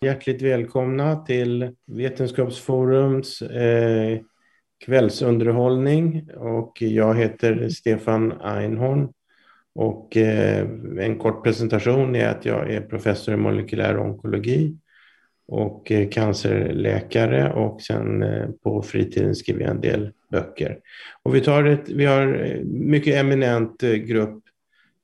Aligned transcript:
Hjärtligt 0.00 0.42
välkomna 0.42 1.16
till 1.16 1.70
Vetenskapsforums 1.86 3.42
eh, 3.42 4.18
kvällsunderhållning. 4.84 6.28
Och 6.36 6.82
jag 6.82 7.14
heter 7.14 7.68
Stefan 7.68 8.32
Einhorn. 8.40 9.12
Och 9.74 10.16
eh, 10.16 10.68
en 10.98 11.18
kort 11.18 11.44
presentation 11.44 12.16
är 12.16 12.28
att 12.28 12.44
jag 12.44 12.72
är 12.72 12.80
professor 12.80 13.34
i 13.34 13.36
molekylär 13.36 13.98
onkologi 13.98 14.76
och 15.48 15.92
eh, 15.92 16.08
cancerläkare. 16.08 17.52
Och 17.52 17.82
sen 17.82 18.22
eh, 18.22 18.48
på 18.62 18.82
fritiden 18.82 19.34
skriver 19.34 19.60
jag 19.60 19.70
en 19.70 19.80
del 19.80 20.12
böcker. 20.30 20.78
Och 21.22 21.34
vi, 21.34 21.40
tar 21.40 21.64
ett, 21.64 21.88
vi 21.88 22.04
har 22.04 22.44
eh, 22.44 22.64
mycket 22.64 23.14
eminent 23.14 23.82
eh, 23.82 23.92
grupp 23.92 24.42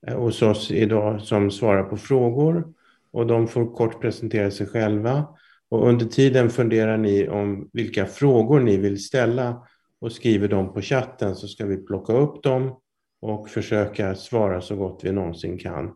eh, 0.06 0.18
hos 0.18 0.42
oss 0.42 0.70
idag 0.70 1.20
som 1.20 1.50
svarar 1.50 1.82
på 1.82 1.96
frågor 1.96 2.72
och 3.12 3.26
de 3.26 3.48
får 3.48 3.74
kort 3.74 4.00
presentera 4.00 4.50
sig 4.50 4.66
själva. 4.66 5.26
Och 5.70 5.88
under 5.88 6.06
tiden 6.06 6.50
funderar 6.50 6.96
ni 6.96 7.28
om 7.28 7.70
vilka 7.72 8.06
frågor 8.06 8.60
ni 8.60 8.76
vill 8.76 9.04
ställa 9.04 9.66
och 10.00 10.12
skriver 10.12 10.48
dem 10.48 10.72
på 10.72 10.80
chatten 10.80 11.36
så 11.36 11.48
ska 11.48 11.66
vi 11.66 11.76
plocka 11.76 12.12
upp 12.12 12.42
dem 12.42 12.76
och 13.20 13.48
försöka 13.48 14.14
svara 14.14 14.60
så 14.60 14.76
gott 14.76 15.00
vi 15.02 15.12
någonsin 15.12 15.58
kan. 15.58 15.92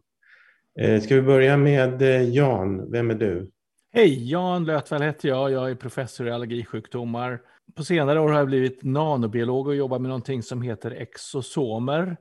Eh, 0.80 1.00
ska 1.00 1.14
vi 1.14 1.22
börja 1.22 1.56
med 1.56 2.02
eh, 2.02 2.22
Jan? 2.22 2.91
Vem 2.91 3.10
är 3.10 3.14
du? 3.14 3.50
Hej, 3.92 4.30
Jan 4.30 4.64
Lötvall 4.64 5.02
heter 5.02 5.28
jag. 5.28 5.50
Jag 5.50 5.70
är 5.70 5.74
professor 5.74 6.28
i 6.28 6.30
allergisjukdomar. 6.30 7.41
På 7.74 7.84
senare 7.84 8.20
år 8.20 8.28
har 8.28 8.38
jag 8.38 8.46
blivit 8.46 8.83
nanobiolog 8.83 9.66
och 9.66 9.77
jobbar 9.77 9.98
med 9.98 10.08
någonting 10.08 10.42
som 10.42 10.62
heter 10.62 10.91
exosomer 10.91 12.16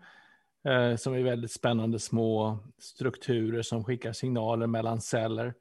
eh, 0.65 0.95
som 0.95 1.13
är 1.13 1.23
väldigt 1.23 1.51
spännande 1.51 1.99
små 1.99 2.59
strukturer 2.77 3.61
som 3.61 3.83
skickar 3.83 4.13
signaler 4.13 4.67
mellan 4.67 5.01
celler. 5.01 5.53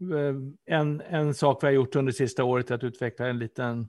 Eh, 0.00 0.34
en, 0.76 1.00
en 1.00 1.34
sak 1.34 1.62
vi 1.62 1.66
har 1.66 1.72
gjort 1.72 1.96
under 1.96 2.12
det 2.12 2.16
sista 2.16 2.44
året 2.44 2.70
är 2.70 2.74
att 2.74 2.84
utveckla 2.84 3.26
en 3.26 3.38
liten 3.38 3.88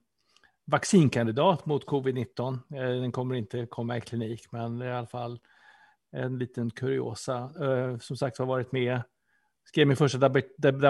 vaccinkandidat 0.66 1.66
mot 1.66 1.86
covid-19. 1.86 2.54
Eh, 2.54 3.02
den 3.02 3.12
kommer 3.12 3.36
inte 3.36 3.66
komma 3.66 3.98
i 3.98 4.02
klinik, 4.02 4.52
men 4.52 4.82
i 4.82 4.92
alla 4.92 5.08
fall 5.08 5.40
en 6.12 6.38
liten 6.38 6.70
kuriosa. 6.70 7.52
Eh, 7.62 7.98
som 7.98 8.18
sagt 8.18 8.38
har 8.38 8.46
varit 8.46 8.72
med, 8.72 9.02
skrev 9.66 9.88
min 9.88 9.98
första 9.98 10.30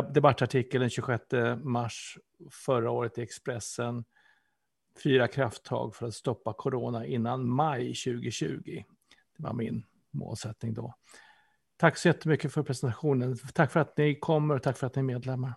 debattartikel 0.01 0.81
den 0.81 0.89
26 0.89 1.23
mars 1.63 2.17
förra 2.51 2.91
året 2.91 3.17
i 3.17 3.21
Expressen. 3.21 4.05
Fyra 5.03 5.27
krafttag 5.27 5.95
för 5.95 6.07
att 6.07 6.13
stoppa 6.13 6.53
corona 6.53 7.05
innan 7.05 7.49
maj 7.49 7.93
2020. 7.93 8.83
Det 9.37 9.43
var 9.43 9.53
min 9.53 9.83
målsättning 10.11 10.73
då. 10.73 10.93
Tack 11.77 11.97
så 11.97 12.07
jättemycket 12.07 12.53
för 12.53 12.63
presentationen. 12.63 13.37
Tack 13.53 13.71
för 13.71 13.79
att 13.79 13.97
ni 13.97 14.15
kommer 14.15 14.55
och 14.55 14.63
tack 14.63 14.77
för 14.77 14.87
att 14.87 14.95
ni 14.95 14.99
är 14.99 15.03
medlemmar. 15.03 15.53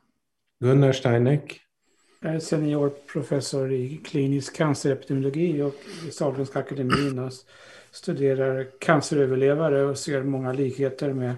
Gunnar 0.60 0.92
Steineck. 0.92 1.60
Jag 2.22 2.34
är 2.34 2.38
seniorprofessor 2.38 3.72
i 3.72 3.96
klinisk 3.96 4.56
cancerepidemiologi 4.56 5.62
och 5.62 5.74
i 6.08 6.10
Sahlgrenska 6.10 6.58
akademin 6.58 7.18
och 7.18 7.32
studerar 7.90 8.66
canceröverlevare 8.80 9.84
och 9.84 9.98
ser 9.98 10.22
många 10.22 10.52
likheter 10.52 11.12
med 11.12 11.30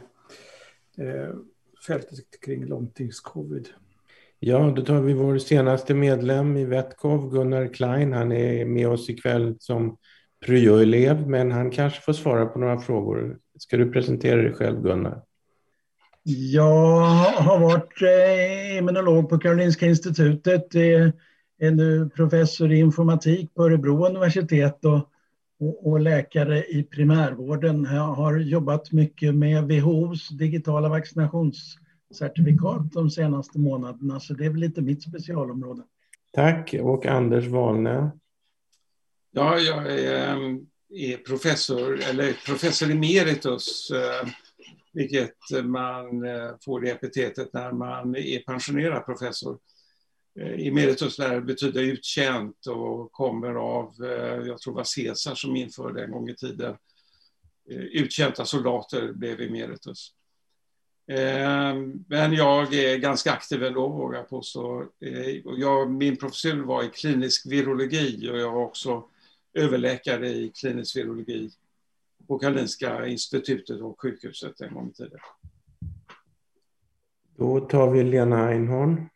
eh, 0.98 1.34
fältet 1.86 2.40
kring 2.40 2.66
långtidscovid. 2.66 3.68
Ja, 4.38 4.72
då 4.76 4.84
tar 4.84 5.00
vi 5.00 5.12
vår 5.12 5.38
senaste 5.38 5.94
medlem 5.94 6.56
i 6.56 6.64
Vetkov, 6.64 7.30
Gunnar 7.30 7.74
Klein. 7.74 8.12
Han 8.12 8.32
är 8.32 8.64
med 8.64 8.88
oss 8.88 9.10
ikväll 9.10 9.56
som 9.58 9.96
pryoelev, 10.46 11.28
men 11.28 11.52
han 11.52 11.70
kanske 11.70 12.00
får 12.00 12.12
svara 12.12 12.46
på 12.46 12.58
några 12.58 12.78
frågor. 12.78 13.38
Ska 13.58 13.76
du 13.76 13.92
presentera 13.92 14.42
dig 14.42 14.52
själv, 14.52 14.82
Gunnar? 14.82 15.22
Jag 16.24 17.06
har 17.38 17.58
varit 17.58 18.02
eh, 18.02 18.78
immunolog 18.78 19.28
på 19.28 19.38
Karolinska 19.38 19.86
institutet, 19.86 20.74
är 21.62 21.70
nu 21.70 22.10
professor 22.16 22.72
i 22.72 22.78
informatik 22.78 23.54
på 23.54 23.64
Örebro 23.64 24.06
universitet 24.06 24.84
och, 24.84 25.08
och, 25.86 26.00
läkare 26.00 26.64
i 26.64 26.82
primärvården. 26.82 27.88
Jag 27.92 28.12
har 28.12 28.38
jobbat 28.38 28.92
mycket 28.92 29.34
med 29.34 29.64
WHOs 29.64 30.28
digitala 30.28 30.88
vaccinationscertifikat 30.88 32.92
de 32.92 33.10
senaste 33.10 33.58
månaderna, 33.58 34.20
så 34.20 34.34
det 34.34 34.44
är 34.44 34.50
väl 34.50 34.60
lite 34.60 34.82
mitt 34.82 35.02
specialområde. 35.02 35.82
Tack. 36.32 36.74
Och 36.80 37.06
Anders 37.06 37.46
Wahlne? 37.46 38.10
Ja, 39.34 39.58
jag 39.58 39.86
är, 39.86 40.28
ehm, 40.28 40.66
är 40.88 41.16
professor, 41.16 42.00
eller 42.00 42.32
professor 42.46 42.90
emeritus, 42.90 43.90
eh, 43.90 44.28
vilket 44.92 45.36
man 45.64 46.24
eh, 46.24 46.50
får 46.64 46.80
det 46.80 46.90
epitetet 46.90 47.52
när 47.52 47.72
man 47.72 48.16
är 48.16 48.38
pensionerad 48.38 49.06
professor. 49.06 49.58
Eh, 50.40 50.66
emeritus 50.66 51.16
betyder 51.42 51.82
uttjänt 51.82 52.66
och 52.66 53.12
kommer 53.12 53.54
av, 53.54 53.94
jag 54.46 54.58
tror 54.58 54.74
det 54.74 54.76
var 54.76 54.96
Caesar 54.96 55.34
som 55.34 55.56
införde 55.56 56.04
en 56.04 56.10
gång 56.10 56.28
i 56.28 56.34
tiden, 56.34 56.76
Uttjänta 57.70 58.44
soldater 58.44 59.12
blev 59.12 59.40
emeritus. 59.40 60.12
Ehm, 61.10 62.04
men 62.08 62.32
jag 62.32 62.74
är 62.74 62.96
ganska 62.96 63.32
aktiv 63.32 63.64
ändå, 63.64 63.88
vågar 63.88 64.18
jag 64.18 64.28
påstå. 64.28 64.86
Jag, 65.58 65.90
min 65.90 66.16
professur 66.16 66.62
var 66.62 66.82
i 66.82 66.88
klinisk 66.88 67.46
virologi 67.46 68.30
och 68.30 68.38
jag 68.38 68.50
har 68.50 68.62
också 68.62 69.08
överläkare 69.54 70.28
i 70.28 70.52
klinisk 70.54 70.96
virologi 70.96 71.50
på 72.26 72.38
Karolinska 72.38 73.06
institutet 73.06 73.80
och 73.80 74.00
sjukhuset 74.00 74.60
en 74.60 74.74
gång 74.74 74.90
i 74.90 74.92
tiden. 74.92 75.18
Då 77.36 77.60
tar 77.60 77.90
vi 77.90 78.04
Lena 78.04 78.48
Einhorn. 78.48 79.08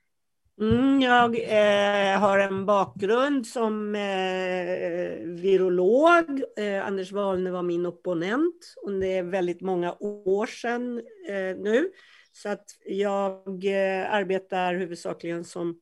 Mm, 0.61 1.01
jag 1.01 1.37
eh, 1.39 2.21
har 2.21 2.39
en 2.39 2.67
bakgrund 2.67 3.47
som 3.47 3.95
eh, 3.95 5.27
virolog. 5.27 6.43
Eh, 6.57 6.87
Anders 6.87 7.13
Wahlne 7.13 7.51
var 7.51 7.63
min 7.63 7.87
opponent 7.87 8.75
och 8.83 8.93
det 8.93 9.07
är 9.07 9.23
väldigt 9.23 9.61
många 9.61 9.97
år 10.01 10.47
sedan 10.47 10.99
eh, 11.29 11.57
nu. 11.57 11.91
Så 12.33 12.49
att 12.49 12.65
jag 12.85 13.65
eh, 13.65 14.15
arbetar 14.15 14.75
huvudsakligen 14.75 15.45
som 15.45 15.81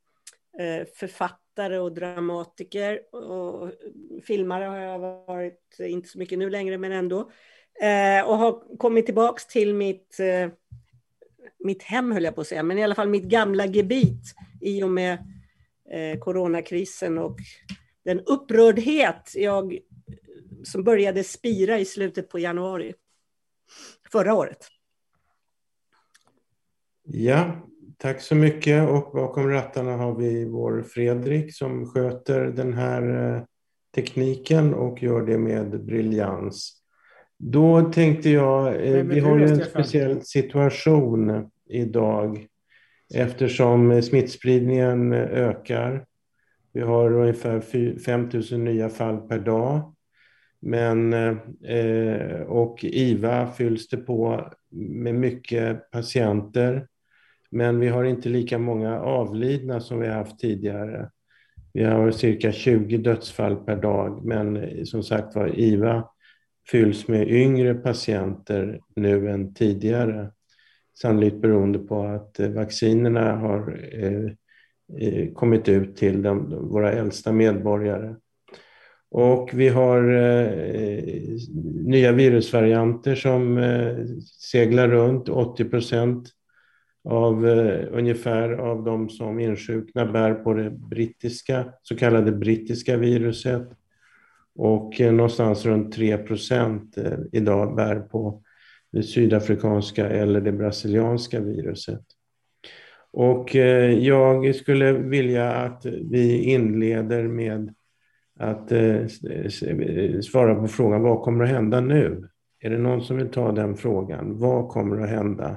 eh, 0.59 0.87
författare 0.97 1.44
författare 1.55 1.79
och 1.79 1.93
dramatiker. 1.93 3.15
Och 3.15 3.73
filmare 4.23 4.65
har 4.65 4.77
jag 4.79 4.99
varit, 4.99 5.77
inte 5.79 6.09
så 6.09 6.19
mycket 6.19 6.39
nu 6.39 6.51
längre, 6.51 6.79
men 6.79 6.93
ändå. 6.93 7.31
Eh, 7.83 8.29
och 8.29 8.39
har 8.39 8.79
kommit 8.79 9.07
tillbaks 9.07 9.47
till 9.47 9.75
mitt, 9.75 10.21
eh, 10.21 10.51
mitt 11.59 11.83
hem, 11.83 12.13
höll 12.13 12.25
jag 12.25 12.35
på 12.35 12.41
att 12.41 12.47
säga, 12.47 12.63
men 12.63 12.79
i 12.79 12.85
alla 12.85 12.95
fall 12.95 13.09
mitt 13.09 13.25
gamla 13.25 13.67
gebit 13.67 14.35
i 14.61 14.83
och 14.83 14.91
med 14.91 15.19
eh, 15.91 16.19
coronakrisen 16.19 17.19
och 17.19 17.39
den 18.05 18.21
upprördhet 18.21 19.33
jag, 19.35 19.79
som 20.65 20.85
började 20.85 21.25
spira 21.25 21.79
i 21.79 21.85
slutet 21.85 22.29
på 22.29 22.39
januari 22.39 22.95
förra 24.13 24.35
året. 24.35 24.69
Ja, 27.05 27.69
Tack 27.99 28.21
så 28.21 28.35
mycket 28.35 28.89
och 28.89 29.11
bakom 29.13 29.49
rattarna 29.49 29.97
har 29.97 30.15
vi 30.15 30.45
vår 30.45 30.83
Fredrik 30.83 31.55
som 31.55 31.87
sköter 31.87 32.45
den 32.45 32.73
här 32.73 33.35
eh, 33.35 33.43
tekniken 33.95 34.75
och 34.75 35.03
gör 35.03 35.23
det 35.23 35.39
med 35.39 35.85
briljans. 35.85 36.73
Då 37.39 37.93
tänkte 37.93 38.31
jag, 38.31 38.87
eh, 38.87 39.05
vi 39.05 39.21
har 39.21 39.39
ju 39.39 39.45
en 39.45 39.65
speciell 39.65 40.23
situation 40.23 41.51
idag 41.69 42.47
eftersom 43.15 44.03
smittspridningen 44.03 45.13
ökar. 45.13 46.07
Vi 46.73 46.81
har 46.81 47.13
ungefär 47.13 47.61
5 47.99 48.31
000 48.51 48.61
nya 48.61 48.89
fall 48.89 49.17
per 49.17 49.39
dag. 49.39 49.95
Men, 50.61 51.13
eh, 51.13 52.41
och 52.47 52.85
IVA 52.85 53.47
fylls 53.47 53.89
det 53.89 53.97
på 53.97 54.51
med 54.71 55.15
mycket 55.15 55.91
patienter. 55.91 56.87
Men 57.55 57.81
vi 57.81 57.89
har 57.89 58.05
inte 58.05 58.29
lika 58.29 58.59
många 58.59 59.01
avlidna 59.01 59.81
som 59.81 60.01
vi 60.01 60.09
har 60.09 60.15
haft 60.15 60.39
tidigare. 60.39 61.11
Vi 61.73 61.85
har 61.85 62.11
cirka 62.11 62.53
20 62.53 62.97
dödsfall 62.97 63.57
per 63.57 63.77
dag, 63.77 64.25
men 64.25 64.69
som 64.87 65.03
sagt 65.03 65.35
var, 65.35 65.59
IVA 65.59 66.09
fylls 66.71 67.09
med 67.09 67.29
yngre 67.29 67.75
patienter 67.75 68.81
nu 68.97 69.31
än 69.31 69.55
tidigare. 69.55 70.31
Sannolikt 71.01 71.37
beroende 71.37 71.79
på 71.79 72.03
att 72.03 72.41
eh, 72.41 72.49
vaccinerna 72.49 73.37
har 73.37 73.89
eh, 73.93 74.31
eh, 75.09 75.33
kommit 75.33 75.69
ut 75.69 75.97
till 75.97 76.23
de, 76.23 76.69
våra 76.69 76.93
äldsta 76.93 77.33
medborgare. 77.33 78.15
Och 79.11 79.51
vi 79.55 79.69
har 79.69 80.13
eh, 80.13 81.05
nya 81.85 82.13
virusvarianter 82.13 83.15
som 83.15 83.59
eh, 83.59 83.97
seglar 84.41 84.89
runt. 84.89 85.29
80 85.29 85.65
procent 85.65 86.31
av 87.05 87.49
eh, 87.49 87.87
ungefär 87.91 88.51
av 88.51 88.85
de 88.85 89.09
som 89.09 89.41
insjuknar 89.41 90.13
bär 90.13 90.35
på 90.35 90.55
det 90.55 90.71
brittiska, 90.71 91.65
så 91.83 91.97
kallade 91.97 92.33
brittiska 92.33 92.97
viruset. 92.97 93.69
Och 94.55 95.01
eh, 95.01 95.13
någonstans 95.13 95.67
runt 95.67 95.95
3 95.95 96.19
procent 96.19 96.99
eh, 96.99 97.19
idag 97.33 97.77
bär 97.77 98.01
på 98.01 98.43
det 98.93 99.03
sydafrikanska 99.03 100.09
eller 100.09 100.41
det 100.41 100.53
brasilianska 100.53 101.41
viruset. 101.41 102.05
Och 103.11 103.57
eh, 103.57 103.91
jag 103.91 104.55
skulle 104.55 104.93
vilja 104.93 105.53
att 105.53 105.87
vi 105.87 106.43
inleder 106.43 107.23
med 107.23 107.75
att 108.39 108.73
eh, 108.73 109.07
svara 110.21 110.55
på 110.55 110.69
frågan 110.69 111.03
vad 111.03 111.23
kommer 111.23 111.45
att 111.45 111.51
hända 111.51 111.81
nu? 111.81 112.29
Är 112.61 112.71
det 112.71 112.79
någon 112.79 113.03
som 113.03 113.17
vill 113.17 113.29
ta 113.29 113.53
den 113.53 113.77
frågan? 113.77 114.39
Vad 114.39 114.69
kommer 114.69 115.01
att 115.01 115.11
hända 115.11 115.57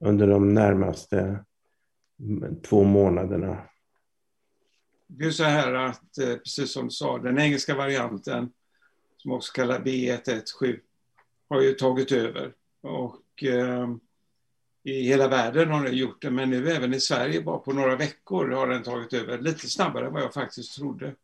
under 0.00 0.26
de 0.26 0.54
närmaste 0.54 1.44
mm, 2.20 2.60
två 2.62 2.84
månaderna? 2.84 3.62
Det 5.06 5.24
är 5.24 5.30
så 5.30 5.44
här 5.44 5.74
att, 5.74 6.18
eh, 6.18 6.36
precis 6.36 6.72
som 6.72 6.84
du 6.84 6.90
sa, 6.90 7.18
den 7.18 7.38
engelska 7.38 7.74
varianten, 7.74 8.52
som 9.16 9.32
också 9.32 9.52
kallas 9.52 9.78
B117, 9.78 10.78
har 11.48 11.62
ju 11.62 11.72
tagit 11.72 12.12
över. 12.12 12.54
Och 12.80 13.44
eh, 13.44 13.88
i 14.82 15.02
hela 15.02 15.28
världen 15.28 15.70
har 15.70 15.84
den 15.84 15.96
gjort 15.96 16.22
det, 16.22 16.30
men 16.30 16.50
nu 16.50 16.70
även 16.70 16.94
i 16.94 17.00
Sverige, 17.00 17.42
bara 17.42 17.58
på 17.58 17.72
några 17.72 17.96
veckor 17.96 18.50
har 18.50 18.68
den 18.68 18.82
tagit 18.82 19.12
över 19.12 19.38
lite 19.38 19.68
snabbare 19.68 20.06
än 20.06 20.12
vad 20.12 20.22
jag 20.22 20.34
faktiskt 20.34 20.76
trodde. 20.76 21.14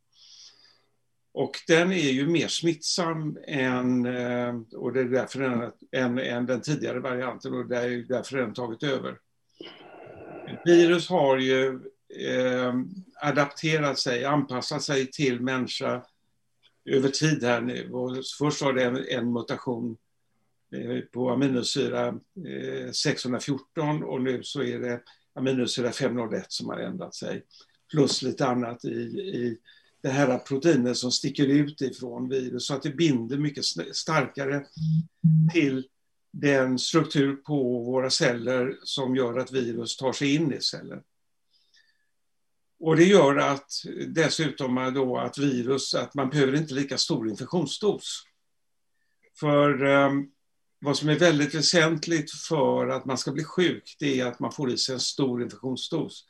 Och 1.35 1.61
den 1.67 1.93
är 1.93 2.11
ju 2.11 2.27
mer 2.27 2.49
smittsam 2.49 3.39
än, 3.47 4.07
eh, 4.07 4.55
och 4.73 4.93
det 4.93 5.01
är 5.01 5.05
därför 5.05 5.41
den, 5.41 5.73
än, 5.93 6.19
än 6.19 6.47
den 6.47 6.61
tidigare 6.61 7.01
varianten 7.01 7.55
och 7.55 7.67
det 7.67 7.77
är 7.77 8.05
därför 8.09 8.37
den 8.37 8.55
tagit 8.55 8.83
över. 8.83 9.19
Virus 10.65 11.09
har 11.09 11.39
ju 11.39 11.81
eh, 12.17 12.75
adapterat 13.23 13.99
sig, 13.99 14.25
anpassat 14.25 14.83
sig 14.83 15.07
till 15.07 15.41
människa 15.41 16.03
över 16.85 17.09
tid 17.09 17.45
här 17.45 17.61
nu. 17.61 17.91
Och 17.93 18.17
först 18.39 18.63
var 18.63 18.73
det 18.73 18.85
en, 18.85 19.05
en 19.09 19.33
mutation 19.33 19.97
eh, 20.75 21.01
på 21.01 21.31
aminosyra 21.31 22.07
eh, 22.47 22.91
614 22.93 24.03
och 24.03 24.23
nu 24.23 24.43
så 24.43 24.63
är 24.63 24.79
det 24.79 25.01
aminosyra 25.35 25.93
501 25.93 26.45
som 26.49 26.69
har 26.69 26.79
ändrat 26.79 27.15
sig. 27.15 27.43
Plus 27.91 28.23
lite 28.23 28.47
annat 28.47 28.85
i, 28.85 28.89
i 28.89 29.59
det 30.03 30.11
här 30.11 30.39
proteinet 30.39 30.97
som 30.97 31.13
sticker 31.13 31.47
ut 31.47 31.81
ifrån 31.81 32.29
virus 32.29 32.67
så 32.67 32.75
att 32.75 32.83
det 32.83 32.91
binder 32.91 33.39
mycket 33.39 33.65
starkare 33.93 34.67
till 35.53 35.87
den 36.33 36.79
struktur 36.79 37.37
på 37.37 37.83
våra 37.83 38.11
celler 38.11 38.77
som 38.83 39.17
gör 39.17 39.39
att 39.39 39.53
virus 39.53 39.97
tar 39.97 40.13
sig 40.13 40.35
in 40.35 40.53
i 40.53 40.61
celler. 40.61 41.03
Och 42.81 42.97
det 42.97 43.05
gör 43.05 43.37
att 43.37 43.71
dessutom 44.09 44.93
då 44.95 45.19
att 45.19 45.39
virus, 45.39 45.95
att 45.95 46.15
man 46.15 46.31
behöver 46.31 46.57
inte 46.57 46.75
lika 46.75 46.99
stor 46.99 47.29
infektionsdos. 47.29 48.23
För 49.41 49.85
um, 49.85 50.31
vad 50.81 50.97
som 50.97 51.09
är 51.09 51.19
väldigt 51.19 51.55
väsentligt 51.55 52.31
för 52.31 52.89
att 52.89 53.05
man 53.05 53.19
ska 53.19 53.33
bli 53.33 53.45
sjuk, 53.45 53.97
det 53.99 54.21
är 54.21 54.27
att 54.27 54.41
man 54.41 54.53
får 54.53 54.71
i 54.71 54.77
sig 54.77 54.93
en 54.93 55.01
stor 55.01 55.43
infektionsdos. 55.43 56.27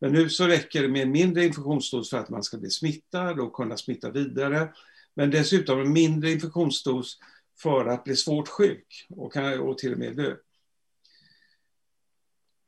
Men 0.00 0.12
nu 0.12 0.30
så 0.30 0.46
räcker 0.46 0.82
det 0.82 0.88
med 0.88 1.08
mindre 1.08 1.44
infektionsdos 1.44 2.10
för 2.10 2.18
att 2.18 2.28
man 2.28 2.42
ska 2.42 2.56
bli 2.56 2.70
smittad 2.70 3.40
och 3.40 3.52
kunna 3.52 3.76
smitta 3.76 4.10
vidare. 4.10 4.72
Men 5.14 5.30
dessutom 5.30 5.80
en 5.80 5.92
mindre 5.92 6.30
infektionsdos 6.30 7.18
för 7.58 7.86
att 7.86 8.04
bli 8.04 8.16
svårt 8.16 8.48
sjuk 8.48 9.06
och, 9.08 9.36
och 9.36 9.78
till 9.78 9.92
och 9.92 9.98
med 9.98 10.16
dö. 10.16 10.34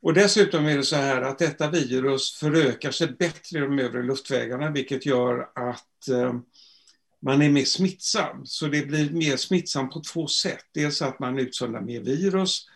Och 0.01 0.15
dessutom 0.15 0.67
är 0.67 0.77
det 0.77 0.83
så 0.83 0.97
här 0.97 1.23
att 1.23 1.39
detta 1.39 1.71
virus 1.71 2.37
förökar 2.37 2.91
sig 2.91 3.07
bättre 3.07 3.59
i 3.59 3.61
de 3.61 3.79
övre 3.79 4.03
luftvägarna 4.03 4.71
vilket 4.71 5.07
gör 5.07 5.51
att 5.55 6.09
eh, 6.09 6.35
man 7.21 7.43
är 7.43 7.51
mer 7.51 7.65
smittsam. 7.65 8.47
Så 8.47 8.67
det 8.67 8.87
blir 8.87 9.11
mer 9.11 9.37
smittsam 9.37 9.91
på 9.91 10.01
två 10.13 10.27
sätt. 10.27 10.65
Dels 10.75 11.03
att 11.03 11.19
man 11.19 11.39
utsöndrar 11.39 11.81
mer 11.81 12.01
virus 12.01 12.67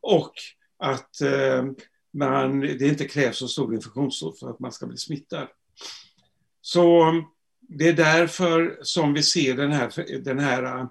och 0.00 0.32
att 0.78 1.20
eh, 1.20 1.64
man, 2.14 2.60
det 2.60 2.82
inte 2.82 3.04
krävs 3.04 3.38
så 3.38 3.48
stor 3.48 3.74
infektionsdos 3.74 4.40
för 4.40 4.50
att 4.50 4.60
man 4.60 4.72
ska 4.72 4.86
bli 4.86 4.96
smittad. 4.96 5.48
Så 6.60 7.12
det 7.60 7.88
är 7.88 7.92
därför 7.92 8.78
som 8.82 9.12
vi 9.12 9.22
ser 9.22 9.54
den 9.54 9.72
här, 9.72 10.20
den 10.24 10.38
här 10.38 10.88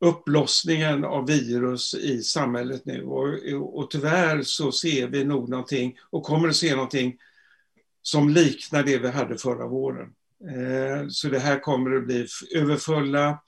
upplossningen 0.00 1.04
av 1.04 1.26
virus 1.26 1.94
i 1.94 2.22
samhället 2.22 2.82
nu. 2.84 3.04
Och, 3.04 3.28
och 3.78 3.90
tyvärr 3.90 4.42
så 4.42 4.72
ser 4.72 5.08
vi 5.08 5.24
nog 5.24 5.48
någonting, 5.48 5.98
och 6.10 6.22
kommer 6.22 6.48
att 6.48 6.56
se 6.56 6.74
någonting, 6.74 7.16
som 8.02 8.28
liknar 8.28 8.82
det 8.82 8.98
vi 8.98 9.08
hade 9.08 9.38
förra 9.38 9.66
våren. 9.66 10.08
Eh, 10.50 11.08
så 11.08 11.28
det 11.28 11.38
här 11.38 11.60
kommer 11.60 11.96
att 11.96 12.06
bli 12.06 12.26
överfulla 12.54 13.42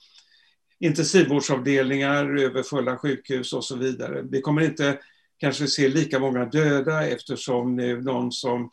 intensivvårdsavdelningar, 0.81 2.39
överfulla 2.39 2.99
sjukhus 2.99 3.53
och 3.53 3.65
så 3.65 3.77
vidare. 3.77 4.23
Vi 4.31 4.41
kommer 4.41 4.63
inte 4.63 4.99
kanske 5.39 5.67
se 5.67 5.89
lika 5.89 6.19
många 6.19 6.45
döda 6.45 7.07
eftersom 7.07 7.77
nu 7.77 8.01
någon 8.03 8.33
som 8.33 8.71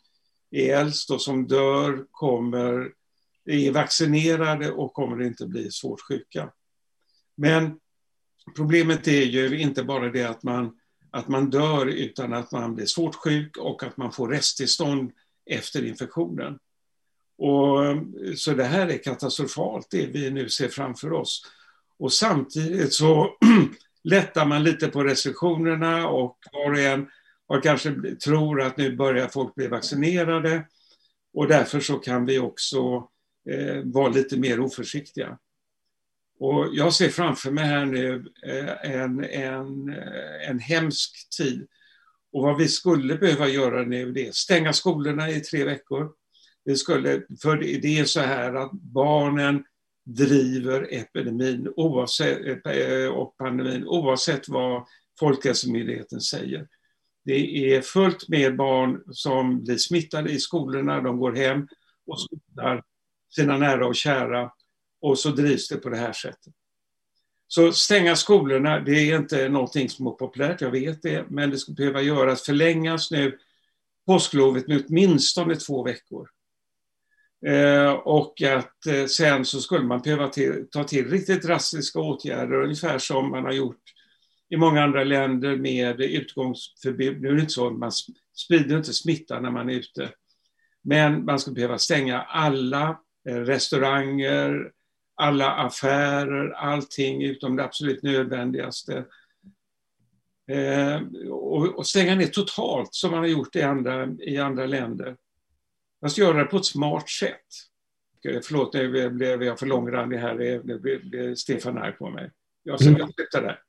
är 0.52 0.76
äldst 0.76 1.12
och 1.12 1.22
som 1.22 1.48
dör 1.48 2.06
kommer, 2.12 2.92
är 3.46 3.72
vaccinerade 3.72 4.72
och 4.72 4.94
kommer 4.94 5.24
inte 5.24 5.48
bli 5.48 5.72
svårt 5.72 6.02
sjuka. 6.02 6.52
Men 7.38 7.80
problemet 8.56 9.08
är 9.08 9.24
ju 9.24 9.60
inte 9.60 9.84
bara 9.84 10.12
det 10.12 10.24
att 10.24 10.44
man, 10.44 10.80
att 11.12 11.28
man 11.28 11.50
dör 11.50 11.86
utan 11.86 12.34
att 12.34 12.52
man 12.52 12.76
blir 12.76 12.86
svårt 12.86 13.16
sjuk 13.16 13.58
och 13.58 13.84
att 13.84 13.98
man 13.98 14.12
får 14.12 14.30
resttillstånd 14.30 15.12
efter 15.46 15.86
infektionen. 15.86 16.60
Och, 17.38 17.80
så 18.38 18.54
det 18.54 18.64
här 18.64 18.88
är 18.88 19.04
katastrofalt, 19.04 19.88
det 19.92 20.06
vi 20.06 20.32
nu 20.32 20.50
ser 20.50 20.70
framför 20.70 21.14
oss. 21.14 21.42
Och 22.00 22.14
samtidigt 22.14 22.94
så 22.94 23.38
lättar 24.06 24.46
man 24.46 24.64
lite 24.64 24.88
på 24.88 25.04
restriktionerna 25.04 26.08
och 26.08 26.38
var 26.52 26.72
och 26.72 26.80
en 26.80 27.08
har 27.48 27.62
kanske 27.62 28.16
tror 28.16 28.62
att 28.62 28.78
nu 28.78 28.96
börjar 28.96 29.28
folk 29.28 29.56
bli 29.56 29.68
vaccinerade 29.68 30.68
och 31.34 31.48
därför 31.48 31.80
så 31.80 31.98
kan 31.98 32.26
vi 32.26 32.40
också 32.40 33.10
eh, 33.50 33.82
vara 33.84 34.10
lite 34.10 34.38
mer 34.38 34.60
oförsiktiga. 34.60 35.38
Och 36.40 36.68
jag 36.72 36.94
ser 36.94 37.10
framför 37.10 37.52
mig 37.52 37.66
här 37.66 37.86
nu 37.86 38.26
eh, 38.46 38.92
en, 38.92 39.24
en, 39.24 39.90
eh, 39.90 40.50
en 40.50 40.60
hemsk 40.60 41.28
tid. 41.38 41.68
Och 42.32 42.44
vad 42.44 42.58
vi 42.58 42.68
skulle 42.68 43.16
behöva 43.16 43.48
göra 43.48 43.84
nu 43.84 44.12
det 44.12 44.28
är 44.28 44.32
stänga 44.32 44.74
skolorna 44.74 45.30
i 45.30 45.40
tre 45.40 45.64
veckor. 45.64 46.12
Vi 46.66 46.76
skulle, 46.76 47.22
för 47.42 47.58
det 47.58 48.00
är 48.00 48.06
så 48.06 48.20
här 48.20 48.54
att 48.54 48.72
barnen 48.72 49.64
driver 50.06 50.88
epidemin 50.94 51.74
oavsett, 51.76 52.66
eh, 52.66 53.08
och 53.08 53.38
pandemin 53.38 53.88
oavsett 53.88 54.50
vad 54.50 54.88
Folkhälsomyndigheten 55.20 56.22
säger. 56.22 56.68
Det 57.26 57.74
är 57.74 57.82
fullt 57.82 58.30
med 58.30 58.56
barn 58.56 59.04
som 59.12 59.64
blir 59.64 59.78
smittade 59.78 60.32
i 60.32 60.40
skolorna, 60.40 61.02
de 61.02 61.20
går 61.20 61.34
hem 61.34 61.68
och 62.08 62.22
smittar 62.22 62.84
sina 63.36 63.58
nära 63.58 63.88
och 63.88 63.96
kära 63.96 64.52
och 65.02 65.20
så 65.20 65.30
drivs 65.30 65.68
det 65.68 65.78
på 65.78 65.90
det 65.90 65.98
här 65.98 66.14
sättet. 66.14 66.54
Så 67.48 67.72
stänga 67.72 68.16
skolorna, 68.16 68.80
det 68.80 69.12
är 69.12 69.20
inte 69.20 69.50
någonting 69.50 69.90
som 69.90 70.08
är 70.08 70.12
populärt, 70.12 70.62
jag 70.62 70.72
vet 70.72 71.02
det, 71.02 71.26
men 71.30 71.50
det 71.50 71.58
skulle 71.58 71.76
behöva 71.76 72.02
göras, 72.02 72.42
förlängas 72.42 73.12
nu 73.12 73.38
påsklovet 74.06 74.68
med 74.68 74.84
åtminstone 74.88 75.56
två 75.56 75.84
veckor. 75.84 76.30
Eh, 77.46 77.92
och 77.92 78.42
att 78.42 78.86
eh, 78.86 79.06
sen 79.06 79.46
så 79.46 79.62
skulle 79.62 79.86
man 79.86 80.02
behöva 80.02 80.28
till, 80.28 80.68
ta 80.72 80.84
till 80.84 81.10
riktigt 81.10 81.44
drastiska 81.44 82.00
åtgärder, 82.00 82.64
ungefär 82.64 82.98
som 82.98 83.32
man 83.32 83.44
har 83.44 83.52
gjort 83.52 83.82
i 84.50 84.58
många 84.58 84.84
andra 84.84 85.04
länder 85.04 85.58
med 85.58 86.02
utgångsförbud. 86.02 87.22
Nu 87.22 87.28
är 87.28 87.34
det 87.34 87.42
inte 87.42 87.54
så, 87.54 87.70
man 87.70 87.92
sprider 88.36 88.78
inte 88.78 88.94
smitta 88.94 89.40
när 89.40 89.52
man 89.52 89.70
är 89.70 89.74
ute. 89.74 90.10
Men 90.84 91.26
man 91.26 91.40
skulle 91.40 91.54
behöva 91.54 91.78
stänga 91.78 92.22
alla 92.22 93.00
eh, 93.30 93.36
restauranger, 93.36 94.72
alla 95.16 95.52
affärer, 95.52 96.50
allting 96.52 97.24
utom 97.24 97.56
det 97.56 97.64
absolut 97.64 98.04
nödvändigaste. 98.04 99.06
Och, 101.30 101.78
och, 101.78 101.88
stänga 101.88 102.16
ner 102.16 102.28
totalt 102.28 102.94
som 102.94 103.12
man 103.12 103.20
har 103.20 103.28
gjort 103.28 103.56
i 103.56 103.62
andra, 103.62 104.08
i 104.20 104.38
andra 104.38 104.66
länder. 104.66 105.16
Fast 106.02 106.18
göra 106.18 106.38
det 106.38 106.46
på 106.46 106.58
ett 106.58 106.66
smart 106.66 107.10
sätt. 107.10 107.46
Förlåt, 108.44 108.74
nu 108.74 109.10
blev 109.10 109.44
jag 109.44 109.60
för 109.60 109.66
långrandig 109.66 110.18
här. 110.18 110.62
Nu 110.64 110.80
blev 110.80 111.36
Stefan 111.36 111.78
arg 111.78 111.92
på 111.92 112.10
mig. 112.10 112.32
Jag, 112.64 112.82
mm. 112.82 112.96
jag 113.00 113.14
slutar 113.14 113.42
där. 113.42 113.60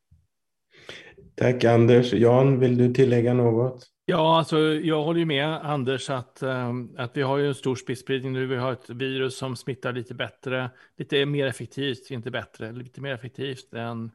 Tack 1.35 1.64
Anders. 1.64 2.12
Jan, 2.12 2.61
vill 2.61 2.78
du 2.78 2.95
tillägga 2.95 3.35
något? 3.35 3.87
Ja, 4.04 4.38
alltså, 4.38 4.59
jag 4.61 5.02
håller 5.02 5.21
ju 5.21 5.26
med 5.26 5.47
Anders 5.47 6.11
att, 6.11 6.42
um, 6.42 6.95
att 6.99 7.16
vi 7.16 7.23
har 7.23 7.38
ju 7.38 7.49
en 7.49 7.54
stor 7.54 7.76
smittspridning 7.76 8.33
nu. 8.33 8.47
Vi 8.47 8.56
har 8.56 8.73
ett 8.73 8.90
virus 8.90 9.38
som 9.38 9.56
smittar 9.56 9.92
lite 9.92 10.14
bättre, 10.14 10.71
lite 10.97 11.26
mer 11.26 11.47
effektivt, 11.47 12.11
inte 12.11 12.30
bättre, 12.30 12.73
lite 12.73 13.00
mer 13.00 13.14
effektivt 13.14 13.75
än 13.75 14.11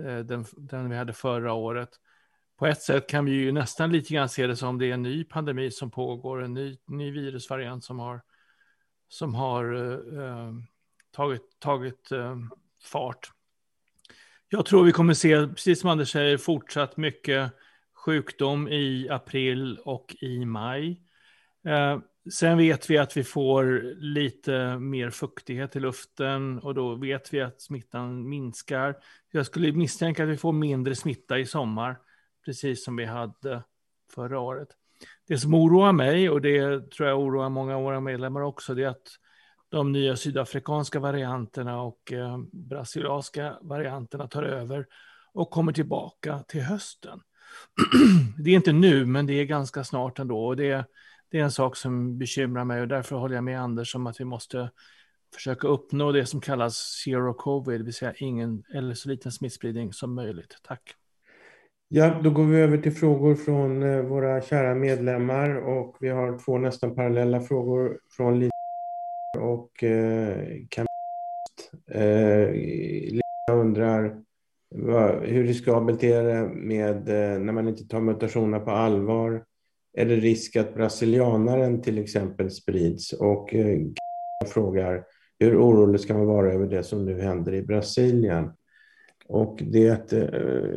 uh, 0.00 0.18
den, 0.18 0.44
den 0.56 0.90
vi 0.90 0.96
hade 0.96 1.12
förra 1.12 1.52
året 1.52 1.88
på 2.62 2.66
ett 2.66 2.82
sätt 2.82 3.06
kan 3.06 3.24
vi 3.24 3.32
ju 3.32 3.52
nästan 3.52 3.92
lite 3.92 4.14
grann 4.14 4.28
se 4.28 4.46
det 4.46 4.56
som 4.56 4.78
det 4.78 4.86
är 4.86 4.94
en 4.94 5.02
ny 5.02 5.24
pandemi 5.24 5.70
som 5.70 5.90
pågår, 5.90 6.42
en 6.42 6.54
ny, 6.54 6.78
ny 6.86 7.10
virusvariant 7.10 7.84
som 7.84 7.98
har, 7.98 8.22
som 9.08 9.34
har 9.34 9.74
eh, 9.74 10.24
eh, 10.24 10.52
tagit, 11.10 11.42
tagit 11.58 12.12
eh, 12.12 12.36
fart. 12.84 13.30
Jag 14.48 14.66
tror 14.66 14.84
vi 14.84 14.92
kommer 14.92 15.14
se, 15.14 15.46
precis 15.46 15.80
som 15.80 15.90
Anders 15.90 16.12
säger, 16.12 16.38
fortsatt 16.38 16.96
mycket 16.96 17.52
sjukdom 17.94 18.68
i 18.68 19.08
april 19.10 19.78
och 19.84 20.16
i 20.20 20.44
maj. 20.44 21.00
Eh, 21.66 21.98
sen 22.32 22.58
vet 22.58 22.90
vi 22.90 22.98
att 22.98 23.16
vi 23.16 23.24
får 23.24 23.94
lite 23.96 24.78
mer 24.78 25.10
fuktighet 25.10 25.76
i 25.76 25.80
luften 25.80 26.58
och 26.58 26.74
då 26.74 26.94
vet 26.94 27.34
vi 27.34 27.40
att 27.40 27.60
smittan 27.60 28.28
minskar. 28.28 28.96
Jag 29.30 29.46
skulle 29.46 29.72
misstänka 29.72 30.22
att 30.22 30.28
vi 30.28 30.36
får 30.36 30.52
mindre 30.52 30.94
smitta 30.94 31.38
i 31.38 31.46
sommar, 31.46 31.96
precis 32.44 32.84
som 32.84 32.96
vi 32.96 33.04
hade 33.04 33.62
förra 34.14 34.40
året. 34.40 34.68
Det 35.28 35.38
som 35.38 35.54
oroar 35.54 35.92
mig, 35.92 36.30
och 36.30 36.40
det 36.40 36.90
tror 36.90 37.08
jag 37.08 37.20
oroar 37.20 37.48
många 37.48 37.76
av 37.76 37.82
våra 37.82 38.00
medlemmar 38.00 38.40
också, 38.40 38.74
det 38.74 38.84
är 38.84 38.88
att 38.88 39.18
de 39.68 39.92
nya 39.92 40.16
sydafrikanska 40.16 41.00
varianterna 41.00 41.82
och 41.82 42.12
eh, 42.12 42.38
brasilianska 42.52 43.58
varianterna 43.62 44.28
tar 44.28 44.42
över 44.42 44.86
och 45.32 45.50
kommer 45.50 45.72
tillbaka 45.72 46.38
till 46.48 46.62
hösten. 46.62 47.20
det 48.38 48.50
är 48.50 48.54
inte 48.54 48.72
nu, 48.72 49.06
men 49.06 49.26
det 49.26 49.32
är 49.32 49.44
ganska 49.44 49.84
snart 49.84 50.18
ändå. 50.18 50.46
Och 50.46 50.56
det, 50.56 50.84
det 51.30 51.38
är 51.38 51.44
en 51.44 51.52
sak 51.52 51.76
som 51.76 52.18
bekymrar 52.18 52.64
mig 52.64 52.80
och 52.80 52.88
därför 52.88 53.16
håller 53.16 53.34
jag 53.34 53.44
med 53.44 53.60
Anders 53.60 53.94
om 53.94 54.06
att 54.06 54.20
vi 54.20 54.24
måste 54.24 54.70
försöka 55.34 55.68
uppnå 55.68 56.12
det 56.12 56.26
som 56.26 56.40
kallas 56.40 56.76
zero 56.76 57.34
covid, 57.34 57.80
det 57.80 57.84
vill 57.84 57.94
säga 57.94 58.14
ingen 58.16 58.64
eller 58.74 58.94
så 58.94 59.08
liten 59.08 59.32
smittspridning 59.32 59.92
som 59.92 60.14
möjligt. 60.14 60.56
Tack. 60.62 60.94
Ja, 61.94 62.20
då 62.24 62.30
går 62.30 62.44
vi 62.44 62.60
över 62.60 62.78
till 62.78 62.92
frågor 62.92 63.34
från 63.34 63.82
eh, 63.82 64.02
våra 64.02 64.40
kära 64.40 64.74
medlemmar 64.74 65.54
och 65.54 65.96
vi 66.00 66.08
har 66.08 66.38
två 66.38 66.58
nästan 66.58 66.94
parallella 66.94 67.40
frågor 67.40 67.98
från 68.16 68.38
Lisa 68.38 68.52
och 69.38 69.84
eh, 69.84 70.38
eh, 71.90 72.50
Lisa 73.10 73.52
undrar 73.52 74.22
hur 75.22 75.44
riskabelt 75.44 76.04
är 76.04 76.22
det 76.22 76.48
med 76.54 77.08
eh, 77.08 77.38
när 77.38 77.52
man 77.52 77.68
inte 77.68 77.88
tar 77.88 78.00
mutationerna 78.00 78.60
på 78.60 78.70
allvar? 78.70 79.44
Är 79.92 80.06
det 80.06 80.16
risk 80.16 80.56
att 80.56 80.74
brasilianaren 80.74 81.82
till 81.82 81.98
exempel 81.98 82.50
sprids? 82.50 83.12
Och 83.12 83.54
eh, 83.54 83.78
frågar 84.46 85.04
hur 85.38 85.56
orolig 85.56 86.00
ska 86.00 86.14
man 86.14 86.26
vara 86.26 86.52
över 86.52 86.66
det 86.66 86.82
som 86.82 87.04
nu 87.04 87.20
händer 87.20 87.54
i 87.54 87.62
Brasilien? 87.62 88.50
Och 89.32 89.58
det, 89.62 90.12
eh, 90.12 90.28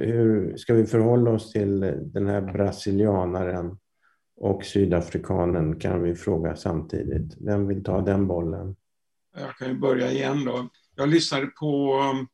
hur 0.05 0.57
ska 0.57 0.73
vi 0.73 0.85
förhålla 0.85 1.31
oss 1.31 1.51
till 1.51 1.79
den 1.99 2.27
här 2.27 2.41
brasilianaren 2.41 3.77
och 4.35 4.65
sydafrikanen 4.65 5.79
kan 5.79 6.03
vi 6.03 6.15
fråga 6.15 6.55
samtidigt. 6.55 7.37
Vem 7.39 7.67
vill 7.67 7.83
ta 7.83 8.01
den 8.01 8.27
bollen? 8.27 8.75
Jag 9.37 9.57
kan 9.57 9.67
ju 9.67 9.79
börja 9.79 10.11
igen 10.11 10.45
då. 10.45 10.69
Jag 10.95 11.09
lyssnade 11.09 11.47
på 11.47 11.99
um, 11.99 12.27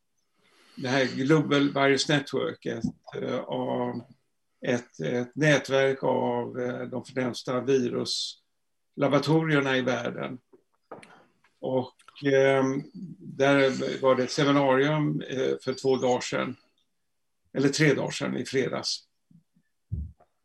det 0.76 0.88
här 0.88 1.06
Global 1.06 1.74
Virus 1.74 2.10
Network, 2.10 2.66
ett, 2.66 2.84
eh, 3.16 3.46
ett, 4.62 5.00
ett 5.00 5.36
nätverk 5.36 6.04
av 6.04 6.60
eh, 6.60 6.82
de 6.82 7.06
främsta 7.06 7.62
viruslaboratorierna 7.62 9.78
i 9.78 9.82
världen. 9.82 10.38
Och 11.60 11.94
eh, 12.24 12.64
där 13.20 14.02
var 14.02 14.16
det 14.16 14.24
ett 14.24 14.32
seminarium 14.32 15.22
eh, 15.22 15.58
för 15.64 15.74
två 15.74 15.98
dagar 15.98 16.22
sedan, 16.22 16.56
eller 17.54 17.70
tre 17.70 17.94
dagar 17.94 18.12
sedan 18.12 18.38
i 18.38 18.46
fredags. 18.46 19.04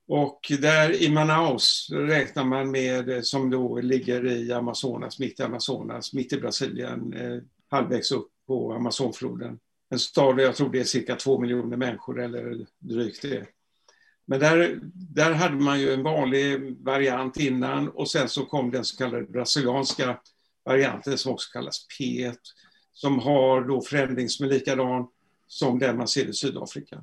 Och 0.09 0.53
där 0.61 1.03
i 1.03 1.11
Manaus 1.11 1.89
räknar 1.93 2.45
man 2.45 2.71
med, 2.71 3.09
eh, 3.09 3.21
som 3.21 3.51
då 3.51 3.81
ligger 3.81 4.27
i 4.27 4.53
Amazonas, 4.53 5.19
mitt 5.19 5.41
i 5.41 5.43
Amazonas, 5.43 6.13
mitt 6.13 6.33
i 6.33 6.41
Brasilien, 6.41 7.13
eh, 7.13 7.43
halvvägs 7.69 8.13
upp 8.13 8.29
på 8.47 8.73
Amazonfloden. 8.73 9.59
En 9.91 9.99
stad, 9.99 10.41
jag 10.41 10.57
tror 10.57 10.71
det 10.71 10.81
är 10.81 10.85
cirka 10.85 11.17
två 11.17 11.41
miljoner 11.41 11.77
människor 11.77 12.23
eller 12.23 12.67
drygt 12.79 13.23
det. 13.23 13.47
Men 14.27 14.41
där, 14.41 14.81
där 14.93 15.33
hade 15.33 15.57
man 15.57 15.81
ju 15.81 15.93
en 15.93 16.03
vanlig 16.03 16.77
variant 16.81 17.37
innan 17.37 17.89
och 17.89 18.11
sen 18.11 18.29
så 18.29 18.45
kom 18.45 18.71
den 18.71 18.85
så 18.85 18.97
kallade 18.97 19.25
brasilianska 19.25 20.19
varianten 20.67 21.19
som 21.19 21.33
också 21.33 21.53
kallas 21.53 21.87
P1, 21.99 22.37
som 22.93 23.19
har 23.19 23.61
då 23.61 23.83
förändring 23.83 24.29
som 24.29 24.47
är 24.47 24.51
likadan 24.51 25.07
som 25.47 25.79
den 25.79 25.97
man 25.97 26.09
ser 26.09 26.27
i 26.27 26.33
Sydafrika. 26.33 27.03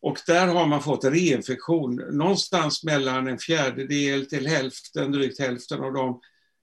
Och 0.00 0.18
där 0.26 0.46
har 0.46 0.66
man 0.66 0.82
fått 0.82 1.04
en 1.04 1.12
reinfektion. 1.12 1.94
Någonstans 1.94 2.84
mellan 2.84 3.26
en 3.28 3.38
fjärdedel 3.38 4.26
till 4.26 4.46
hälften, 4.46 5.12
drygt 5.12 5.40
hälften 5.40 5.80
av 5.80 5.92
dem 5.92 6.20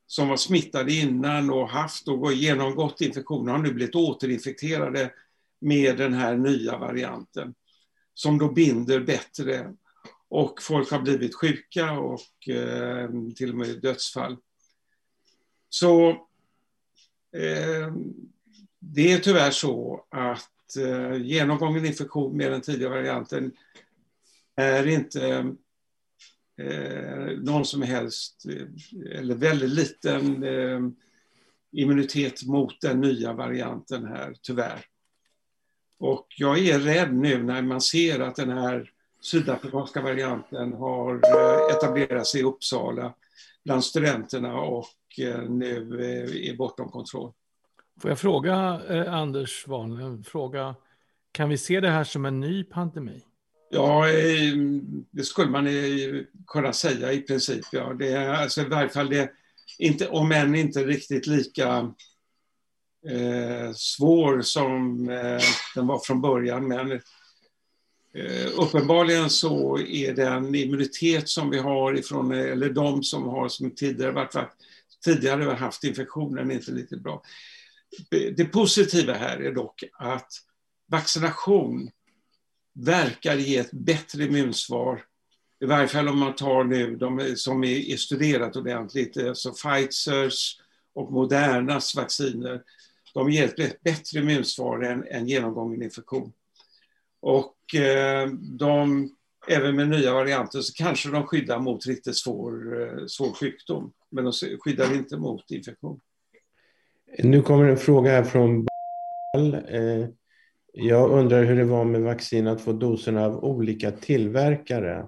som 0.07 0.27
var 0.27 0.37
smittade 0.37 0.93
innan 0.93 1.49
och 1.49 1.69
haft 1.69 2.07
och 2.07 2.33
genomgått 2.33 3.01
infektionen 3.01 3.55
har 3.55 3.57
nu 3.57 3.73
blivit 3.73 3.95
återinfekterade 3.95 5.11
med 5.61 5.97
den 5.97 6.13
här 6.13 6.37
nya 6.37 6.77
varianten. 6.77 7.53
Som 8.13 8.37
då 8.37 8.51
binder 8.51 8.99
bättre 8.99 9.73
och 10.29 10.61
folk 10.61 10.91
har 10.91 11.01
blivit 11.01 11.35
sjuka 11.35 11.91
och 11.91 12.49
eh, 12.49 13.09
till 13.35 13.49
och 13.49 13.57
med 13.57 13.81
dödsfall. 13.81 14.37
Så 15.73 16.09
eh, 17.37 17.93
det 18.79 19.11
är 19.11 19.19
tyvärr 19.19 19.51
så 19.51 20.05
att 20.09 20.75
eh, 20.77 21.21
genomgången 21.21 21.85
infektion 21.85 22.37
med 22.37 22.51
den 22.51 22.61
tidiga 22.61 22.89
varianten 22.89 23.51
är 24.55 24.87
inte 24.87 25.55
eh, 26.61 27.37
någon 27.37 27.65
som 27.65 27.81
helst, 27.81 28.45
eh, 28.45 29.19
eller 29.19 29.35
väldigt 29.35 29.69
liten 29.69 30.43
eh, 30.43 30.79
immunitet 31.71 32.43
mot 32.43 32.81
den 32.81 33.01
nya 33.01 33.33
varianten 33.33 34.05
här, 34.05 34.35
tyvärr. 34.41 34.85
Och 35.99 36.27
jag 36.37 36.59
är 36.59 36.79
rädd 36.79 37.13
nu 37.13 37.43
när 37.43 37.61
man 37.61 37.81
ser 37.81 38.19
att 38.19 38.35
den 38.35 38.49
här 38.49 38.91
sydafrikanska 39.21 40.01
varianten 40.01 40.73
har 40.73 41.15
eh, 41.15 41.75
etablerat 41.75 42.27
sig 42.27 42.41
i 42.41 42.43
Uppsala 42.43 43.13
bland 43.65 43.83
studenterna 43.83 44.61
och 44.61 44.89
eh, 45.19 45.41
nu 45.41 45.75
är 46.43 46.55
bortom 46.55 46.89
kontroll. 46.89 47.31
Får 48.01 48.11
jag 48.11 48.19
fråga 48.19 48.81
eh, 48.89 49.13
Anders 49.13 49.67
Wahlgren, 49.67 50.23
fråga, 50.23 50.75
kan 51.31 51.49
vi 51.49 51.57
se 51.57 51.79
det 51.79 51.89
här 51.89 52.03
som 52.03 52.25
en 52.25 52.39
ny 52.39 52.63
pandemi? 52.63 53.23
Ja, 53.69 54.05
det 55.11 55.23
skulle 55.23 55.51
man 55.51 55.67
kunna 56.47 56.73
säga 56.73 57.11
i 57.11 57.21
princip. 57.21 57.65
Ja. 57.71 57.93
Det 57.93 58.07
är 58.07 58.29
alltså 58.29 58.61
i 58.61 58.65
varje 58.65 58.89
fall 58.89 59.09
det, 59.09 59.31
inte, 59.77 60.07
om 60.07 60.31
än 60.31 60.55
inte 60.55 60.83
riktigt 60.83 61.27
lika 61.27 61.93
eh, 63.09 63.73
svår 63.73 64.41
som 64.41 65.09
eh, 65.09 65.41
den 65.75 65.87
var 65.87 65.99
från 65.99 66.21
början. 66.21 66.67
Men 66.67 67.01
eh, 68.13 68.59
uppenbarligen 68.59 69.29
så 69.29 69.79
är 69.79 70.13
den 70.13 70.55
immunitet 70.55 71.29
som 71.29 71.49
vi 71.49 71.59
har 71.59 71.97
ifrån, 71.97 72.31
eller 72.31 72.69
de 72.69 73.03
som 73.03 73.23
har 73.23 73.49
som 73.49 73.75
tidigare, 73.75 74.11
varit, 74.11 74.35
tidigare 75.05 75.43
haft 75.43 75.83
infektionen 75.83 76.51
inte 76.51 76.71
riktigt 76.71 77.01
bra. 77.01 77.23
Det 78.35 78.45
positiva 78.45 79.13
här 79.13 79.37
är 79.37 79.51
dock 79.51 79.83
att 79.93 80.31
vaccination 80.87 81.91
verkar 82.73 83.35
ge 83.35 83.57
ett 83.57 83.71
bättre 83.71 84.23
immunsvar. 84.23 85.05
I 85.59 85.65
varje 85.65 85.87
fall 85.87 86.07
om 86.07 86.19
man 86.19 86.35
tar 86.35 86.63
nu 86.63 86.95
de 86.95 87.35
som 87.35 87.63
är 87.63 87.97
studerat 87.97 88.55
ordentligt, 88.55 89.17
eh, 89.17 89.27
alltså 89.27 89.51
Pfizers 89.51 90.57
och 90.93 91.11
Modernas 91.11 91.95
vacciner. 91.95 92.61
De 93.13 93.31
ger 93.31 93.61
ett 93.61 93.83
bättre 93.83 94.19
immunsvar 94.19 94.81
än, 94.81 95.03
än 95.07 95.27
genomgången 95.27 95.83
infektion. 95.83 96.33
Och 97.21 97.75
eh, 97.75 98.27
de, 98.59 99.09
även 99.47 99.75
med 99.75 99.89
nya 99.89 100.13
varianter 100.13 100.59
så 100.59 100.73
kanske 100.73 101.09
de 101.09 101.23
skyddar 101.23 101.59
mot 101.59 101.85
riktigt 101.85 102.17
svår, 102.17 102.81
eh, 102.81 103.05
svår 103.07 103.33
sjukdom. 103.33 103.91
Men 104.11 104.23
de 104.23 104.33
skyddar 104.59 104.95
inte 104.95 105.17
mot 105.17 105.51
infektion. 105.51 105.99
Nu 107.19 107.41
kommer 107.41 107.65
en 107.65 107.77
fråga 107.77 108.11
här 108.11 108.23
från 108.23 108.67
eh, 109.67 110.07
Jag 110.73 111.11
undrar 111.11 111.43
hur 111.43 111.55
det 111.55 111.63
var 111.63 111.85
med 111.85 112.01
vaccin 112.01 112.47
att 112.47 112.61
få 112.61 112.73
doserna 112.73 113.25
av 113.25 113.43
olika 113.43 113.91
tillverkare. 113.91 115.07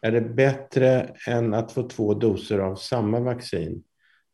Är 0.00 0.12
det 0.12 0.20
bättre 0.20 1.14
än 1.28 1.54
att 1.54 1.72
få 1.72 1.88
två 1.88 2.14
doser 2.14 2.58
av 2.58 2.76
samma 2.76 3.20
vaccin? 3.20 3.82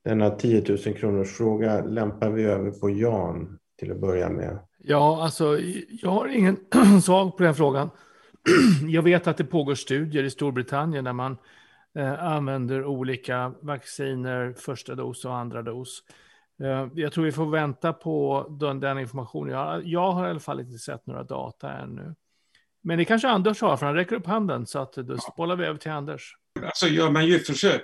Denna 0.04 0.30
10 0.30 0.64
000 0.68 0.78
kronors 0.78 1.32
fråga 1.32 1.84
lämpar 1.84 2.30
vi 2.30 2.44
över 2.44 2.70
på 2.70 2.90
Jan 2.90 3.58
till 3.78 3.92
att 3.92 4.00
börja 4.00 4.30
med. 4.30 4.58
Ja, 4.78 5.22
alltså 5.22 5.60
jag 6.02 6.10
har 6.10 6.28
ingen 6.28 6.56
svar 7.02 7.30
på 7.30 7.42
den 7.42 7.54
frågan. 7.54 7.90
Jag 8.88 9.02
vet 9.02 9.26
att 9.26 9.36
det 9.36 9.44
pågår 9.44 9.74
studier 9.74 10.24
i 10.24 10.30
Storbritannien 10.30 11.04
där 11.04 11.12
man 11.12 11.36
eh, 11.98 12.24
använder 12.24 12.84
olika 12.84 13.54
vacciner, 13.60 14.54
första 14.58 14.94
dos 14.94 15.24
och 15.24 15.36
andra 15.36 15.62
dos. 15.62 16.02
Eh, 16.62 16.88
jag 16.94 17.12
tror 17.12 17.24
vi 17.24 17.32
får 17.32 17.46
vänta 17.46 17.92
på 17.92 18.46
den, 18.60 18.80
den 18.80 18.98
informationen. 18.98 19.54
Jag, 19.54 19.86
jag 19.86 20.12
har 20.12 20.26
i 20.26 20.30
alla 20.30 20.40
fall 20.40 20.60
inte 20.60 20.78
sett 20.78 21.06
några 21.06 21.22
data 21.22 21.72
ännu. 21.72 22.14
Men 22.82 22.98
det 22.98 23.04
kanske 23.04 23.28
Anders 23.28 23.60
har, 23.60 23.76
för 23.76 23.86
han 23.86 23.94
räcker 23.94 24.16
upp 24.16 24.26
handen, 24.26 24.66
så 24.66 24.78
att 24.78 24.92
då 24.92 25.16
bollar 25.36 25.56
vi 25.56 25.64
över 25.64 25.78
till 25.78 25.90
Anders. 25.90 26.36
Alltså 26.62 26.86
gör 26.86 27.10
man 27.10 27.26
djurförsök, 27.26 27.82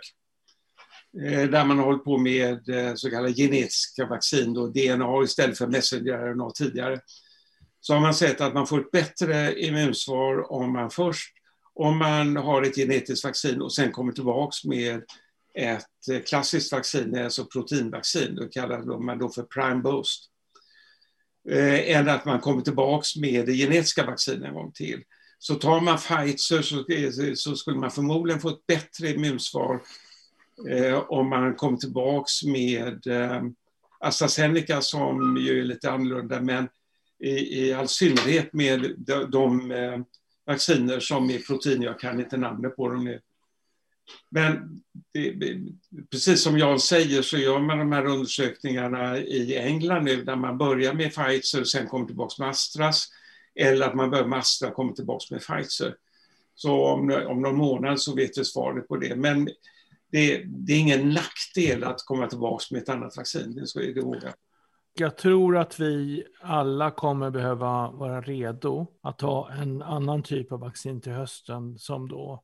Eh, 1.22 1.50
där 1.50 1.64
man 1.64 1.78
har 1.78 1.84
hållit 1.84 2.04
på 2.04 2.18
med 2.18 2.68
eh, 2.68 2.94
så 2.94 3.10
kallade 3.10 3.34
genetiska 3.34 4.06
vaccin, 4.06 4.54
då 4.54 4.66
DNA 4.66 5.24
istället 5.24 5.58
för 5.58 5.66
messenger-RNA 5.66 6.50
tidigare, 6.50 7.00
så 7.80 7.94
har 7.94 8.00
man 8.00 8.14
sett 8.14 8.40
att 8.40 8.54
man 8.54 8.66
får 8.66 8.80
ett 8.80 8.90
bättre 8.90 9.60
immunsvar 9.60 10.52
om 10.52 10.72
man 10.72 10.90
först 10.90 11.30
om 11.74 11.98
man 11.98 12.36
har 12.36 12.62
ett 12.62 12.76
genetiskt 12.76 13.24
vaccin 13.24 13.62
och 13.62 13.74
sen 13.74 13.92
kommer 13.92 14.12
tillbaks 14.12 14.64
med 14.64 15.02
ett 15.54 16.08
eh, 16.10 16.20
klassiskt 16.20 16.72
vaccin, 16.72 17.18
alltså 17.18 17.44
proteinvaccin, 17.44 18.34
Då 18.34 18.48
kallar 18.48 18.98
man 19.00 19.18
då 19.18 19.28
för 19.28 19.42
prime 19.42 19.82
boost. 19.82 20.30
Eh, 21.50 21.96
än 21.96 22.08
att 22.08 22.24
man 22.24 22.40
kommer 22.40 22.62
tillbaks 22.62 23.16
med 23.16 23.46
det 23.46 23.52
genetiska 23.52 24.06
vaccinet 24.06 24.48
en 24.48 24.54
gång 24.54 24.72
till. 24.72 25.02
Så 25.38 25.54
tar 25.54 25.80
man 25.80 25.98
Pfizer 25.98 26.62
så, 26.62 26.84
så 27.36 27.56
skulle 27.56 27.76
man 27.76 27.90
förmodligen 27.90 28.40
få 28.40 28.48
ett 28.48 28.66
bättre 28.66 29.10
immunsvar 29.10 29.82
eh, 30.70 30.98
om 30.98 31.28
man 31.28 31.54
kommer 31.54 31.78
tillbaks 31.78 32.42
med 32.42 33.06
eh, 33.06 33.42
AstraZeneca 34.00 34.80
som 34.80 35.36
ju 35.36 35.60
är 35.60 35.64
lite 35.64 35.90
annorlunda, 35.90 36.40
men 36.40 36.68
i, 37.18 37.60
i 37.60 37.72
all 37.72 37.88
synnerhet 37.88 38.52
med 38.52 38.94
de, 38.96 39.30
de 39.30 39.70
eh, 39.70 40.00
vacciner 40.46 41.00
som 41.00 41.30
är 41.30 41.38
protein, 41.38 41.82
jag 41.82 42.00
kan 42.00 42.20
inte 42.20 42.36
namnet 42.36 42.76
på 42.76 42.88
dem 42.88 43.04
nu. 43.04 43.20
Men 44.30 44.82
det, 45.12 45.60
precis 46.10 46.42
som 46.42 46.58
Jan 46.58 46.80
säger 46.80 47.22
så 47.22 47.38
gör 47.38 47.58
man 47.58 47.78
de 47.78 47.92
här 47.92 48.06
undersökningarna 48.06 49.18
i 49.18 49.56
England 49.56 50.04
nu 50.04 50.24
där 50.24 50.36
man 50.36 50.58
börjar 50.58 50.94
med 50.94 51.14
Pfizer 51.14 51.60
och 51.60 51.68
sen 51.68 51.86
kommer 51.86 52.06
tillbaka 52.06 52.34
med 52.38 52.48
Astras. 52.48 53.08
Eller 53.54 53.86
att 53.86 53.94
man 53.94 54.10
börjar 54.10 54.26
med 54.26 54.38
Astra 54.38 54.68
och 54.68 54.74
kommer 54.74 54.92
tillbaka 54.92 55.24
med 55.30 55.40
Pfizer. 55.40 55.94
Så 56.54 56.84
om, 56.84 57.22
om 57.26 57.42
någon 57.42 57.56
månad 57.56 58.00
så 58.00 58.14
vet 58.14 58.38
vi 58.38 58.44
svaret 58.44 58.88
på 58.88 58.96
det. 58.96 59.16
Men 59.16 59.48
det, 60.14 60.42
det 60.46 60.72
är 60.72 60.80
ingen 60.80 61.10
nackdel 61.10 61.84
att 61.84 62.04
komma 62.04 62.26
tillbaka 62.26 62.64
med 62.70 62.82
ett 62.82 62.88
annat 62.88 63.16
vaccin, 63.16 63.54
det, 63.54 63.66
ska, 63.66 63.80
det 63.80 64.00
våga. 64.00 64.34
jag 64.94 65.16
tror 65.16 65.56
att 65.56 65.80
vi 65.80 66.24
alla 66.40 66.90
kommer 66.90 67.30
behöva 67.30 67.90
vara 67.90 68.20
redo 68.20 68.86
att 69.02 69.18
ta 69.18 69.50
en 69.50 69.82
annan 69.82 70.22
typ 70.22 70.52
av 70.52 70.60
vaccin 70.60 71.00
till 71.00 71.12
hösten 71.12 71.78
som 71.78 72.08
då 72.08 72.42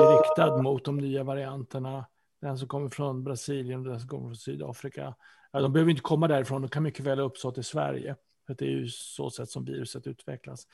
är 0.00 0.18
riktad 0.18 0.62
mot 0.62 0.84
de 0.84 0.96
nya 0.96 1.24
varianterna. 1.24 2.06
Den 2.40 2.58
som 2.58 2.68
kommer 2.68 2.88
från 2.88 3.24
Brasilien 3.24 3.80
och 3.80 3.86
den 3.86 4.00
som 4.00 4.08
kommer 4.08 4.26
från 4.26 4.36
Sydafrika. 4.36 5.14
Ja, 5.52 5.60
de 5.60 5.72
behöver 5.72 5.90
inte 5.90 6.02
komma 6.02 6.28
därifrån, 6.28 6.62
de 6.62 6.68
kan 6.68 6.82
mycket 6.82 7.04
väl 7.04 7.18
ha 7.18 7.26
uppstått 7.26 7.58
i 7.58 7.62
Sverige. 7.62 8.16
För 8.46 8.54
det 8.54 8.64
är 8.64 8.70
ju 8.70 8.88
så 8.88 9.30
sätt 9.30 9.50
som 9.50 9.64
viruset 9.64 10.06
utvecklas. 10.06 10.66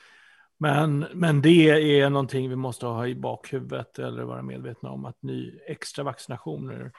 Men, 0.63 1.05
men 1.13 1.41
det 1.41 1.69
är 1.99 2.09
någonting 2.09 2.49
vi 2.49 2.55
måste 2.55 2.85
ha 2.85 3.07
i 3.07 3.15
bakhuvudet 3.15 3.99
eller 3.99 4.23
vara 4.23 4.41
medvetna 4.41 4.89
om 4.89 5.05
att 5.05 5.23
ny 5.23 5.59
extra 5.67 6.03
vaccinationer 6.03 6.91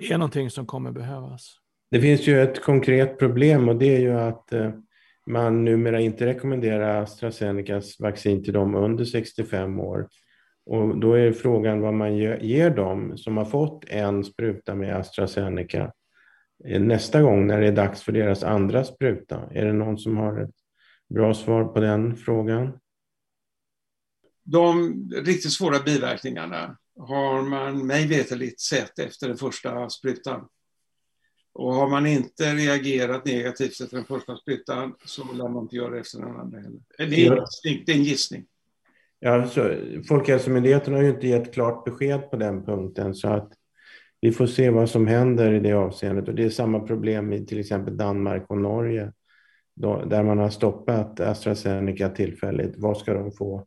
är 0.00 0.18
någonting 0.18 0.50
som 0.50 0.66
kommer 0.66 0.92
behövas. 0.92 1.56
Det 1.90 2.00
finns 2.00 2.26
ju 2.26 2.42
ett 2.42 2.62
konkret 2.62 3.18
problem 3.18 3.68
och 3.68 3.76
det 3.76 3.96
är 3.96 4.00
ju 4.00 4.12
att 4.12 4.52
eh, 4.52 4.70
man 5.26 5.64
numera 5.64 6.00
inte 6.00 6.26
rekommenderar 6.26 7.02
AstraZenecas 7.02 8.00
vaccin 8.00 8.44
till 8.44 8.52
dem 8.52 8.74
under 8.74 9.04
65 9.04 9.80
år. 9.80 10.08
Och 10.66 10.98
då 10.98 11.14
är 11.14 11.32
frågan 11.32 11.80
vad 11.80 11.94
man 11.94 12.16
ger 12.16 12.70
dem 12.70 13.16
som 13.16 13.36
har 13.36 13.44
fått 13.44 13.84
en 13.88 14.24
spruta 14.24 14.74
med 14.74 14.96
AstraZeneca 14.96 15.92
eh, 16.64 16.80
nästa 16.80 17.22
gång 17.22 17.46
när 17.46 17.60
det 17.60 17.66
är 17.66 17.72
dags 17.72 18.02
för 18.02 18.12
deras 18.12 18.42
andra 18.42 18.84
spruta. 18.84 19.40
Är 19.50 19.64
det 19.64 19.72
någon 19.72 19.98
som 19.98 20.16
har 20.16 20.40
ett 20.40 20.61
bra 21.14 21.34
svar 21.34 21.64
på 21.64 21.80
den 21.80 22.16
frågan? 22.16 22.78
De 24.44 24.94
riktigt 25.10 25.52
svåra 25.52 25.78
biverkningarna 25.78 26.76
har 26.98 27.42
man 27.42 27.86
mig 27.86 28.06
veterligt 28.06 28.60
sett 28.60 28.98
efter 28.98 29.28
den 29.28 29.36
första 29.36 29.88
sprutan. 29.88 30.48
Och 31.54 31.74
har 31.74 31.88
man 31.88 32.06
inte 32.06 32.54
reagerat 32.54 33.24
negativt 33.24 33.80
efter 33.80 33.96
den 33.96 34.04
första 34.04 34.36
sprutan 34.36 34.94
så 35.04 35.32
lär 35.32 35.48
man 35.48 35.62
inte 35.62 35.76
göra 35.76 35.90
det 35.90 36.00
efter 36.00 36.18
den 36.18 36.36
andra 36.36 36.60
heller. 36.60 36.80
Det 36.98 37.04
är 37.04 37.32
en 37.32 37.38
gissning. 37.38 37.82
Det 37.86 37.92
är 37.92 37.96
en 37.96 38.04
gissning. 38.04 38.44
Ja, 39.20 39.48
så 39.48 39.76
Folkhälsomyndigheten 40.08 40.94
har 40.94 41.02
ju 41.02 41.10
inte 41.10 41.28
gett 41.28 41.54
klart 41.54 41.84
besked 41.84 42.30
på 42.30 42.36
den 42.36 42.64
punkten 42.64 43.14
så 43.14 43.28
att 43.28 43.52
vi 44.20 44.32
får 44.32 44.46
se 44.46 44.70
vad 44.70 44.90
som 44.90 45.06
händer 45.06 45.52
i 45.52 45.60
det 45.60 45.72
avseendet. 45.72 46.28
Och 46.28 46.34
det 46.34 46.44
är 46.44 46.50
samma 46.50 46.80
problem 46.80 47.32
i 47.32 47.46
till 47.46 47.60
exempel 47.60 47.96
Danmark 47.96 48.44
och 48.48 48.58
Norge 48.58 49.12
då, 49.74 50.04
där 50.04 50.22
man 50.22 50.38
har 50.38 50.50
stoppat 50.50 51.20
AstraZeneca 51.20 52.08
tillfälligt. 52.08 52.74
Vad 52.76 52.96
ska 52.96 53.14
de 53.14 53.32
få? 53.32 53.66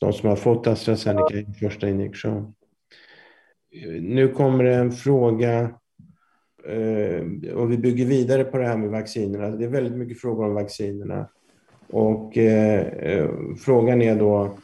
De 0.00 0.12
som 0.12 0.28
har 0.28 0.36
fått 0.36 0.66
AstraZeneca 0.66 1.34
i 1.34 1.46
första 1.60 1.88
injektion. 1.88 2.54
Nu 4.00 4.28
kommer 4.28 4.64
det 4.64 4.74
en 4.74 4.92
fråga 4.92 5.60
eh, 6.66 7.52
och 7.54 7.72
vi 7.72 7.78
bygger 7.78 8.06
vidare 8.06 8.44
på 8.44 8.58
det 8.58 8.66
här 8.66 8.76
med 8.76 8.90
vaccinerna. 8.90 9.50
Det 9.50 9.64
är 9.64 9.68
väldigt 9.68 9.98
mycket 9.98 10.20
frågor 10.20 10.46
om 10.46 10.54
vaccinerna. 10.54 11.28
Och 11.88 12.38
eh, 12.38 13.30
frågan 13.64 14.02
är 14.02 14.16
då 14.16 14.58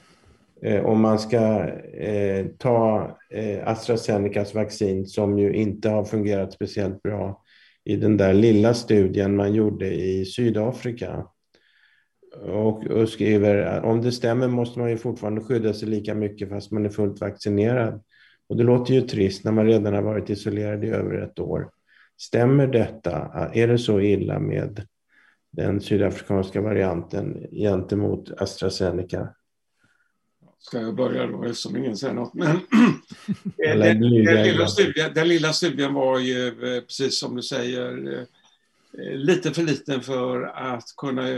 eh, 0.63 0.85
om 0.85 1.01
man 1.01 1.19
ska 1.19 1.69
eh, 1.93 2.47
ta 2.59 3.11
eh, 3.31 3.69
AstraZenecas 3.69 4.55
vaccin 4.55 5.07
som 5.07 5.39
ju 5.39 5.53
inte 5.53 5.89
har 5.89 6.05
fungerat 6.05 6.53
speciellt 6.53 7.03
bra 7.03 7.43
i 7.89 7.97
den 7.97 8.17
där 8.17 8.35
lilla 8.35 8.75
studien 8.75 9.37
man 9.37 9.55
gjorde 9.55 9.95
i 9.95 10.25
Sydafrika. 10.25 11.27
Och, 12.43 12.87
och 12.87 13.09
skriver 13.09 13.83
om 13.85 14.03
det 14.03 14.13
stämmer 14.13 14.49
måste 14.49 14.79
man 14.79 14.91
ju 14.91 14.97
fortfarande 14.97 15.41
skydda 15.41 15.73
sig 15.73 15.89
lika 15.89 16.15
mycket 16.15 16.49
fast 16.49 16.73
man 16.73 16.87
är 16.87 16.91
fullt 16.91 17.21
vaccinerad. 17.21 18.03
Och 18.49 18.57
det 18.57 18.63
låter 18.63 18.95
ju 18.95 19.01
trist 19.01 19.45
när 19.45 19.53
man 19.53 19.67
redan 19.67 19.95
har 19.95 20.03
varit 20.03 20.31
isolerad 20.31 20.85
i 20.85 20.89
över 20.89 21.23
ett 21.23 21.39
år. 21.39 21.71
Stämmer 22.21 22.67
detta? 22.67 23.31
Är 23.55 23.69
det 23.69 23.79
så 23.79 24.01
illa 24.01 24.39
med 24.39 24.87
den 25.53 25.81
sydafrikanska 25.81 26.61
varianten 26.61 27.47
gentemot 27.53 28.31
AstraZeneca? 28.41 29.35
Ska 30.59 30.81
jag 30.81 30.95
börja 30.95 31.27
då 31.27 31.45
eftersom 31.45 31.77
ingen 31.77 31.97
säger 31.97 32.15
något? 32.15 32.35
Men, 32.35 32.57
den, 33.57 33.81
den, 33.81 34.43
lilla 34.43 34.67
studien, 34.67 35.15
den 35.15 35.29
lilla 35.29 35.53
studien 35.53 35.95
var 35.95 36.19
ju, 36.19 36.49
eh, 36.49 36.81
precis 36.81 37.21
som 37.21 37.37
du 37.37 37.43
säger, 37.43 38.19
eh, 38.19 38.25
lite 39.17 39.55
för 39.55 39.63
liten 39.63 40.01
för 40.01 40.43
att 40.43 40.85
kunna 40.97 41.29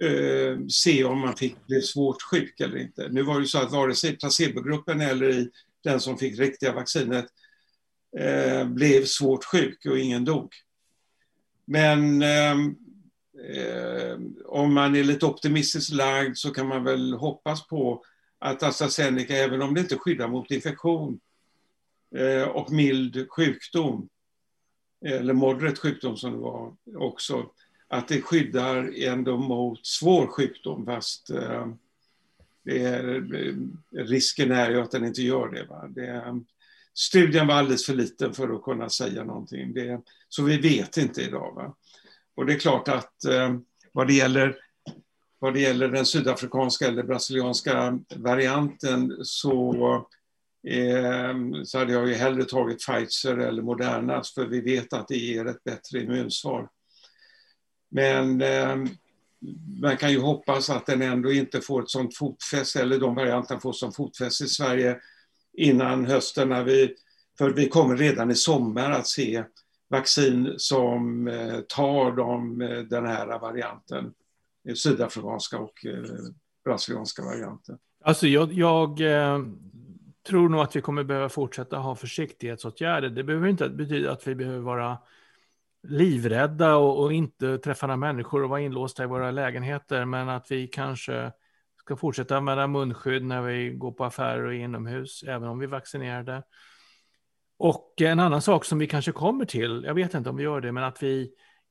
eh, 0.00 0.58
se 0.68 1.04
om 1.04 1.20
man 1.20 1.36
fick 1.36 1.66
bli 1.66 1.82
svårt 1.82 2.22
sjuk 2.22 2.60
eller 2.60 2.76
inte. 2.78 3.08
Nu 3.08 3.22
var 3.22 3.34
det 3.34 3.40
ju 3.40 3.46
så 3.46 3.58
att 3.58 3.72
vare 3.72 3.94
sig 3.94 4.16
placebogruppen 4.16 5.00
eller 5.00 5.30
i 5.30 5.50
den 5.84 6.00
som 6.00 6.18
fick 6.18 6.38
riktiga 6.38 6.72
vaccinet 6.72 7.26
eh, 8.18 8.68
blev 8.68 9.04
svårt 9.04 9.44
sjuk 9.44 9.86
och 9.86 9.98
ingen 9.98 10.24
dog. 10.24 10.54
Men 11.64 12.22
ehm, 12.22 12.76
eh, 13.48 14.18
om 14.46 14.74
man 14.74 14.96
är 14.96 15.04
lite 15.04 15.26
optimistiskt 15.26 15.92
lagd 15.92 16.36
så 16.36 16.50
kan 16.50 16.66
man 16.66 16.84
väl 16.84 17.12
hoppas 17.12 17.66
på 17.66 18.04
att 18.40 18.62
AstraZeneca, 18.62 19.34
även 19.34 19.62
om 19.62 19.74
det 19.74 19.80
inte 19.80 19.98
skyddar 19.98 20.28
mot 20.28 20.50
infektion 20.50 21.20
eh, 22.14 22.48
och 22.48 22.72
mild 22.72 23.26
sjukdom, 23.30 24.08
eller 25.04 25.32
moderat 25.32 25.78
sjukdom 25.78 26.16
som 26.16 26.32
det 26.32 26.38
var 26.38 26.74
också, 26.96 27.50
att 27.88 28.08
det 28.08 28.22
skyddar 28.22 29.02
ändå 29.02 29.36
mot 29.36 29.86
svår 29.86 30.26
sjukdom 30.26 30.86
fast 30.86 31.30
eh, 31.30 31.68
är, 32.64 33.34
eh, 33.34 33.54
risken 34.04 34.50
är 34.50 34.70
ju 34.70 34.80
att 34.80 34.90
den 34.90 35.04
inte 35.04 35.22
gör 35.22 35.48
det. 35.48 35.64
Va? 35.64 35.88
det 35.88 36.40
studien 36.94 37.46
var 37.46 37.54
alldeles 37.54 37.86
för 37.86 37.94
liten 37.94 38.34
för 38.34 38.54
att 38.54 38.62
kunna 38.62 38.88
säga 38.88 39.24
någonting. 39.24 39.72
Det, 39.72 40.00
så 40.28 40.42
vi 40.42 40.56
vet 40.56 40.96
inte 40.96 41.22
idag. 41.22 41.54
Va? 41.54 41.76
Och 42.34 42.46
det 42.46 42.54
är 42.54 42.58
klart 42.58 42.88
att 42.88 43.14
vad, 43.92 44.06
det 44.06 44.14
gäller, 44.14 44.56
vad 45.40 45.54
det 45.54 45.60
gäller 45.60 45.88
den 45.88 46.06
sydafrikanska 46.06 46.86
eller 46.86 47.02
brasilianska 47.02 47.98
varianten 48.16 49.16
så, 49.22 49.94
eh, 50.68 51.34
så 51.64 51.78
hade 51.78 51.92
jag 51.92 52.08
ju 52.08 52.14
hellre 52.14 52.44
tagit 52.44 52.86
Pfizer 52.86 53.36
eller 53.36 53.62
Moderna 53.62 54.22
för 54.34 54.46
vi 54.46 54.60
vet 54.60 54.92
att 54.92 55.08
det 55.08 55.16
ger 55.16 55.46
ett 55.46 55.64
bättre 55.64 56.00
immunsvar. 56.00 56.68
Men 57.90 58.42
eh, 58.42 58.76
man 59.80 59.96
kan 59.96 60.10
ju 60.10 60.20
hoppas 60.20 60.70
att 60.70 60.86
den 60.86 61.02
ändå 61.02 61.32
inte 61.32 61.60
får 61.60 61.82
ett 61.82 61.90
sånt 61.90 62.16
fotfäste, 62.16 62.80
eller 62.80 62.98
de 62.98 63.14
varianterna 63.14 63.60
får 63.60 63.72
som 63.72 63.92
fotfäste 63.92 64.44
i 64.44 64.48
Sverige 64.48 64.98
innan 65.52 66.06
hösten. 66.06 66.48
När 66.48 66.64
vi, 66.64 66.94
för 67.38 67.50
vi 67.50 67.68
kommer 67.68 67.96
redan 67.96 68.30
i 68.30 68.34
sommar 68.34 68.90
att 68.90 69.06
se 69.06 69.44
vaccin 69.88 70.54
som 70.56 71.28
eh, 71.28 71.60
tar 71.60 72.12
de, 72.12 72.60
eh, 72.60 72.78
den 72.78 73.06
här 73.06 73.38
varianten, 73.38 74.14
Eh, 74.70 74.74
sydafrikanska 74.74 75.58
och 75.58 75.86
eh, 75.86 76.04
brasilianska 76.64 77.22
varianten. 77.22 77.78
Alltså 78.04 78.26
jag, 78.26 78.52
jag 78.52 79.00
eh, 79.00 79.38
tror 80.28 80.48
nog 80.48 80.60
att 80.60 80.76
vi 80.76 80.80
kommer 80.80 81.04
behöva 81.04 81.28
fortsätta 81.28 81.76
ha 81.76 81.94
försiktighetsåtgärder. 81.94 83.08
Det 83.08 83.24
behöver 83.24 83.48
inte 83.48 83.68
betyda 83.68 84.12
att 84.12 84.26
vi 84.26 84.34
behöver 84.34 84.58
vara 84.58 84.98
livrädda 85.82 86.76
och, 86.76 87.02
och, 87.02 87.12
inte 87.12 87.58
träffa 87.58 87.86
några 87.86 87.96
människor 87.96 88.42
och 88.42 88.50
vara 88.50 88.60
inlåsta 88.60 89.04
i 89.04 89.06
våra 89.06 89.30
lägenheter, 89.30 90.04
men 90.04 90.28
att 90.28 90.50
vi 90.50 90.66
kanske 90.66 91.32
ska 91.76 91.96
fortsätta 91.96 92.36
använda 92.36 92.66
munskydd 92.66 93.24
när 93.24 93.42
vi 93.42 93.70
går 93.70 93.92
på 93.92 94.04
affärer 94.04 94.44
och 94.44 94.54
inomhus, 94.54 95.22
även 95.22 95.48
om 95.48 95.58
vi 95.58 95.64
är 95.64 95.70
vaccinerade. 95.70 96.42
Och 97.58 97.94
en 98.00 98.20
annan 98.20 98.42
sak 98.42 98.64
som 98.64 98.78
vi 98.78 98.86
kanske 98.86 99.12
kommer 99.12 99.44
till, 99.44 99.82
jag 99.86 99.94
vet 99.94 100.14
inte 100.14 100.30
om 100.30 100.36
vi 100.36 100.42
gör 100.42 100.60
det, 100.60 100.72
men 100.72 100.84
att 100.84 101.02
vi 101.02 101.30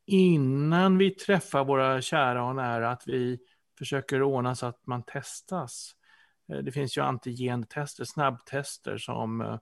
innan 0.10 0.98
vi 0.98 1.12
träffar 1.12 1.66
våra 1.66 2.02
kära 2.02 2.44
och 2.44 2.56
nära, 2.56 2.92
att 2.92 3.04
vi 3.06 3.40
försöker 3.78 4.22
ordna 4.22 4.56
så 4.56 4.66
att 4.66 4.88
man 4.88 5.04
testas. 5.04 5.92
Eh, 6.52 6.58
det 6.58 6.72
finns 6.72 6.98
ju 6.98 7.02
antigentester, 7.02 8.04
snabbtester 8.04 8.98
som, 8.98 9.42
eh, 9.42 9.60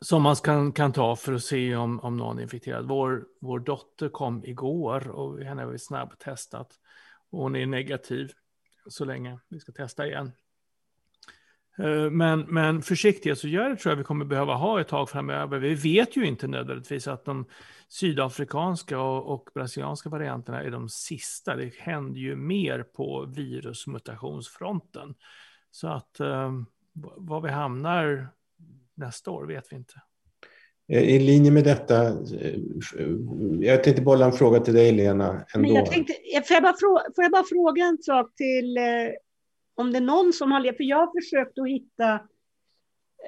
som 0.00 0.22
man 0.22 0.36
kan, 0.36 0.72
kan 0.72 0.92
ta 0.92 1.16
för 1.16 1.32
att 1.32 1.44
se 1.44 1.76
om, 1.76 2.00
om 2.00 2.16
någon 2.16 2.38
är 2.38 2.42
infekterad. 2.42 2.88
Vår, 2.88 3.26
vår 3.40 3.58
dotter 3.58 4.08
kom 4.08 4.44
igår 4.44 5.08
och 5.08 5.40
henne 5.40 5.62
har 5.62 5.70
vi 5.70 5.78
snabbtestat. 5.78 6.78
Och 7.30 7.42
hon 7.42 7.56
är 7.56 7.66
negativ 7.66 8.30
så 8.88 9.04
länge. 9.04 9.38
Vi 9.48 9.60
ska 9.60 9.72
testa 9.72 10.06
igen. 10.06 10.32
Eh, 11.78 12.10
men, 12.10 12.40
men 12.40 12.82
försiktighetsåtgärder 12.82 13.76
tror 13.76 13.92
jag 13.92 13.96
vi 13.96 14.04
kommer 14.04 14.24
behöva 14.24 14.54
ha 14.54 14.80
ett 14.80 14.88
tag 14.88 15.10
framöver. 15.10 15.58
Vi 15.58 15.74
vet 15.74 16.16
ju 16.16 16.26
inte 16.26 16.46
nödvändigtvis 16.46 17.08
att 17.08 17.24
de 17.24 17.46
sydafrikanska 17.88 19.00
och, 19.00 19.34
och 19.34 19.48
brasilianska 19.54 20.08
varianterna 20.08 20.62
är 20.62 20.70
de 20.70 20.88
sista. 20.88 21.56
Det 21.56 21.74
händer 21.74 22.20
ju 22.20 22.36
mer 22.36 22.82
på 22.82 23.26
virusmutationsfronten. 23.36 25.14
Så 25.70 25.88
att 25.88 26.20
eh, 26.20 26.52
var 27.16 27.40
vi 27.40 27.48
hamnar 27.48 28.28
nästa 28.94 29.30
år 29.30 29.46
vet 29.46 29.72
vi 29.72 29.76
inte. 29.76 29.94
Eh, 30.92 31.02
I 31.02 31.18
linje 31.18 31.50
med 31.50 31.64
detta, 31.64 32.06
eh, 32.06 32.60
jag 33.60 33.84
tänkte 33.84 34.02
bolla 34.02 34.24
en 34.26 34.32
fråga 34.32 34.60
till 34.60 34.74
dig 34.74 34.92
Lena. 34.92 35.44
Ändå. 35.54 35.68
Men 35.68 35.74
jag 35.74 35.86
tänkte, 35.86 36.12
får, 36.46 36.54
jag 36.54 36.62
bara 36.62 36.76
fråga, 36.80 37.00
får 37.16 37.24
jag 37.24 37.32
bara 37.32 37.44
fråga 37.44 37.84
en 37.84 37.98
sak 37.98 38.34
till 38.36 38.78
om 39.78 39.92
det 39.92 39.98
är 39.98 40.02
någon 40.02 40.32
som 40.32 40.52
har, 40.52 40.60
levt, 40.60 40.76
för 40.76 40.84
jag 40.84 40.96
har 40.96 41.20
försökt 41.20 41.58
att 41.58 41.68
hitta 41.68 42.14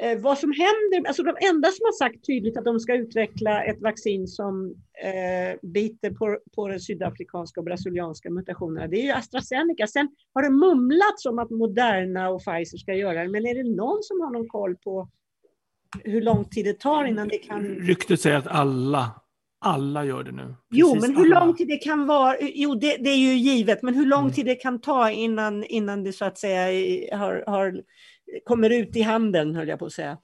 eh, 0.01 0.19
vad 0.19 0.39
som 0.39 0.53
händer. 0.53 1.09
Alltså 1.09 1.23
de 1.23 1.37
enda 1.41 1.69
som 1.69 1.85
har 1.85 1.93
sagt 1.93 2.27
tydligt 2.27 2.57
att 2.57 2.65
de 2.65 2.81
ska 2.81 2.95
utveckla 2.95 3.65
ett 3.65 3.81
vaccin 3.81 4.27
som 4.27 4.75
eh, 5.05 5.59
biter 5.63 6.11
på, 6.11 6.39
på 6.55 6.69
den 6.69 6.81
sydafrikanska 6.81 7.61
och 7.61 7.65
brasilianska 7.65 8.31
mutationerna, 8.31 8.87
det 8.87 8.97
är 8.97 9.05
ju 9.05 9.11
AstraZeneca. 9.11 9.87
Sen 9.87 10.09
har 10.35 10.43
det 10.43 10.51
mumlats 10.51 11.27
om 11.27 11.39
att 11.39 11.51
Moderna 11.51 12.29
och 12.31 12.41
Pfizer 12.45 12.79
ska 12.79 12.95
göra 12.95 13.23
det, 13.23 13.29
men 13.29 13.47
är 13.47 13.55
det 13.55 13.77
någon 13.77 14.03
som 14.03 14.21
har 14.21 14.31
någon 14.31 14.49
koll 14.49 14.77
på 14.77 15.09
hur 16.05 16.23
lång 16.23 16.45
tid 16.45 16.65
det 16.65 16.81
tar 16.81 17.05
innan 17.05 17.29
det 17.29 17.39
kan... 17.39 17.65
Ryktet 17.65 18.21
säger 18.21 18.37
att 18.37 18.47
alla 18.47 19.20
alla 19.61 20.05
gör 20.05 20.23
det 20.23 20.33
nu. 20.33 20.43
Precis 20.43 20.57
jo, 20.71 20.95
men 21.01 21.17
hur 21.17 21.25
alla. 21.25 21.45
lång 21.45 21.57
tid 21.57 21.69
det 21.69 21.77
kan 21.77 22.07
vara, 22.07 22.37
jo 22.41 22.75
det, 22.75 22.97
det, 22.97 23.11
är 23.11 23.17
ju 23.17 23.35
givet, 23.35 23.83
men 23.83 23.95
hur 23.95 24.07
lång 24.07 24.23
mm. 24.23 24.33
tid 24.33 24.47
det 24.47 24.55
kan 24.55 24.81
ta 24.81 25.11
innan, 25.11 25.65
innan 25.65 26.05
det 26.05 26.13
så 26.13 26.25
att 26.25 26.39
säga 26.39 27.17
har, 27.17 27.45
har, 27.47 27.83
kommer 28.45 28.71
ut 28.71 28.97
i 28.97 29.03
handeln, 29.03 29.55
höll 29.55 29.69
jag 29.69 29.79
på 29.79 29.87
att 29.87 29.93
säga. 29.93 30.19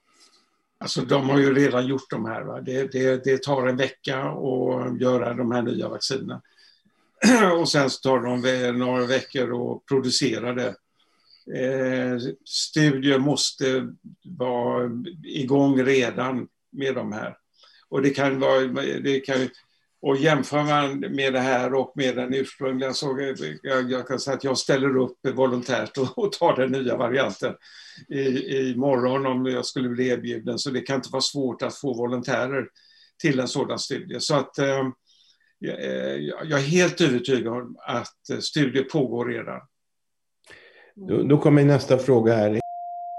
Alltså 0.79 1.01
de 1.01 1.31
har 1.31 1.39
ju 1.39 1.55
redan 1.55 1.87
gjort 1.87 2.11
de 2.11 2.25
här. 2.25 2.43
Va? 2.43 2.61
Det, 2.61 2.93
det, 2.93 3.25
det 3.25 3.43
tar 3.43 3.67
en 3.67 3.77
vecka 3.77 4.19
att 4.23 5.01
göra 5.01 5.35
de 5.35 5.53
här 5.53 5.63
nya 5.63 5.89
vaccinerna. 5.89 6.43
Och 7.61 7.69
sen 7.69 7.89
tar 8.03 8.21
de 8.21 8.79
några 8.79 9.07
veckor 9.07 9.73
att 9.73 9.87
producera 9.87 10.53
det. 10.53 10.75
Eh, 11.55 12.19
studier 12.45 13.19
måste 13.19 13.93
vara 14.25 14.91
igång 15.25 15.83
redan 15.83 16.49
med 16.71 16.95
de 16.95 17.13
här. 17.13 17.37
Och 17.97 18.03
det 18.03 18.11
kan 18.11 18.41
vara, 18.41 18.61
det 19.01 19.21
kan, 19.21 19.49
och 20.03 20.17
jämför 20.17 20.63
man 20.63 21.01
med 21.01 21.33
det 21.33 21.41
här 21.41 21.75
och 21.75 21.93
med 21.95 22.17
den 22.17 22.35
ursprungliga 22.35 22.93
så 22.93 23.35
jag, 23.63 23.91
jag 23.91 24.09
kan 24.09 24.21
säga 24.21 24.37
att 24.37 24.45
jag 24.45 24.59
ställer 24.59 24.97
upp 24.97 25.19
volontärt 25.35 25.99
och, 25.99 26.19
och 26.19 26.33
tar 26.33 26.57
den 26.57 26.73
nya 26.73 26.97
varianten 26.97 27.55
i, 28.09 28.21
i 28.57 28.75
morgon 28.77 29.27
om 29.27 29.47
jag 29.47 29.67
skulle 29.67 29.89
bli 29.89 30.09
erbjuden. 30.09 30.59
Så 30.59 30.71
det 30.71 30.81
kan 30.81 30.97
inte 30.97 31.09
vara 31.13 31.23
svårt 31.23 31.63
att 31.63 31.75
få 31.75 31.95
volontärer 31.95 32.69
till 33.23 33.41
en 33.41 33.49
sådan 33.49 33.79
studie. 33.79 34.21
Så 34.21 34.35
att 34.35 34.59
eh, 34.59 34.83
jag 35.59 36.51
eh, 36.51 36.57
är 36.57 36.69
helt 36.69 37.01
övertygad 37.01 37.53
om 37.53 37.77
att 37.87 38.31
eh, 38.31 38.39
studier 38.39 38.85
pågår 38.85 39.27
redan. 39.27 39.61
Då, 40.95 41.23
då 41.23 41.39
kommer 41.39 41.65
nästa 41.65 41.99
fråga 41.99 42.35
här. 42.35 42.61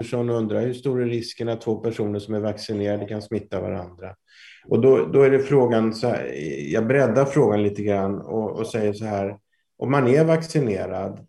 Andersson 0.00 0.30
undrar 0.30 0.60
hur 0.60 0.74
stor 0.74 1.02
är 1.02 1.06
risken 1.06 1.48
att 1.48 1.60
två 1.60 1.76
personer 1.76 2.18
som 2.18 2.34
är 2.34 2.40
vaccinerade 2.40 3.06
kan 3.06 3.22
smitta 3.22 3.60
varandra? 3.60 4.14
Och 4.66 4.80
då, 4.80 5.06
då 5.06 5.22
är 5.22 5.30
det 5.30 5.38
frågan, 5.38 5.94
så 5.94 6.08
här, 6.08 6.32
jag 6.72 6.86
breddar 6.86 7.24
frågan 7.24 7.62
lite 7.62 7.82
grann 7.82 8.20
och, 8.20 8.58
och 8.58 8.66
säger 8.66 8.92
så 8.92 9.04
här, 9.04 9.38
om 9.78 9.90
man 9.90 10.08
är 10.08 10.24
vaccinerad 10.24 11.26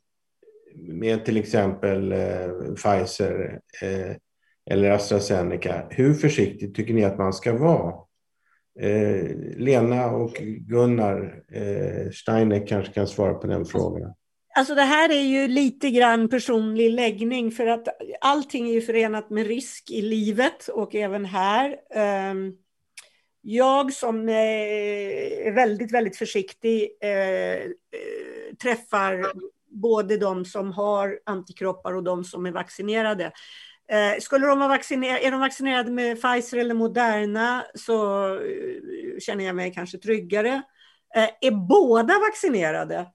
med 0.75 1.25
till 1.25 1.37
exempel 1.37 2.11
eh, 2.11 2.73
Pfizer 2.75 3.59
eh, 3.81 4.15
eller 4.71 4.91
AstraZeneca, 4.91 5.87
hur 5.89 6.13
försiktig 6.13 6.75
tycker 6.75 6.93
ni 6.93 7.05
att 7.05 7.17
man 7.17 7.33
ska 7.33 7.57
vara? 7.57 7.93
Eh, 8.79 9.35
Lena 9.57 10.11
och 10.11 10.33
Gunnar 10.41 11.43
eh, 11.51 12.11
Steiner 12.11 12.67
kanske 12.67 12.93
kan 12.93 13.07
svara 13.07 13.33
på 13.33 13.47
den 13.47 13.65
frågan. 13.65 14.13
Alltså 14.59 14.75
det 14.75 14.81
här 14.81 15.09
är 15.09 15.21
ju 15.21 15.47
lite 15.47 15.89
grann 15.89 16.29
personlig 16.29 16.91
läggning 16.91 17.51
för 17.51 17.67
att 17.67 17.87
allting 18.21 18.69
är 18.69 18.73
ju 18.73 18.81
förenat 18.81 19.29
med 19.29 19.47
risk 19.47 19.91
i 19.91 20.01
livet 20.01 20.67
och 20.67 20.95
även 20.95 21.25
här. 21.25 21.75
Ehm, 21.93 22.53
jag 23.41 23.93
som 23.93 24.29
eh, 24.29 24.35
är 25.47 25.51
väldigt, 25.51 25.93
väldigt 25.93 26.17
försiktig 26.17 26.89
eh, 27.01 27.71
träffar 28.61 29.25
både 29.69 30.17
de 30.17 30.45
som 30.45 30.71
har 30.71 31.19
antikroppar 31.25 31.93
och 31.93 32.03
de 32.03 32.23
som 32.23 32.45
är 32.45 32.51
vaccinerade. 32.51 33.31
Eh, 33.91 34.19
skulle 34.19 34.47
de 34.47 34.59
vara 34.59 34.69
vaccinerade, 34.69 35.19
är 35.19 35.31
de 35.31 35.39
vaccinerade 35.39 35.91
med 35.91 36.21
Pfizer 36.21 36.57
eller 36.57 36.73
Moderna 36.73 37.65
så 37.75 38.25
känner 39.19 39.45
jag 39.45 39.55
mig 39.55 39.73
kanske 39.73 39.97
tryggare. 39.97 40.61
Är 41.41 41.67
båda 41.67 42.13
vaccinerade 42.19 43.05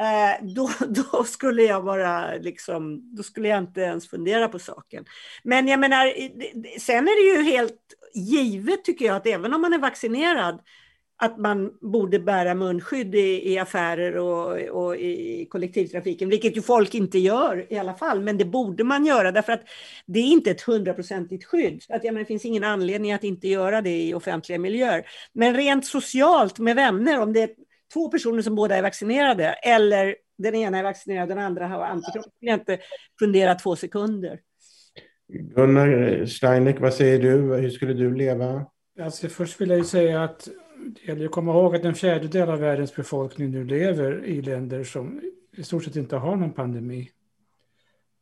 Eh, 0.00 0.44
då, 0.46 0.70
då, 1.12 1.24
skulle 1.24 1.62
jag 1.62 1.82
vara 1.82 2.34
liksom, 2.34 3.14
då 3.16 3.22
skulle 3.22 3.48
jag 3.48 3.58
inte 3.58 3.80
ens 3.80 4.08
fundera 4.08 4.48
på 4.48 4.58
saken. 4.58 5.04
Men 5.42 5.68
jag 5.68 5.80
menar, 5.80 6.12
sen 6.78 7.08
är 7.08 7.34
det 7.34 7.38
ju 7.38 7.50
helt 7.50 7.80
givet 8.14 8.84
tycker 8.84 9.04
jag 9.04 9.16
att 9.16 9.26
även 9.26 9.54
om 9.54 9.60
man 9.60 9.72
är 9.72 9.78
vaccinerad 9.78 10.60
att 11.22 11.38
man 11.38 11.72
borde 11.80 12.18
bära 12.18 12.54
munskydd 12.54 13.14
i, 13.14 13.52
i 13.52 13.58
affärer 13.58 14.16
och, 14.16 14.58
och, 14.58 14.96
i 14.96 15.46
kollektivtrafiken, 15.50 16.28
vilket 16.28 16.56
ju 16.56 16.62
folk 16.62 16.94
inte 16.94 17.18
gör 17.18 17.66
i 17.72 17.78
alla 17.78 17.94
fall, 17.94 18.20
men 18.20 18.38
det 18.38 18.44
borde 18.44 18.84
man 18.84 19.06
göra 19.06 19.32
därför 19.32 19.52
att 19.52 19.62
det 20.06 20.18
är 20.18 20.24
inte 20.24 20.50
ett 20.50 20.62
hundraprocentigt 20.62 21.44
skydd. 21.44 21.82
Att, 21.88 22.04
ja, 22.04 22.12
men 22.12 22.22
det 22.22 22.26
finns 22.26 22.44
ingen 22.44 22.64
anledning 22.64 23.12
att 23.12 23.24
inte 23.24 23.48
göra 23.48 23.82
det 23.82 24.02
i 24.02 24.14
offentliga 24.14 24.58
miljöer. 24.58 25.06
Men 25.32 25.54
rent 25.54 25.86
socialt 25.86 26.58
med 26.58 26.76
vänner, 26.76 27.20
om 27.20 27.32
det 27.32 27.42
är 27.42 27.50
två 27.92 28.10
personer 28.10 28.42
som 28.42 28.54
båda 28.54 28.76
är 28.76 28.82
vaccinerade 28.82 29.46
eller 29.46 30.16
den 30.38 30.54
ena 30.54 30.78
är 30.78 30.82
vaccinerad 30.82 31.22
och 31.22 31.36
den 31.36 31.44
andra 31.44 31.66
har 31.66 31.84
antikroppar, 31.84 32.32
jag 32.38 32.54
inte 32.54 32.78
fundera 33.18 33.54
två 33.54 33.76
sekunder. 33.76 34.40
Gunnar 35.28 36.26
Steineck, 36.26 36.80
vad 36.80 36.94
säger 36.94 37.18
du? 37.18 37.54
Hur 37.56 37.70
skulle 37.70 37.92
du 37.92 38.14
leva? 38.14 38.66
Alltså, 39.00 39.28
först 39.28 39.60
vill 39.60 39.70
jag 39.70 39.86
säga 39.86 40.24
att 40.24 40.48
det 40.76 41.08
gäller 41.08 41.24
att 41.24 41.30
komma 41.30 41.52
ihåg 41.52 41.76
att 41.76 41.84
en 41.84 41.94
fjärdedel 41.94 42.48
av 42.48 42.58
världens 42.58 42.96
befolkning 42.96 43.50
nu 43.50 43.64
lever 43.64 44.24
i 44.24 44.42
länder 44.42 44.84
som 44.84 45.20
i 45.56 45.62
stort 45.62 45.84
sett 45.84 45.96
inte 45.96 46.16
har 46.16 46.36
någon 46.36 46.52
pandemi. 46.52 47.10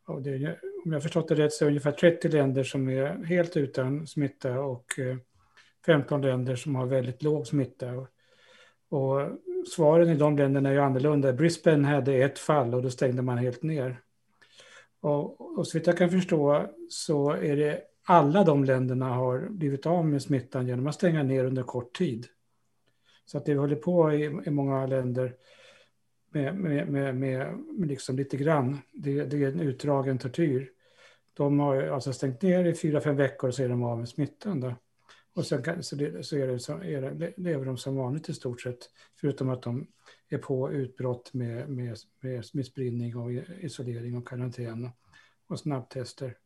Och 0.07 0.22
det 0.22 0.31
är, 0.31 0.61
om 0.85 0.92
jag 0.92 1.02
förstått 1.02 1.28
det 1.28 1.35
rätt 1.35 1.52
så 1.52 1.64
är 1.64 1.66
det 1.66 1.70
ungefär 1.70 1.92
30 1.92 2.28
länder 2.28 2.64
som 2.64 2.88
är 2.88 3.24
helt 3.24 3.57
utan 3.57 4.07
smitta 4.07 4.61
och 4.61 4.85
15 5.87 6.24
eh, 6.24 6.31
länder 6.31 6.57
som 6.57 6.74
har 6.74 6.87
väldigt 6.87 7.22
låg 7.22 7.46
smitta. 7.46 7.87
Och 8.90 9.20
svaren 9.68 10.09
i 10.09 10.14
de 10.14 10.37
länderna 10.37 10.68
är 10.68 10.72
ju 10.72 10.81
annorlunda. 10.81 11.33
Brisbane 11.33 11.88
hade 11.88 12.14
ett 12.14 12.38
fall 12.38 12.74
och 12.74 12.83
då 12.83 12.90
stängde 12.90 13.22
man 13.22 13.38
helt 13.38 13.62
ner. 13.62 14.00
Och, 15.00 15.59
och 15.59 15.66
så 15.66 15.78
vitt 15.78 15.87
jag 15.87 15.98
kan 15.98 16.11
förstå 16.11 16.66
så 16.88 17.31
är 17.31 17.57
det 17.57 17.83
alla 18.04 18.44
de 18.44 18.64
länderna 18.64 19.09
har 19.09 19.48
blivit 19.50 19.87
av 19.87 20.07
med 20.07 20.22
smittan 20.22 20.66
genom 20.66 20.87
att 20.87 20.94
stänga 20.94 21.22
ner 21.22 21.44
under 21.44 21.62
kort 21.62 21.98
tid. 21.98 22.26
Så 23.24 23.38
att 23.38 23.44
det 23.44 23.52
vi 23.52 23.59
håller 23.59 23.76
på 23.76 24.12
i, 24.12 24.24
i 24.46 24.50
många 24.50 24.87
länder 24.87 25.35
med, 26.31 26.54
med, 26.54 26.88
med, 26.88 27.16
med, 27.16 27.59
liksom 27.78 28.16
lite 28.16 28.37
grann, 28.37 28.78
det, 28.92 29.24
det, 29.24 29.44
är 29.44 29.48
en 29.48 29.61
utdragen 29.61 30.18
tortyr. 30.18 30.70
De 31.35 31.61
har 31.61 31.83
alltså 31.83 32.12
stängt 32.12 32.42
ner 32.42 32.64
i 32.64 32.74
fyra, 32.74 33.00
fem 33.00 33.16
veckor 33.16 33.48
och 33.48 33.54
så 33.54 33.62
är 33.62 33.68
de 33.68 33.83
av 33.83 33.98
med 33.98 34.09
smittan. 34.09 34.61
Då. 34.61 34.74
Och 35.38 35.46
sen 35.46 35.62
kan, 35.62 35.83
så, 35.83 35.96
det, 35.96 36.22
så 36.22 36.37
är 36.37 36.46
det, 36.46 36.59
så 36.59 36.72
är 36.72 37.01
det, 37.01 37.33
lever 37.37 37.64
de 37.64 37.77
som 37.77 37.96
vanligt 37.96 38.29
i 38.29 38.35
stort 38.35 38.61
sett, 38.61 38.79
förutom 39.20 39.48
att 39.48 39.62
de 39.62 39.87
är 40.29 40.38
på 40.38 40.72
utbrott 40.72 41.35
med, 41.35 41.68
med, 41.68 41.96
med 42.20 42.44
smittspridning 42.44 43.16
och 43.16 43.33
isolering 43.61 44.16
och 44.16 44.29
karantän 44.29 44.90
och 45.46 45.59
snabbtester. 45.59 46.37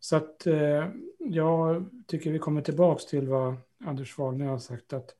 Så 0.00 0.16
att 0.16 0.46
eh, 0.46 0.88
jag 1.18 1.90
tycker 2.06 2.32
vi 2.32 2.38
kommer 2.38 2.62
tillbaka 2.62 3.02
till 3.10 3.28
vad 3.28 3.56
Anders 3.84 4.18
Wagner 4.18 4.46
har 4.46 4.58
sagt 4.58 4.92
att 4.92 5.14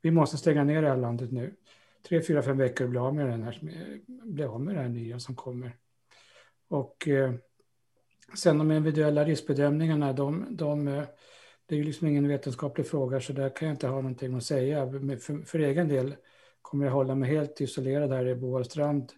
vi 0.00 0.10
måste 0.10 0.36
stänga 0.36 0.64
ner 0.64 0.82
det 0.82 0.88
här 0.88 0.96
landet 0.96 1.32
nu. 1.32 1.54
Tre, 2.08 2.22
fyra, 2.22 2.42
fem 2.42 2.58
veckor 2.58 2.86
bli 2.86 2.98
av 2.98 3.14
med, 3.14 3.26
den 3.26 3.42
här, 3.42 3.60
bli 4.06 4.44
av 4.44 4.60
med 4.60 4.74
det 4.74 4.80
här 4.80 4.88
nya 4.88 5.20
som 5.20 5.34
kommer. 5.34 5.76
Och 6.68 7.08
eh, 7.08 7.34
sen 8.36 8.58
de 8.58 8.72
individuella 8.72 9.24
riskbedömningarna, 9.24 10.12
de, 10.12 10.46
de, 10.50 10.88
eh, 10.88 11.04
det 11.66 11.74
är 11.74 11.78
ju 11.78 11.84
liksom 11.84 12.06
ingen 12.06 12.28
vetenskaplig 12.28 12.86
fråga 12.86 13.20
så 13.20 13.32
där 13.32 13.48
kan 13.48 13.68
jag 13.68 13.74
inte 13.74 13.86
ha 13.86 13.96
någonting 13.96 14.36
att 14.36 14.44
säga. 14.44 14.90
För, 14.90 15.44
för 15.44 15.58
egen 15.58 15.88
del 15.88 16.16
kommer 16.62 16.84
jag 16.86 16.92
hålla 16.92 17.14
mig 17.14 17.30
helt 17.30 17.60
isolerad 17.60 18.12
här 18.12 18.26
i 18.26 18.34
Boastrand 18.34 19.12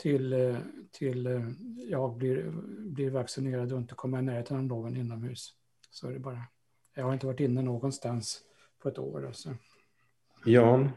till, 0.00 0.56
till 0.90 1.26
eh, 1.26 1.42
jag 1.88 2.16
blir, 2.16 2.50
blir 2.90 3.10
vaccinerad 3.10 3.72
och 3.72 3.78
inte 3.78 3.94
kommer 3.94 4.18
i 4.18 4.22
närheten 4.22 4.56
av 4.56 4.64
någon 4.64 4.96
inomhus. 4.96 5.54
Så 5.90 6.08
är 6.08 6.12
det 6.12 6.18
bara. 6.18 6.42
Jag 6.94 7.04
har 7.04 7.12
inte 7.12 7.26
varit 7.26 7.40
inne 7.40 7.62
någonstans 7.62 8.40
på 8.82 8.88
ett 8.88 8.98
år. 8.98 9.26
Alltså. 9.26 9.54
Jan? 10.44 10.90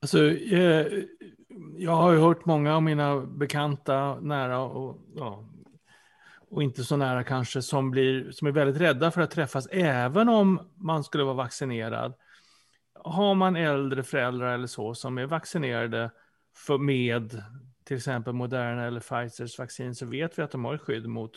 Alltså, 0.00 0.30
eh, 0.30 0.86
jag 1.76 1.96
har 1.96 2.12
ju 2.12 2.18
hört 2.18 2.44
många 2.44 2.76
av 2.76 2.82
mina 2.82 3.20
bekanta 3.20 4.20
nära 4.20 4.60
och, 4.60 4.98
ja, 5.14 5.44
och 6.52 6.62
inte 6.62 6.84
så 6.84 6.96
nära 6.96 7.24
kanske 7.24 7.62
som, 7.62 7.90
blir, 7.90 8.30
som 8.30 8.48
är 8.48 8.52
väldigt 8.52 8.80
rädda 8.80 9.10
för 9.10 9.20
att 9.20 9.30
träffas 9.30 9.66
även 9.70 10.28
om 10.28 10.70
man 10.76 11.04
skulle 11.04 11.24
vara 11.24 11.34
vaccinerad. 11.34 12.14
Har 12.94 13.34
man 13.34 13.56
äldre 13.56 14.02
föräldrar 14.02 14.54
eller 14.54 14.66
så 14.66 14.94
som 14.94 15.18
är 15.18 15.26
vaccinerade 15.26 16.10
för 16.56 16.78
med 16.78 17.42
till 17.84 17.96
exempel 17.96 18.32
Moderna 18.32 18.84
eller 18.84 19.00
Pfizers 19.00 19.58
vaccin 19.58 19.94
så 19.94 20.06
vet 20.06 20.38
vi 20.38 20.42
att 20.42 20.50
de 20.50 20.64
har 20.64 20.74
ett 20.74 20.80
skydd 20.80 21.06
mot 21.06 21.32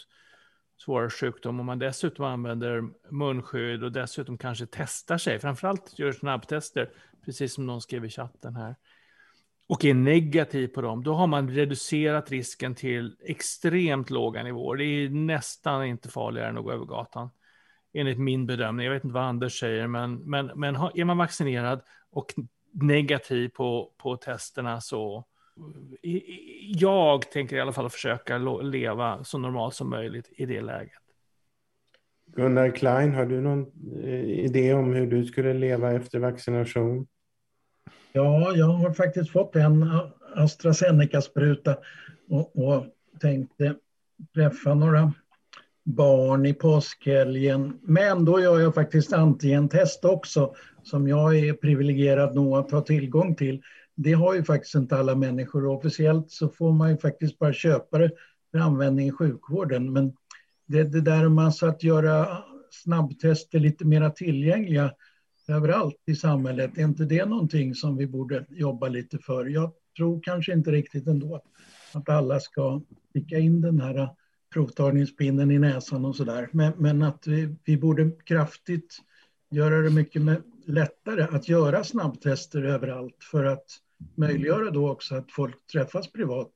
svåra 0.77 1.09
sjukdomar. 1.09 1.59
Om 1.59 1.65
man 1.65 1.79
dessutom 1.79 2.25
använder 2.25 2.83
munskydd 3.11 3.83
och 3.83 3.91
dessutom 3.91 4.37
kanske 4.37 4.67
testar 4.71 5.17
sig, 5.17 5.39
framförallt 5.39 5.99
gör 5.99 6.11
snabbtester, 6.11 6.89
precis 7.25 7.53
som 7.53 7.65
någon 7.65 7.81
skrev 7.81 8.05
i 8.05 8.09
chatten 8.09 8.55
här, 8.55 8.75
och 9.67 9.85
är 9.85 9.93
negativ 9.93 10.67
på 10.67 10.81
dem, 10.81 11.03
då 11.03 11.13
har 11.13 11.27
man 11.27 11.49
reducerat 11.49 12.31
risken 12.31 12.75
till 12.75 13.15
extremt 13.25 14.09
låga 14.09 14.43
nivåer. 14.43 14.77
Det 14.77 14.85
är 14.85 15.09
nästan 15.09 15.85
inte 15.85 16.09
farligare 16.09 16.49
än 16.49 16.57
att 16.57 16.63
gå 16.63 16.71
över 16.71 16.85
gatan, 16.85 17.29
enligt 17.93 18.19
min 18.19 18.45
bedömning. 18.45 18.85
Jag 18.85 18.93
vet 18.93 19.03
inte 19.03 19.13
vad 19.13 19.23
Anders 19.23 19.59
säger, 19.59 19.87
men, 19.87 20.15
men, 20.15 20.51
men 20.55 20.75
är 20.75 21.05
man 21.05 21.17
vaccinerad 21.17 21.81
och 22.11 22.33
negativ 22.71 23.49
på, 23.49 23.91
på 23.97 24.17
testerna 24.17 24.81
så 24.81 25.25
jag 26.61 27.31
tänker 27.31 27.55
i 27.55 27.59
alla 27.59 27.73
fall 27.73 27.89
försöka 27.89 28.37
leva 28.61 29.23
så 29.23 29.37
normalt 29.37 29.73
som 29.73 29.89
möjligt 29.89 30.29
i 30.31 30.45
det 30.45 30.61
läget. 30.61 30.93
Gunnar 32.25 32.69
Klein, 32.69 33.13
har 33.13 33.25
du 33.25 33.41
någon 33.41 33.71
eh, 34.03 34.23
idé 34.23 34.73
om 34.73 34.93
hur 34.93 35.07
du 35.07 35.25
skulle 35.25 35.53
leva 35.53 35.91
efter 35.91 36.19
vaccination? 36.19 37.07
Ja, 38.13 38.55
jag 38.55 38.65
har 38.65 38.93
faktiskt 38.93 39.31
fått 39.31 39.55
en 39.55 39.99
AstraZeneca-spruta 40.35 41.77
och, 42.29 42.65
och 42.67 42.85
tänkte 43.19 43.75
träffa 44.33 44.73
några 44.73 45.13
barn 45.83 46.45
i 46.45 46.53
påskhelgen. 46.53 47.79
Men 47.81 48.25
då 48.25 48.41
gör 48.41 48.59
jag 48.59 48.73
faktiskt 48.75 49.13
antigentest 49.13 50.05
också 50.05 50.55
som 50.83 51.07
jag 51.07 51.39
är 51.39 51.53
privilegierad 51.53 52.35
nog 52.35 52.57
att 52.57 52.71
ha 52.71 52.81
tillgång 52.81 53.35
till. 53.35 53.61
Det 53.95 54.13
har 54.13 54.33
ju 54.33 54.43
faktiskt 54.43 54.75
inte 54.75 54.97
alla 54.97 55.15
människor 55.15 55.65
officiellt 55.65 56.31
så 56.31 56.49
får 56.49 56.71
man 56.71 56.89
ju 56.89 56.97
faktiskt 56.97 57.39
bara 57.39 57.53
köpa 57.53 57.97
det 57.97 58.11
för 58.51 58.59
användning 58.59 59.07
i 59.07 59.11
sjukvården. 59.11 59.93
Men 59.93 60.13
det, 60.65 60.83
det 60.83 61.01
där 61.01 61.29
med 61.29 61.45
alltså 61.45 61.65
att 61.65 61.83
göra 61.83 62.37
snabbtester 62.71 63.59
lite 63.59 63.85
mer 63.85 64.09
tillgängliga 64.09 64.91
överallt 65.47 66.01
i 66.05 66.15
samhället, 66.15 66.77
är 66.77 66.83
inte 66.83 67.05
det 67.05 67.25
någonting 67.25 67.75
som 67.75 67.97
vi 67.97 68.07
borde 68.07 68.45
jobba 68.49 68.87
lite 68.87 69.17
för? 69.17 69.45
Jag 69.45 69.71
tror 69.97 70.21
kanske 70.23 70.53
inte 70.53 70.71
riktigt 70.71 71.07
ändå 71.07 71.41
att 71.93 72.09
alla 72.09 72.39
ska 72.39 72.81
sticka 73.09 73.37
in 73.37 73.61
den 73.61 73.81
här 73.81 74.09
provtagningspinnen 74.53 75.51
i 75.51 75.59
näsan 75.59 76.05
och 76.05 76.15
sådär. 76.15 76.49
Men, 76.51 76.73
men 76.77 77.03
att 77.03 77.27
vi, 77.27 77.55
vi 77.65 77.77
borde 77.77 78.11
kraftigt 78.25 78.97
göra 79.49 79.81
det 79.81 79.89
mycket 79.89 80.21
lättare 80.65 81.23
att 81.23 81.49
göra 81.49 81.83
snabbtester 81.83 82.63
överallt 82.63 83.23
för 83.31 83.43
att 83.43 83.65
möjliggöra 84.15 84.71
då 84.71 84.89
också 84.89 85.15
att 85.15 85.31
folk 85.31 85.67
träffas 85.67 86.11
privat 86.11 86.53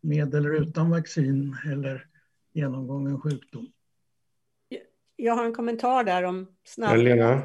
med 0.00 0.34
eller 0.34 0.62
utan 0.62 0.90
vaccin 0.90 1.56
eller 1.66 2.06
genomgången 2.52 3.20
sjukdom. 3.20 3.72
Jag 5.16 5.34
har 5.34 5.44
en 5.44 5.54
kommentar 5.54 6.04
där 6.04 6.22
om 6.22 6.46
snabb... 6.64 6.96
Lena? 6.96 7.42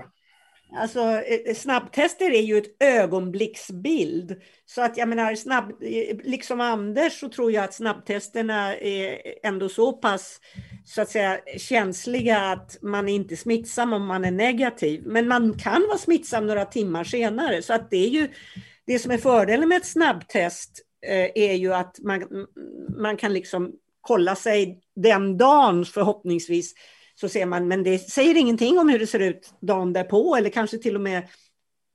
Alltså, 0.75 0.99
eh, 0.99 1.39
eh, 1.45 1.55
snabbtester 1.55 2.31
är 2.31 2.41
ju 2.41 2.57
ett 2.57 2.83
ögonblicksbild. 2.83 4.41
Så 4.65 4.81
att 4.81 4.97
jag 4.97 5.09
menar, 5.09 5.35
snabb, 5.35 5.71
eh, 5.81 6.17
liksom 6.23 6.61
Anders 6.61 7.19
så 7.19 7.29
tror 7.29 7.51
jag 7.51 7.63
att 7.63 7.73
snabbtesterna 7.73 8.75
är 8.75 9.17
ändå 9.43 9.69
så 9.69 9.93
pass 9.93 10.39
så 10.85 11.01
att 11.01 11.09
säga, 11.09 11.39
känsliga 11.57 12.39
att 12.39 12.77
man 12.81 13.09
är 13.09 13.13
inte 13.13 13.33
är 13.33 13.35
smittsam 13.35 13.93
om 13.93 14.05
man 14.05 14.25
är 14.25 14.31
negativ. 14.31 15.03
Men 15.05 15.27
man 15.27 15.53
kan 15.59 15.81
vara 15.87 15.97
smittsam 15.97 16.47
några 16.47 16.65
timmar 16.65 17.03
senare. 17.03 17.61
Så 17.61 17.73
att 17.73 17.89
det 17.89 18.05
är 18.05 18.09
ju 18.09 18.27
det 18.85 18.99
som 18.99 19.11
är 19.11 19.17
fördelen 19.17 19.69
med 19.69 19.77
ett 19.77 19.85
snabbtest 19.85 20.83
är 21.35 21.53
ju 21.53 21.73
att 21.73 21.99
man, 21.99 22.23
man 22.97 23.17
kan 23.17 23.33
liksom 23.33 23.71
kolla 24.01 24.35
sig 24.35 24.79
den 24.95 25.37
dagen 25.37 25.85
förhoppningsvis 25.85 26.73
så 27.19 27.29
ser 27.29 27.45
man, 27.45 27.67
men 27.67 27.83
det 27.83 27.99
säger 27.99 28.37
ingenting 28.37 28.79
om 28.79 28.89
hur 28.89 28.99
det 28.99 29.07
ser 29.07 29.19
ut 29.19 29.53
dagen 29.59 29.93
därpå 29.93 30.35
eller 30.35 30.49
kanske 30.49 30.77
till 30.77 30.95
och 30.95 31.01
med 31.01 31.27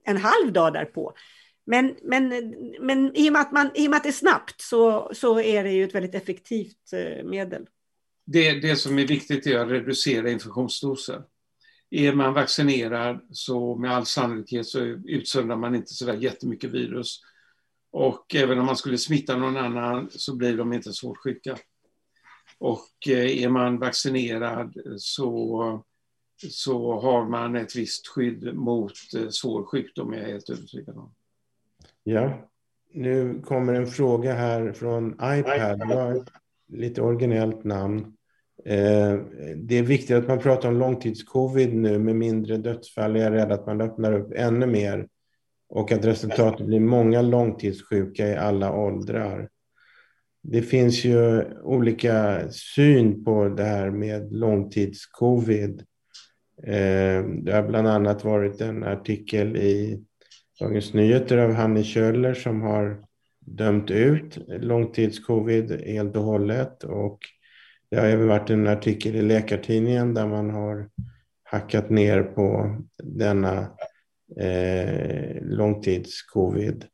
en 0.05 0.17
halv 0.17 0.53
dag 0.53 0.73
därpå. 0.73 1.15
Men, 1.67 1.97
men, 2.03 2.29
men 2.81 3.17
i, 3.17 3.29
och 3.29 3.33
med 3.33 3.43
att 3.43 3.53
man, 3.53 3.71
i 3.75 3.87
och 3.87 3.91
med 3.91 3.97
att 3.97 4.03
det 4.03 4.09
är 4.09 4.13
snabbt 4.13 4.61
så, 4.61 5.11
så 5.15 5.41
är 5.41 5.65
det 5.65 5.71
ju 5.71 5.85
ett 5.85 5.95
väldigt 5.95 6.15
effektivt 6.15 6.93
eh, 6.93 7.25
medel. 7.25 7.67
Det, 8.27 8.53
det 8.53 8.77
som 8.77 8.99
är 8.99 9.07
viktigt 9.07 9.47
är 9.47 9.59
att 9.59 9.71
reducera 9.71 10.31
infektionsdosen. 10.31 11.23
Är 11.91 12.13
man 12.13 12.35
vaccinerad 12.35 13.21
så 13.31 13.77
med 13.77 13.97
all 13.97 14.07
sannolikhet 14.07 14.67
så 14.67 14.81
utsöndrar 15.05 15.57
man 15.57 15.75
inte 15.75 15.95
så 15.95 16.05
där 16.05 16.17
jättemycket 16.17 16.71
virus. 16.71 17.21
Och 17.91 18.35
även 18.35 18.59
om 18.59 18.67
man 18.67 18.77
skulle 18.77 18.99
smitta 18.99 19.37
någon 19.37 19.57
annan 19.57 20.11
så 20.11 20.37
blir 20.37 20.57
de 20.57 20.73
inte 20.73 20.93
svårt 20.93 21.19
sjuka. 21.19 21.57
Och 22.62 23.09
eh, 23.09 23.44
är 23.44 23.48
man 23.48 23.79
vaccinerad 23.79 24.77
så, 24.96 25.85
så 26.51 27.01
har 27.01 27.25
man 27.25 27.57
ett 27.57 27.77
visst 27.77 28.09
skydd 28.09 28.55
mot 28.55 28.92
eh, 29.16 29.29
svår 29.29 29.64
sjukdom, 29.64 30.12
är 30.12 30.16
jag 30.16 30.29
helt 30.29 30.51
övertygad 30.51 30.96
om. 30.96 31.14
Ja, 32.03 32.51
nu 32.92 33.42
kommer 33.44 33.75
en 33.75 33.87
fråga 33.87 34.35
här 34.35 34.72
från 34.72 35.12
iPad. 35.12 35.79
Det 35.79 35.94
var 35.94 36.12
ett 36.12 36.29
lite 36.72 37.03
originellt 37.03 37.64
namn. 37.64 37.98
Eh, 38.64 39.14
det 39.57 39.79
är 39.79 39.83
viktigt 39.83 40.16
att 40.16 40.29
man 40.29 40.38
pratar 40.38 40.68
om 40.68 40.79
långtidscovid 40.79 41.75
nu 41.75 41.98
med 41.98 42.16
mindre 42.16 42.57
dödsfall. 42.57 43.16
Jag 43.16 43.27
är 43.27 43.31
rädd 43.31 43.53
att 43.53 43.66
man 43.66 43.81
öppnar 43.81 44.12
upp 44.12 44.33
ännu 44.37 44.66
mer 44.66 45.09
och 45.68 45.92
att 45.92 46.05
resultatet 46.05 46.66
blir 46.66 46.81
många 46.81 47.22
långtidssjuka 47.22 48.29
i 48.29 48.37
alla 48.37 48.72
åldrar. 48.72 49.48
Det 50.42 50.62
finns 50.62 51.05
ju 51.05 51.44
olika 51.62 52.48
syn 52.50 53.24
på 53.24 53.48
det 53.48 53.64
här 53.64 53.90
med 53.90 54.33
långtidscovid. 54.33 55.83
Eh, 56.62 57.24
det 57.24 57.52
har 57.52 57.68
bland 57.68 57.88
annat 57.88 58.24
varit 58.24 58.61
en 58.61 58.85
artikel 58.85 59.57
i 59.57 60.05
Dagens 60.61 60.94
Nyheter 60.94 61.38
av 61.38 61.52
Hanni 61.52 61.85
Kjöller 61.85 62.35
som 62.35 62.61
har 62.61 63.05
dömt 63.40 63.90
ut 63.90 64.38
långtidscovid 64.48 65.81
helt 65.87 66.16
och 66.16 66.22
hållet 66.22 66.85
och 66.85 67.18
det 67.90 67.96
har 67.96 68.07
även 68.07 68.28
varit 68.28 68.50
en 68.50 68.66
artikel 68.66 69.16
i 69.16 69.22
Läkartidningen 69.22 70.14
där 70.14 70.26
man 70.26 70.50
har 70.50 70.88
hackat 71.42 71.90
ner 71.90 72.22
på 72.22 72.76
denna 73.02 73.59
eh, 74.40 75.42
långtidscovid. 75.42 76.85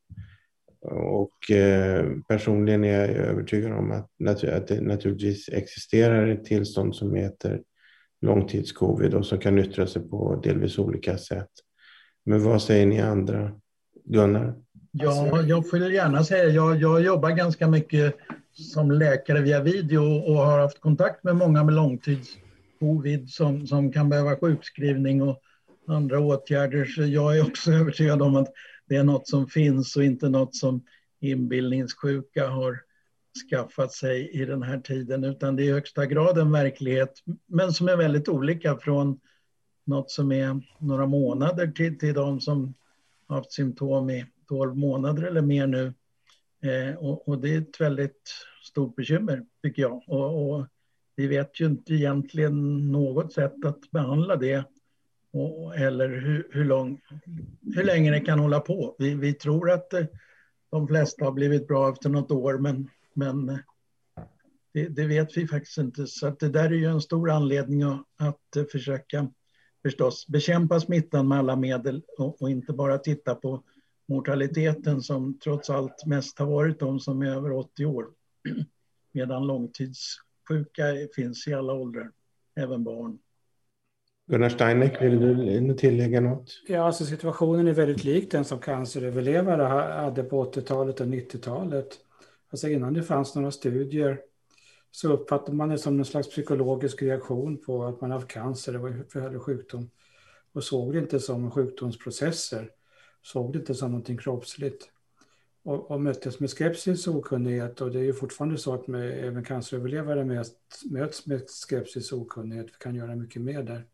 Och 0.93 1.51
eh, 1.51 2.07
personligen 2.29 2.85
är 2.85 3.01
jag 3.01 3.09
övertygad 3.09 3.73
om 3.73 3.93
att, 3.93 4.45
att 4.45 4.69
det 4.69 4.81
naturligtvis 4.81 5.49
existerar 5.49 6.29
ett 6.29 6.45
tillstånd 6.45 6.95
som 6.95 7.15
heter 7.15 7.61
långtidscovid 8.21 9.15
och 9.15 9.27
som 9.27 9.39
kan 9.39 9.59
yttra 9.59 9.87
sig 9.87 10.03
på 10.03 10.41
delvis 10.45 10.79
olika 10.79 11.19
sätt. 11.19 11.51
Men 12.25 12.45
vad 12.45 12.63
säger 12.63 12.87
ni 12.87 13.01
andra? 13.01 13.53
Gunnar? 14.05 14.55
Ja, 14.93 15.43
jag 15.43 15.71
får 15.71 15.79
gärna 15.79 16.25
säga, 16.25 16.45
jag, 16.45 16.77
jag 16.77 17.03
jobbar 17.03 17.31
ganska 17.31 17.69
mycket 17.69 18.15
som 18.53 18.91
läkare 18.91 19.41
via 19.41 19.63
video 19.63 20.03
och 20.03 20.37
har 20.37 20.59
haft 20.59 20.81
kontakt 20.81 21.25
med 21.25 21.37
många 21.37 21.65
med 21.65 21.75
långtidscovid 21.75 23.31
som, 23.31 23.67
som 23.67 23.93
kan 23.93 24.09
behöva 24.09 24.37
sjukskrivning 24.37 25.23
och 25.23 25.43
andra 25.87 26.21
åtgärder. 26.21 26.85
Så 26.85 27.03
jag 27.03 27.39
är 27.39 27.47
också 27.47 27.73
övertygad 27.73 28.23
om 28.23 28.37
att 28.37 28.49
det 28.89 28.97
är 28.97 29.05
något 29.05 29.29
som 29.29 29.47
finns 29.47 29.97
och 29.97 30.05
inte 30.05 30.29
något 30.29 30.57
som 30.57 30.85
inbildningssjuka 31.21 32.49
har 32.49 32.81
skaffat 33.51 33.93
sig 33.93 34.31
i 34.31 34.45
den 34.45 34.63
här 34.63 34.81
tiden, 34.81 35.25
utan 35.25 35.57
det 35.57 35.63
är 35.63 35.69
i 35.69 35.73
högsta 35.73 36.07
grad 36.07 36.39
en 36.39 36.53
verklighet, 36.53 37.13
men 37.47 37.73
som 37.73 37.89
är 37.89 37.97
väldigt 37.97 38.29
olika 38.29 38.77
från 38.77 39.21
något 39.85 40.11
som 40.11 40.33
är 40.33 40.61
några 40.79 41.07
månader 41.07 41.67
till, 41.67 41.99
till 41.99 42.15
de 42.15 42.41
som 42.41 42.75
haft 43.29 43.53
symptom 43.53 44.11
i 44.11 44.27
12 44.49 44.77
månader 44.77 45.23
eller 45.23 45.43
mer 45.43 45.67
nu. 45.67 45.95
Eh, 46.63 46.97
och, 46.97 47.29
och, 47.29 47.39
det 47.39 47.55
är 47.55 47.59
ett 47.59 47.81
väldigt 47.81 48.35
stort 48.63 48.97
bekymmer, 48.97 49.47
tycker 49.63 49.83
jag. 49.83 50.03
Och, 50.07 50.51
och, 50.51 50.67
vi 51.17 51.27
vet 51.27 51.61
ju 51.61 51.67
inte 51.67 51.95
egentligen 51.95 52.89
något 52.93 53.33
sätt 53.33 53.65
att 53.65 53.91
behandla 53.91 54.37
det 54.37 54.65
och, 55.41 55.77
eller 55.77 56.09
hur, 56.09 56.49
hur, 56.53 56.65
lång, 56.65 57.01
hur 57.75 57.85
länge 57.85 58.11
det 58.11 58.21
kan 58.21 58.39
hålla 58.39 58.61
på. 58.61 58.97
Vi, 58.99 59.15
vi 59.15 59.33
tror 59.33 59.71
att 59.71 59.93
eh, 59.93 60.05
de 60.71 60.89
flesta 60.89 61.25
har 61.25 61.33
blivit 61.33 61.69
bra 61.69 61.93
efter 61.93 62.09
något 62.09 62.31
år, 62.31 62.59
men 62.59 62.89
men 63.19 63.49
eh, 63.49 63.59
det, 64.73 64.89
det, 64.89 65.07
vet 65.07 65.37
vi 65.37 65.49
faktiskt 65.49 65.79
inte. 65.79 66.07
Så 66.07 66.27
att 66.27 66.39
det 66.39 66.49
där 66.49 66.65
är 66.65 66.75
ju 66.75 66.85
en 66.85 67.01
stor 67.01 67.31
anledning 67.31 67.83
att, 67.83 68.05
att 68.17 68.57
eh, 68.57 68.65
försöka 68.65 69.31
förstås 69.83 70.27
bekämpa 70.27 70.81
smittan 70.81 71.29
med 71.29 71.39
alla 71.39 71.57
medel 71.57 72.03
och, 72.19 72.43
och, 72.43 72.51
inte 72.51 72.73
bara 72.73 72.99
titta 72.99 73.35
på 73.35 73.63
mortaliteten 74.09 75.03
som 75.03 75.39
trots 75.39 75.71
allt 75.71 76.07
mest 76.07 76.39
har 76.39 76.47
varit 76.47 76.81
de 76.81 77.01
som 77.01 77.23
är 77.23 77.31
över 77.31 77.53
80 77.53 77.85
år. 77.85 78.07
Medan 79.13 79.47
långtidssjuka 79.47 80.85
finns 81.15 81.49
i 81.49 81.55
alla 81.55 81.73
åldrar, 81.73 82.11
även 82.57 82.85
barn. 82.85 83.19
Gunnar 84.31 84.49
Steineck, 84.49 85.03
vill 85.03 85.21
du 85.21 85.75
tillägga 85.75 86.21
något? 86.21 86.63
Ja, 86.67 86.87
alltså 86.87 87.05
situationen 87.05 87.69
är 87.69 87.73
väldigt 87.73 88.05
lik 88.05 88.31
den 88.31 88.45
som 88.45 88.59
canceröverlevare 88.59 89.63
hade 90.03 90.23
på 90.23 90.45
80-talet 90.45 91.01
och 91.01 91.07
90-talet. 91.07 91.89
Alltså 92.51 92.69
innan 92.69 92.95
det 92.95 93.03
fanns 93.03 93.35
några 93.35 93.51
studier 93.51 94.21
så 94.91 95.13
uppfattade 95.13 95.57
man 95.57 95.69
det 95.69 95.79
som 95.79 95.99
en 95.99 96.05
slags 96.05 96.29
psykologisk 96.29 97.03
reaktion 97.03 97.57
på 97.57 97.85
att 97.85 98.01
man 98.01 98.11
haft 98.11 98.29
cancer 98.29 98.73
Det 98.73 98.79
var 98.79 98.91
eller 99.27 99.39
sjukdom. 99.39 99.91
Och 100.53 100.65
såg 100.65 100.93
det 100.93 100.99
inte 100.99 101.21
som 101.21 101.51
sjukdomsprocesser, 101.51 102.71
såg 103.23 103.53
det 103.53 103.59
inte 103.59 103.75
som 103.75 103.91
någonting 103.91 104.19
kroppsligt. 104.19 104.91
Och, 105.63 105.91
och 105.91 106.01
möttes 106.01 106.41
med 106.41 106.51
skepsis 106.51 107.07
och 107.07 107.15
okunnighet 107.15 107.81
och 107.81 107.91
det 107.91 107.99
är 107.99 108.05
ju 108.05 108.13
fortfarande 108.13 108.59
så 108.59 108.75
att 108.75 108.87
med, 108.87 109.25
även 109.25 109.45
canceröverlevare 109.45 110.25
möts 110.91 111.27
med 111.27 111.49
skepsis 111.49 112.13
och 112.13 112.21
okunnighet. 112.21 112.67
Vi 112.67 112.79
kan 112.79 112.95
göra 112.95 113.17
mycket 113.17 113.43
mer 113.43 113.63
där. 113.63 113.85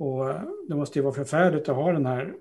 Och 0.00 0.34
det 0.68 0.76
måste 0.76 0.98
ju 0.98 1.02
vara 1.02 1.14
förfärligt 1.14 1.68
att 1.68 1.76
ha 1.76 1.92
den 1.92 2.06
här 2.06 2.34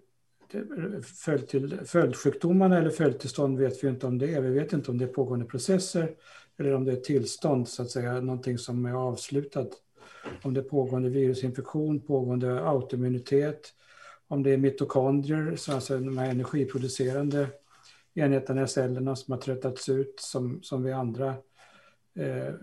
följd 1.04 1.80
följdsjukdomarna 1.86 2.78
eller 2.78 2.90
följdtillstånd 2.90 3.60
vet 3.60 3.84
vi 3.84 3.88
inte 3.88 4.08
om 4.08 4.18
det 4.18 4.34
är. 4.34 4.42
Vi 4.42 4.60
vet 4.60 4.74
inte 4.74 4.92
om 4.92 4.98
det 4.98 5.06
är 5.06 5.10
pågående 5.10 5.46
processer 5.46 6.16
eller 6.58 6.74
om 6.74 6.86
det 6.86 6.92
är 6.92 6.96
tillstånd, 6.96 7.68
så 7.68 7.82
att 7.82 7.92
säga, 7.92 8.22
någonting 8.22 8.58
som 8.58 8.86
är 8.86 8.94
avslutat. 8.94 9.70
Om 10.42 10.54
det 10.54 10.60
är 10.60 10.64
pågående 10.64 11.10
virusinfektion, 11.10 12.00
pågående 12.00 12.62
autoimmunitet, 12.70 13.74
om 14.28 14.44
det 14.44 14.52
är 14.52 14.58
mitokondrier, 14.58 15.56
så 15.56 15.74
alltså 15.74 15.98
de 15.98 16.18
här 16.18 16.32
energiproducerande 16.32 17.48
enheterna 18.14 18.64
i 18.64 18.68
cellerna 18.68 19.16
som 19.16 19.32
har 19.32 19.40
tröttats 19.40 19.90
ut 19.90 20.20
som, 20.20 20.64
som 20.64 20.84
vid 20.84 20.94
andra 20.94 21.36
eh, 22.16 22.54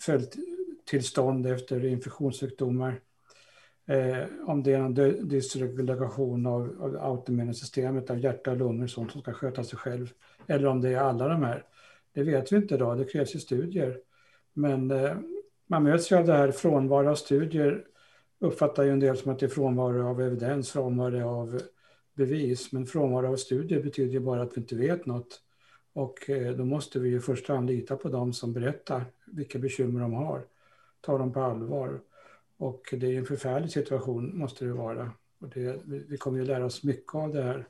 följdtillstånd 0.00 1.46
efter 1.46 1.84
infektionssjukdomar. 1.84 3.00
Eh, 3.86 4.24
om 4.46 4.62
det 4.62 4.72
är 4.72 4.78
en 4.78 4.94
dysregulation 5.28 6.46
av, 6.46 6.76
av 6.80 6.96
autoimmunsystemet, 6.96 8.10
av 8.10 8.18
hjärta 8.18 8.50
och 8.50 8.56
lungor, 8.56 8.86
sånt 8.86 9.12
som 9.12 9.20
ska 9.20 9.32
sköta 9.32 9.64
sig 9.64 9.78
själv. 9.78 10.12
Eller 10.46 10.66
om 10.66 10.80
det 10.80 10.88
är 10.88 11.00
alla 11.00 11.28
de 11.28 11.42
här. 11.42 11.64
Det 12.12 12.22
vet 12.22 12.52
vi 12.52 12.56
inte 12.56 12.74
idag, 12.74 12.98
det 12.98 13.04
krävs 13.04 13.34
ju 13.34 13.38
studier. 13.38 13.98
Men 14.52 14.90
eh, 14.90 15.16
man 15.66 15.82
möts 15.82 16.12
ju 16.12 16.16
av 16.16 16.26
det 16.26 16.32
här 16.32 16.50
frånvaro 16.50 17.10
av 17.10 17.14
studier 17.14 17.84
uppfattar 18.38 18.82
ju 18.82 18.90
en 18.90 19.00
del 19.00 19.16
som 19.16 19.32
att 19.32 19.38
det 19.38 19.46
är 19.46 19.50
frånvaro 19.50 20.08
av 20.08 20.20
evidens, 20.20 20.70
frånvaro 20.70 21.28
av 21.28 21.60
bevis. 22.14 22.72
Men 22.72 22.86
frånvaro 22.86 23.32
av 23.32 23.36
studier 23.36 23.82
betyder 23.82 24.12
ju 24.12 24.20
bara 24.20 24.42
att 24.42 24.56
vi 24.56 24.60
inte 24.60 24.76
vet 24.76 25.06
något. 25.06 25.40
Och 25.92 26.30
eh, 26.30 26.52
då 26.52 26.64
måste 26.64 26.98
vi 26.98 27.14
i 27.14 27.20
första 27.20 27.54
hand 27.54 27.66
lita 27.66 27.96
på 27.96 28.08
dem 28.08 28.32
som 28.32 28.52
berättar 28.52 29.04
vilka 29.26 29.58
bekymmer 29.58 30.00
de 30.00 30.12
har. 30.12 30.44
Ta 31.00 31.18
dem 31.18 31.32
på 31.32 31.40
allvar. 31.40 32.00
Och 32.56 32.94
det 32.98 33.06
är 33.06 33.18
en 33.18 33.26
förfärlig 33.26 33.70
situation, 33.70 34.38
måste 34.38 34.64
det 34.64 34.72
vara. 34.72 35.12
Och 35.38 35.48
det, 35.48 35.80
vi 35.84 36.16
kommer 36.16 36.38
ju 36.38 36.44
lära 36.44 36.64
oss 36.64 36.84
mycket 36.84 37.14
av 37.14 37.32
det 37.32 37.42
här. 37.42 37.68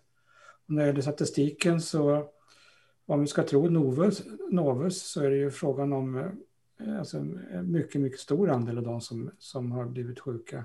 Och 0.67 0.75
när 0.75 0.83
det 0.83 0.87
gäller 0.87 1.01
statistiken 1.01 1.81
så, 1.81 2.31
om 3.07 3.21
vi 3.21 3.27
ska 3.27 3.43
tro 3.43 3.69
Novus, 3.69 4.23
Novus 4.51 5.03
så 5.03 5.21
är 5.21 5.31
det 5.31 5.37
ju 5.37 5.51
frågan 5.51 5.93
om 5.93 6.17
eh, 6.81 6.99
alltså, 6.99 7.17
en 7.51 7.73
mycket, 7.73 8.01
mycket 8.01 8.21
stor 8.21 8.51
andel 8.51 8.79
av 8.79 8.85
de 8.85 9.01
som, 9.01 9.31
som 9.39 9.73
har 9.73 9.85
blivit 9.85 10.21
sjuka. 10.21 10.65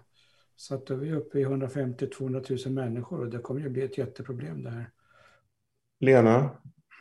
Så 0.56 0.76
att 0.76 0.86
då 0.86 0.94
är 0.94 0.98
vi 0.98 1.14
uppe 1.14 1.40
i 1.40 1.46
150-200 1.46 2.68
000 2.68 2.74
människor 2.74 3.20
och 3.20 3.30
det 3.30 3.40
kommer 3.40 3.62
ju 3.62 3.70
bli 3.70 3.82
ett 3.82 3.98
jätteproblem 3.98 4.64
det 4.64 4.70
här. 4.70 4.92
Lena, 6.00 6.50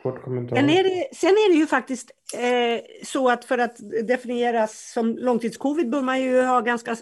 kort 0.03 0.23
kommentar. 0.23 0.55
Sen 0.55 0.69
är 0.69 0.83
det, 0.83 1.15
sen 1.15 1.29
är 1.29 1.53
det 1.53 1.59
ju 1.59 1.67
faktiskt 1.67 2.11
eh, 2.33 3.05
så 3.05 3.29
att 3.29 3.45
för 3.45 3.57
att 3.57 3.77
definieras 4.07 4.91
som 4.93 5.17
långtidscovid 5.17 5.89
bör 5.89 6.01
man 6.01 6.21
ju 6.21 6.41
ha 6.41 6.61
ganska 6.61 6.91
eh, 6.91 6.97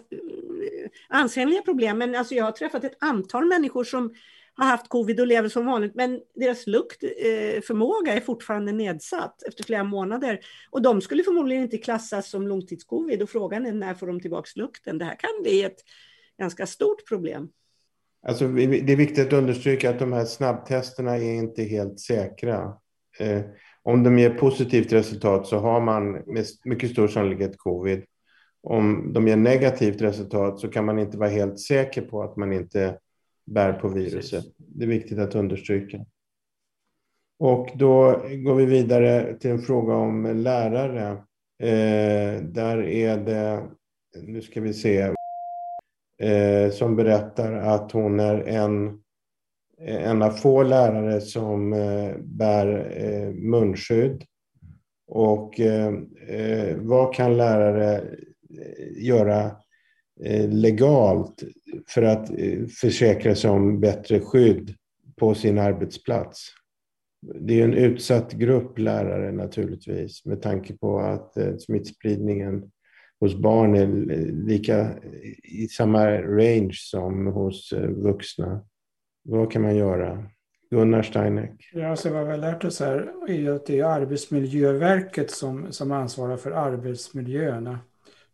ansenliga 1.10 1.62
problem. 1.62 1.98
Men 1.98 2.16
alltså 2.16 2.36
jag 2.36 2.46
har 2.46 2.52
träffat 2.52 2.84
ett 2.84 2.98
antal 3.00 3.46
människor 3.46 3.84
som 3.84 4.14
har 4.56 4.66
haft 4.66 4.90
covid 4.90 5.20
och 5.20 5.28
lever 5.28 5.50
som 5.50 5.66
vanligt, 5.66 5.96
men 5.96 6.20
deras 6.36 6.68
luktförmåga 6.68 8.12
eh, 8.12 8.18
är 8.18 8.22
fortfarande 8.22 8.72
nedsatt 8.72 9.44
efter 9.44 9.64
flera 9.64 9.84
månader. 9.84 10.40
Och 10.70 10.82
de 10.82 11.02
skulle 11.02 11.24
förmodligen 11.24 11.64
inte 11.64 11.78
klassas 11.78 12.30
som 12.30 12.48
långtidscovid 12.48 13.22
och 13.22 13.30
frågan 13.30 13.66
är 13.66 13.72
när 13.72 13.94
får 13.94 14.08
de 14.08 14.20
tillbaka 14.20 14.50
lukten? 14.56 14.98
Det 14.98 15.06
här 15.06 15.16
kan 15.16 15.30
bli 15.42 15.64
ett 15.64 15.78
ganska 16.40 16.68
stort 16.68 17.08
problem. 17.08 17.50
Alltså, 18.28 18.48
det 18.48 18.94
är 18.94 18.96
viktigt 18.96 19.28
att 19.28 19.34
understryka 19.34 19.90
att 19.90 20.00
de 20.00 20.14
här 20.14 20.26
snabbtesterna 20.26 21.18
är 21.18 21.34
inte 21.34 21.64
helt 21.64 22.00
säkra. 22.00 22.74
Eh, 23.20 23.42
om 23.84 24.04
de 24.04 24.20
ger 24.20 24.30
positivt 24.30 24.94
resultat 24.94 25.48
så 25.48 25.58
har 25.58 25.82
man 25.82 26.12
med 26.12 26.46
mycket 26.64 26.92
stor 26.92 27.08
sannolikhet 27.08 27.58
covid. 27.58 28.04
Om 28.64 29.14
de 29.14 29.28
ger 29.28 29.38
negativt 29.38 30.02
resultat 30.02 30.60
så 30.60 30.68
kan 30.68 30.86
man 30.86 31.00
inte 31.00 31.18
vara 31.18 31.30
helt 31.30 31.60
säker 31.60 32.02
på 32.02 32.24
att 32.24 32.38
man 32.38 32.54
inte 32.54 32.98
bär 33.46 33.74
på 33.74 33.88
viruset. 33.88 34.46
Det 34.58 34.86
är 34.86 34.90
viktigt 34.90 35.20
att 35.20 35.36
understryka. 35.36 36.06
Och 37.40 37.70
då 37.76 38.12
går 38.44 38.56
vi 38.56 38.66
vidare 38.66 39.38
till 39.40 39.52
en 39.52 39.62
fråga 39.62 39.96
om 39.96 40.24
lärare. 40.36 41.10
Eh, 41.64 42.42
där 42.44 42.84
är 42.84 43.18
det, 43.18 43.64
nu 44.22 44.42
ska 44.42 44.62
vi 44.62 44.74
se, 44.74 45.14
eh, 46.22 46.72
som 46.72 46.96
berättar 46.96 47.54
att 47.54 47.92
hon 47.92 48.20
är 48.20 48.48
en 48.48 49.02
Eh, 49.82 50.10
en 50.10 50.22
av 50.22 50.32
få 50.32 50.64
lärare 50.64 51.22
som 51.22 51.74
eh, 51.74 52.16
bär 52.18 52.98
eh, 52.98 53.34
munskydd. 53.34 54.24
Och 55.10 55.60
vad 56.78 57.14
kan 57.14 57.38
lärare 57.38 58.04
göra 58.96 59.52
legalt 60.50 61.44
för 61.88 62.02
att 62.02 62.30
försäkra 62.82 63.36
sig 63.36 63.50
om 63.50 63.80
bättre 63.80 64.20
skydd 64.20 64.76
på 65.16 65.36
sin 65.36 65.58
arbetsplats? 65.60 66.48
Det 67.22 67.60
är 67.60 67.64
en 67.64 67.74
utsatt 67.74 68.34
grupp 68.34 68.80
lärare 68.80 69.32
naturligtvis 69.32 70.26
med 70.26 70.42
tanke 70.42 70.78
på 70.78 71.00
att 71.00 71.34
smittspridningen 71.62 72.72
hos 73.20 73.36
barn 73.36 73.76
är 73.76 73.88
lika 74.32 74.90
i 75.44 75.68
samma 75.68 76.22
range 76.22 76.76
som 76.76 77.28
hos 77.28 77.74
vuxna. 77.88 78.66
Vad 79.30 79.52
kan 79.52 79.62
man 79.62 79.76
göra? 79.76 80.26
Gunnar 80.70 81.02
Steineck? 81.02 81.70
Ja, 81.74 81.88
alltså 81.88 82.10
vad 82.10 82.26
vi 82.26 82.32
har 82.32 82.38
lärt 82.38 82.64
oss 82.64 82.80
här 82.80 83.14
är 83.28 83.52
att 83.52 83.66
det 83.66 83.80
är 83.80 83.84
Arbetsmiljöverket 83.84 85.32
som, 85.32 85.72
som 85.72 85.92
ansvarar 85.92 86.38
för 86.38 86.52
arbetsmiljöerna. 86.52 87.80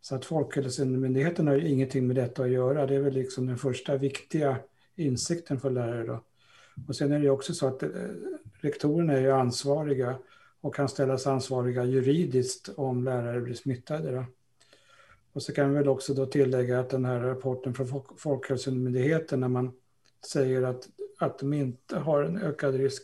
Så 0.02 0.16
att 0.16 0.26
Folkhälsomyndigheten 0.26 1.48
har 1.48 1.56
ju 1.56 1.68
ingenting 1.68 2.08
med 2.08 2.16
detta 2.16 2.44
att 2.44 2.50
göra. 2.50 2.86
Det 2.86 2.96
är 2.96 3.00
väl 3.00 3.14
liksom 3.14 3.48
den 3.48 3.58
första 3.58 3.98
viktiga 3.98 4.58
insikten 4.96 5.60
för 5.60 5.70
lärare. 5.70 6.06
Då. 6.06 6.24
Och 6.88 6.96
sen 6.96 7.12
är 7.12 7.20
det 7.20 7.30
också 7.30 7.54
så 7.54 7.68
att 7.68 7.84
eh, 7.84 7.90
rektorerna 8.62 9.14
är 9.14 9.22
ju 9.22 9.32
ansvariga 9.32 10.16
och 10.62 10.76
kan 10.76 10.90
ställas 10.90 11.28
ansvariga 11.28 11.84
juridiskt 11.84 12.70
om 12.76 13.04
lärare 13.04 13.42
blir 13.42 13.56
smittade. 13.56 14.12
Då. 14.12 14.26
Och 15.34 15.44
så 15.44 15.54
kan 15.54 15.70
vi 15.70 15.78
väl 15.78 15.90
också 15.90 16.14
då 16.14 16.26
tillägga 16.26 16.80
att 16.80 16.90
den 16.90 17.06
här 17.06 17.20
rapporten 17.20 17.74
från 17.74 18.04
Folkhälsomyndigheten 18.18 19.40
när 19.40 19.48
man 19.48 19.72
säger 20.26 20.64
att, 20.64 20.90
att 21.20 21.40
de 21.40 21.54
inte 21.54 22.00
har 22.00 22.24
en 22.24 22.38
ökad 22.38 22.76
risk. 22.76 23.04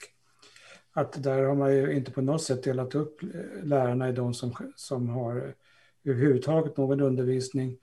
Att 0.91 1.23
där 1.23 1.43
har 1.43 1.55
man 1.55 1.75
ju 1.75 1.93
inte 1.93 2.11
på 2.11 2.21
något 2.21 2.43
sätt 2.43 2.63
delat 2.63 2.95
upp 2.95 3.23
eh, 3.23 3.63
lärarna 3.63 4.09
i 4.09 4.11
de 4.11 4.33
som, 4.33 4.53
som 4.75 5.09
har 5.09 5.55
överhuvudtaget 6.03 6.77
någon 6.77 7.01
undervisning, 7.01 7.77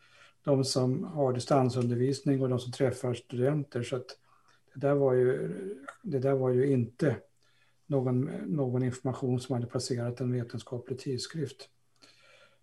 de 0.44 0.64
som 0.64 1.04
har 1.04 1.32
distansundervisning 1.32 2.42
och 2.42 2.48
de 2.48 2.58
som 2.58 2.72
träffar 2.72 3.14
studenter. 3.14 3.82
Så 3.82 3.96
att 3.96 4.06
det, 4.74 4.80
där 4.80 4.94
var 4.94 5.12
ju, 5.12 5.54
det 6.02 6.18
där 6.18 6.34
var 6.34 6.50
ju 6.50 6.66
inte 6.72 7.16
någon, 7.86 8.20
någon 8.46 8.82
information 8.82 9.40
som 9.40 9.54
hade 9.54 9.66
passerat 9.66 10.20
en 10.20 10.32
vetenskaplig 10.32 10.98
tidskrift. 10.98 11.68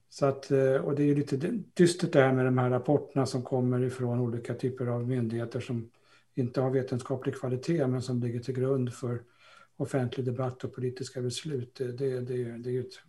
Så 0.09 0.26
att, 0.26 0.51
eh, 0.51 0.76
och 0.76 0.95
det 0.95 1.03
är 1.03 1.07
ju 1.07 1.15
lite 1.15 1.38
dystert 1.74 2.13
det 2.13 2.21
här 2.21 2.34
med 2.34 2.45
de 2.45 2.57
här 2.57 2.69
rapporterna 2.69 3.26
som 3.26 3.41
kommer 3.41 3.84
ifrån 3.84 4.19
olika 4.19 4.53
typer 4.53 4.88
av 4.88 5.07
myndigheter 5.07 5.59
som 5.59 5.89
inte 6.36 6.61
har 6.61 6.69
vetenskaplig 6.69 7.36
kvalitet 7.36 7.88
men 7.88 8.01
som 8.01 8.19
ligger 8.19 8.39
till 8.39 8.53
grund 8.53 8.93
för 8.93 9.21
offentlig 9.77 10.25
debatt 10.25 10.63
och 10.63 10.75
politiska 10.75 11.21
beslut. 11.21 11.75
Det, 11.75 11.91
det, 11.91 12.19
det, 12.19 12.43
det 12.43 12.69
är 12.69 12.73
ju 12.73 12.81
ett 12.81 12.99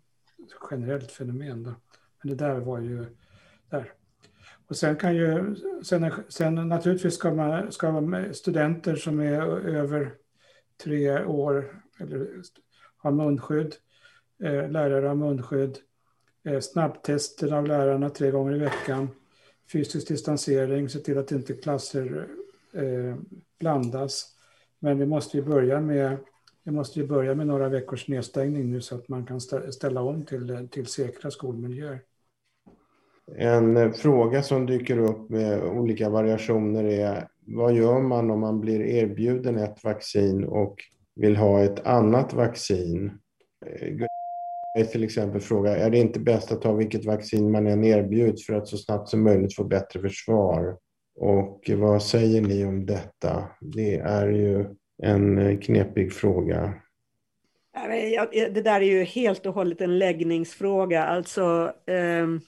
generellt 0.71 1.13
fenomen. 1.13 1.63
Då. 1.63 1.75
Men 2.23 2.37
det 2.37 2.45
där 2.45 2.61
var 2.61 2.81
ju 2.81 3.07
där. 3.71 3.93
Och 4.67 4.77
sen 4.77 4.97
kan 4.97 5.17
ju, 5.17 5.57
sen, 5.85 6.13
sen 6.29 6.55
naturligtvis 6.55 7.15
ska, 7.15 7.35
man, 7.35 7.73
ska 7.73 8.15
studenter 8.33 8.97
som 8.97 9.21
är 9.21 9.43
över 9.69 10.15
tre 10.85 11.25
år 11.25 11.83
eller 12.01 12.29
har 12.97 13.13
munskydd 13.13 13.75
eh, 14.43 14.71
lärare 14.71 15.07
har 15.07 15.15
munskydd, 15.15 15.79
eh, 16.45 16.61
snabbtester 16.61 17.53
av 17.53 17.67
lärarna 17.67 18.11
tre 18.11 18.31
gånger 18.31 18.55
i 18.55 18.59
veckan, 18.59 19.09
fysisk 19.73 20.09
distansering, 20.09 20.89
se 20.89 20.99
till 20.99 21.19
att 21.19 21.33
inte 21.33 21.55
klasser 21.55 22.29
eh, 22.75 23.17
blandas. 23.61 24.31
Men 24.79 24.99
vi 24.99 25.07
måste 25.07 25.37
ju 25.37 25.43
börja 25.43 25.81
med 25.81 26.19
vi 26.67 26.71
måste 26.71 27.01
ju 27.01 27.07
börja 27.07 27.35
med 27.35 27.47
några 27.47 27.69
veckors 27.69 28.09
nedstängning 28.09 28.71
nu 28.71 28.81
så 28.81 28.95
att 28.95 29.09
man 29.09 29.27
kan 29.27 29.41
ställa 29.71 30.03
om 30.03 30.25
till, 30.25 30.51
eh, 30.51 30.61
till 30.61 30.87
säkra 30.87 31.31
skolmiljöer. 31.31 32.01
En 33.37 33.77
eh, 33.77 33.93
fråga 33.93 34.43
som 34.43 34.67
dyker 34.67 34.99
upp 34.99 35.31
med 35.31 35.65
olika 35.65 36.09
variationer 36.09 36.85
är 36.85 37.29
vad 37.47 37.75
gör 37.75 38.01
man 38.01 38.31
om 38.31 38.41
man 38.41 38.61
blir 38.61 38.81
erbjuden 38.81 39.59
ett 39.59 39.85
vaccin 39.85 40.45
och 40.45 40.77
vill 41.15 41.37
ha 41.37 41.63
ett 41.63 41.87
annat 41.87 42.35
vaccin? 42.35 43.19
Eh, 43.67 44.87
till 44.87 45.05
exempel 45.05 45.41
fråga, 45.41 45.77
är 45.77 45.91
det 45.91 45.99
inte 45.99 46.21
bäst 46.21 46.53
att 46.53 46.63
ta 46.63 46.73
vilket 46.73 47.05
vaccin 47.05 47.51
man 47.51 47.67
än 47.67 47.85
erbjuds 47.85 48.47
för 48.47 48.55
att 48.55 48.69
så 48.69 48.77
snabbt 48.77 49.09
som 49.09 49.23
möjligt 49.23 49.57
få 49.57 49.65
bättre 49.65 50.01
försvar? 50.01 50.77
Och 51.17 51.71
vad 51.77 52.03
säger 52.03 52.41
ni 52.41 52.65
om 52.65 52.87
detta? 52.87 53.49
Det 53.61 53.95
är 53.97 54.29
ju 54.29 54.67
en 55.03 55.39
eh, 55.39 55.59
knepig 55.59 56.13
fråga. 56.13 56.75
Det 58.31 58.63
där 58.65 58.81
är 58.81 58.85
ju 58.85 59.05
helt 59.05 59.47
och 59.47 59.55
hållet 59.55 59.81
en 59.81 59.99
läggningsfråga. 59.99 61.05
Alltså, 61.05 61.73
ehm, 61.87 62.41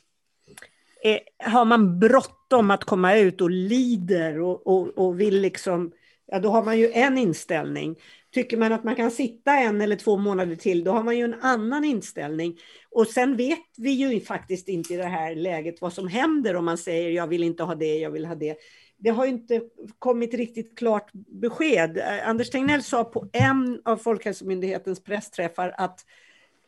eh, 1.05 1.51
har 1.53 1.65
man 1.65 1.99
bråttom 2.01 2.71
att 2.71 2.85
komma 2.85 3.17
ut 3.17 3.41
och 3.41 3.51
lider 3.51 4.41
och, 4.41 4.67
och, 4.67 4.99
och 4.99 5.21
vill 5.21 5.41
liksom, 5.41 5.93
ja 6.27 6.39
då 6.39 6.49
har 6.49 6.63
man 6.63 6.79
ju 6.79 6.91
en 6.93 7.19
inställning. 7.19 7.97
Tycker 8.31 8.57
man 8.57 8.73
att 8.73 8.85
man 8.85 8.97
kan 8.97 9.11
sitta 9.11 9.59
en 9.59 9.81
eller 9.81 9.97
två 9.97 10.17
månader 10.17 10.57
till, 10.57 10.85
då 10.85 10.93
har 10.93 11.03
man 11.03 11.19
ju 11.19 11.25
en 11.25 11.41
annan 11.41 11.85
inställning. 11.85 12.59
Och 12.91 13.07
sen 13.07 13.37
vet 13.37 13.59
vi 13.77 13.91
ju 13.91 14.21
faktiskt 14.21 14.69
inte 14.69 14.95
i 14.95 14.97
det 14.97 15.05
här 15.05 15.35
läget 15.35 15.81
vad 15.81 15.93
som 15.93 16.09
händer 16.09 16.57
om 16.57 16.65
man 16.65 16.79
säger 16.79 17.11
jag 17.11 17.27
vill 17.27 17.43
inte 17.43 17.63
ha 17.63 17.75
det, 17.75 17.99
jag 17.99 18.11
vill 18.11 18.27
ha 18.27 18.35
det. 18.35 18.57
Det 18.99 19.11
har 19.11 19.27
inte 19.27 19.63
kommit 19.99 20.35
riktigt 20.35 20.79
klart 20.79 21.11
besked. 21.13 21.99
Eh, 21.99 22.29
Anders 22.29 22.51
Tegnell 22.51 22.83
sa 22.83 23.05
på 23.05 23.29
en 23.33 23.81
av 23.85 23.97
Folkhälsomyndighetens 23.97 25.05
pressträffar 25.05 25.75
att 25.77 26.01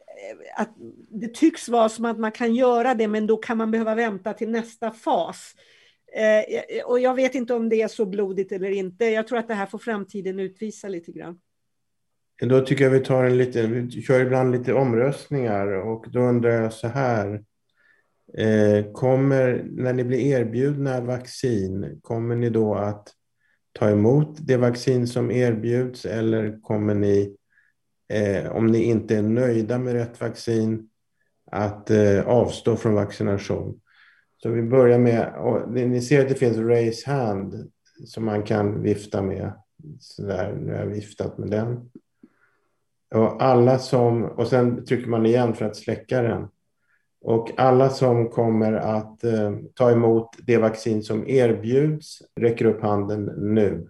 eh, 0.08 0.62
att 0.62 0.74
det 1.10 1.34
tycks 1.34 1.68
vara 1.68 1.88
som 1.88 2.04
att 2.04 2.18
man 2.18 2.32
kan 2.32 2.54
göra 2.54 2.94
det, 2.94 3.08
men 3.08 3.26
då 3.26 3.36
kan 3.36 3.56
man 3.56 3.70
behöva 3.70 3.94
vänta 3.94 4.32
till 4.32 4.50
nästa 4.50 4.90
fas. 4.90 5.54
Eh, 6.12 6.84
och 6.84 7.00
jag 7.00 7.14
vet 7.14 7.34
inte 7.34 7.54
om 7.54 7.68
det 7.68 7.82
är 7.82 7.88
så 7.88 8.06
blodigt 8.06 8.52
eller 8.52 8.70
inte. 8.70 9.04
Jag 9.04 9.26
tror 9.26 9.38
att 9.38 9.48
det 9.48 9.54
här 9.54 9.66
får 9.66 9.78
framtiden 9.78 10.40
utvisa 10.40 10.88
lite 10.88 11.12
grann. 11.12 11.40
Då 12.40 12.60
tycker 12.60 12.84
jag 12.84 12.90
vi 12.90 13.00
tar 13.00 13.24
en 13.24 13.36
lite, 13.36 13.66
vi 13.66 14.02
kör 14.02 14.20
ibland 14.20 14.52
lite 14.52 14.72
omröstningar 14.72 15.66
och 15.66 16.06
då 16.10 16.20
undrar 16.20 16.50
jag 16.50 16.72
så 16.72 16.88
här. 16.88 17.44
Eh, 18.34 18.92
kommer, 18.92 19.66
när 19.70 19.92
ni 19.92 20.04
blir 20.04 20.18
erbjudna 20.18 21.00
vaccin, 21.00 22.00
kommer 22.02 22.36
ni 22.36 22.50
då 22.50 22.74
att 22.74 23.08
ta 23.72 23.90
emot 23.90 24.36
det 24.40 24.56
vaccin 24.56 25.06
som 25.06 25.30
erbjuds 25.30 26.04
eller 26.04 26.60
kommer 26.60 26.94
ni 26.94 27.36
eh, 28.08 28.52
om 28.52 28.66
ni 28.66 28.82
inte 28.82 29.16
är 29.16 29.22
nöjda 29.22 29.78
med 29.78 29.92
rätt 29.92 30.20
vaccin, 30.20 30.88
att 31.50 31.90
eh, 31.90 32.28
avstå 32.28 32.76
från 32.76 32.94
vaccination. 32.94 33.80
Så 34.42 34.48
vi 34.48 34.62
börjar 34.62 34.98
med, 34.98 35.34
och 35.34 35.70
ni 35.70 36.00
ser 36.00 36.22
att 36.22 36.28
det 36.28 36.34
finns 36.34 36.56
raise 36.56 37.10
hand 37.10 37.70
som 38.04 38.24
man 38.24 38.42
kan 38.42 38.82
vifta 38.82 39.22
med. 39.22 39.52
Så 40.00 40.22
där, 40.22 40.52
nu 40.52 40.72
har 40.72 40.78
jag 40.78 40.86
viftat 40.86 41.38
med 41.38 41.50
den. 41.50 41.90
Och 43.14 43.42
alla 43.42 43.78
som, 43.78 44.24
och 44.24 44.46
sen 44.46 44.84
trycker 44.84 45.10
man 45.10 45.26
igen 45.26 45.54
för 45.54 45.64
att 45.64 45.76
släcka 45.76 46.22
den. 46.22 46.48
Och 47.20 47.60
alla 47.60 47.90
som 47.90 48.28
kommer 48.28 48.72
att 48.72 49.24
eh, 49.24 49.52
ta 49.74 49.90
emot 49.90 50.28
det 50.38 50.58
vaccin 50.58 51.02
som 51.02 51.28
erbjuds 51.28 52.22
räcker 52.40 52.64
upp 52.64 52.82
handen 52.82 53.24
nu. 53.36 53.88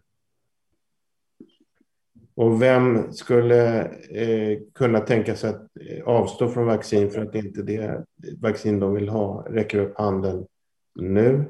Och 2.38 2.62
vem 2.62 3.12
skulle 3.12 3.80
eh, 4.10 4.58
kunna 4.74 5.00
tänka 5.00 5.36
sig 5.36 5.50
att 5.50 5.62
eh, 5.80 6.04
avstå 6.04 6.48
från 6.48 6.66
vaccin 6.66 7.10
för 7.10 7.22
att 7.22 7.34
inte 7.34 7.62
det 7.62 8.04
vaccin 8.40 8.80
de 8.80 8.94
vill 8.94 9.08
ha 9.08 9.46
räcker 9.50 9.78
upp 9.78 9.98
handen 9.98 10.46
nu? 10.94 11.44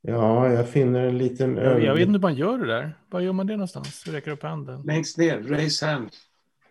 Ja, 0.00 0.52
jag 0.52 0.68
finner 0.68 1.06
en 1.06 1.18
liten... 1.18 1.56
Jag, 1.56 1.84
jag 1.84 1.94
vet 1.94 2.00
inte 2.00 2.12
hur 2.12 2.18
man 2.18 2.34
gör 2.34 2.58
det 2.58 2.66
där. 2.66 2.98
Var 3.10 3.20
gör 3.20 3.32
man 3.32 3.46
det 3.46 3.52
någonstans? 3.52 4.06
Räcker 4.06 4.30
upp 4.30 4.42
handen? 4.42 4.82
Längst 4.82 5.18
ner, 5.18 5.42
raise 5.42 5.86
hand. 5.86 6.08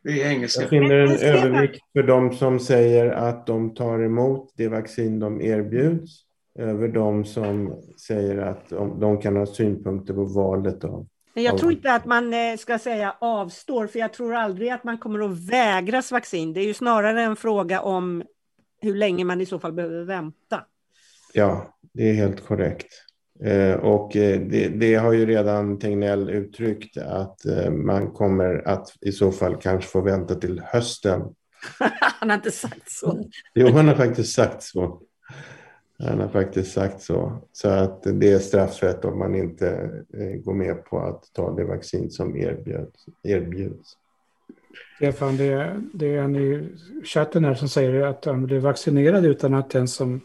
Det 0.04 0.24
är 0.24 0.32
engelska. 0.32 0.62
Jag 0.62 0.70
finner 0.70 0.96
en 0.96 1.12
övervikt 1.12 1.82
för 1.94 2.04
de 2.04 2.34
som 2.34 2.60
säger 2.60 3.12
att 3.12 3.48
de 3.48 3.74
tar 3.74 4.04
emot 4.04 4.54
det 4.56 4.68
vaccin 4.68 5.20
de 5.20 5.42
erbjuds 5.42 6.12
över 6.60 6.88
de 6.88 7.26
som 7.26 7.82
säger 8.08 8.38
att 8.38 8.70
de 9.00 9.22
kan 9.22 9.36
ha 9.36 9.46
synpunkter 9.46 10.14
på 10.14 10.26
valet 10.26 10.84
av 10.84 11.08
men 11.38 11.44
jag 11.44 11.58
tror 11.58 11.72
inte 11.72 11.94
att 11.94 12.06
man 12.06 12.34
eh, 12.34 12.58
ska 12.58 12.80
säga 12.80 13.16
avstår, 13.20 13.88
för 13.88 14.00
jag 14.00 14.14
tror 14.14 14.36
aldrig 14.36 14.70
att 14.70 14.84
man 14.84 14.98
kommer 14.98 15.20
att 15.20 15.50
vägras 15.50 16.12
vaccin. 16.12 16.54
Det 16.54 16.62
är 16.62 16.66
ju 16.66 16.74
snarare 16.74 17.22
en 17.22 17.36
fråga 17.36 17.82
om 17.82 18.24
hur 18.82 18.96
länge 18.96 19.24
man 19.24 19.42
i 19.42 19.46
så 19.46 19.60
fall 19.60 19.74
behöver 19.74 20.04
vänta. 20.04 20.64
Ja, 21.34 21.78
det 21.94 22.10
är 22.10 22.14
helt 22.14 22.46
korrekt. 22.46 22.88
Eh, 23.44 23.74
och 23.74 24.16
eh, 24.16 24.40
det, 24.40 24.68
det, 24.68 24.96
har 24.96 25.14
ju 25.14 25.26
redan 25.26 25.80
Tegnell 25.80 26.30
uttryckt 26.30 26.98
att 26.98 27.40
man 27.72 28.12
kommer 28.12 28.68
att 28.68 28.94
i 29.02 29.12
så 29.12 29.32
fall 29.32 29.56
kanske 29.56 29.90
få 29.90 30.02
vänta 30.02 30.36
till 30.36 30.62
hösten. 30.66 31.22
han 32.20 32.30
har 32.30 32.38
inte 32.38 32.52
sagt 32.52 32.92
så. 32.92 33.30
Jo, 33.54 33.68
han 33.68 33.88
har 33.88 33.96
faktiskt 33.96 34.34
sagt 34.34 34.64
så. 34.64 35.02
Han 36.00 36.20
har 36.20 36.28
faktiskt 36.28 36.72
sagt 36.72 37.02
så. 37.02 37.38
Så 37.52 37.70
att 37.70 38.04
det 38.04 38.32
är 38.32 38.40
straffrätt 38.40 39.06
om 39.06 39.20
man 39.20 39.36
inte 39.36 39.68
eh, 40.14 40.42
går 40.44 40.54
med 40.54 40.86
på 40.86 41.00
att 41.00 41.34
ta 41.34 41.56
det 41.56 41.64
vaccin 41.64 42.12
som 42.12 42.38
erbjuds. 42.38 43.06
erbjuds. 43.24 43.98
Stefan, 44.96 45.38
det, 45.38 45.82
det 45.94 46.16
är 46.16 46.22
en 46.22 46.36
i 46.36 46.70
chatten 47.04 47.46
här 47.46 47.56
som 47.56 47.70
säger 47.70 48.02
att 48.02 48.26
han 48.26 48.46
blev 48.46 48.62
vaccinerad 48.62 49.26
utan 49.26 49.54
att 49.54 49.70
den 49.70 49.88
som 49.88 50.22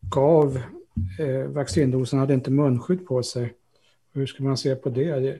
gav 0.00 0.60
eh, 1.18 1.46
vaccindosen 1.46 2.18
hade 2.18 2.34
inte 2.34 2.50
munskydd 2.50 3.06
på 3.06 3.22
sig. 3.22 3.54
Hur 4.14 4.26
ska 4.26 4.42
man 4.42 4.56
se 4.56 4.74
på 4.74 4.88
det? 4.88 5.38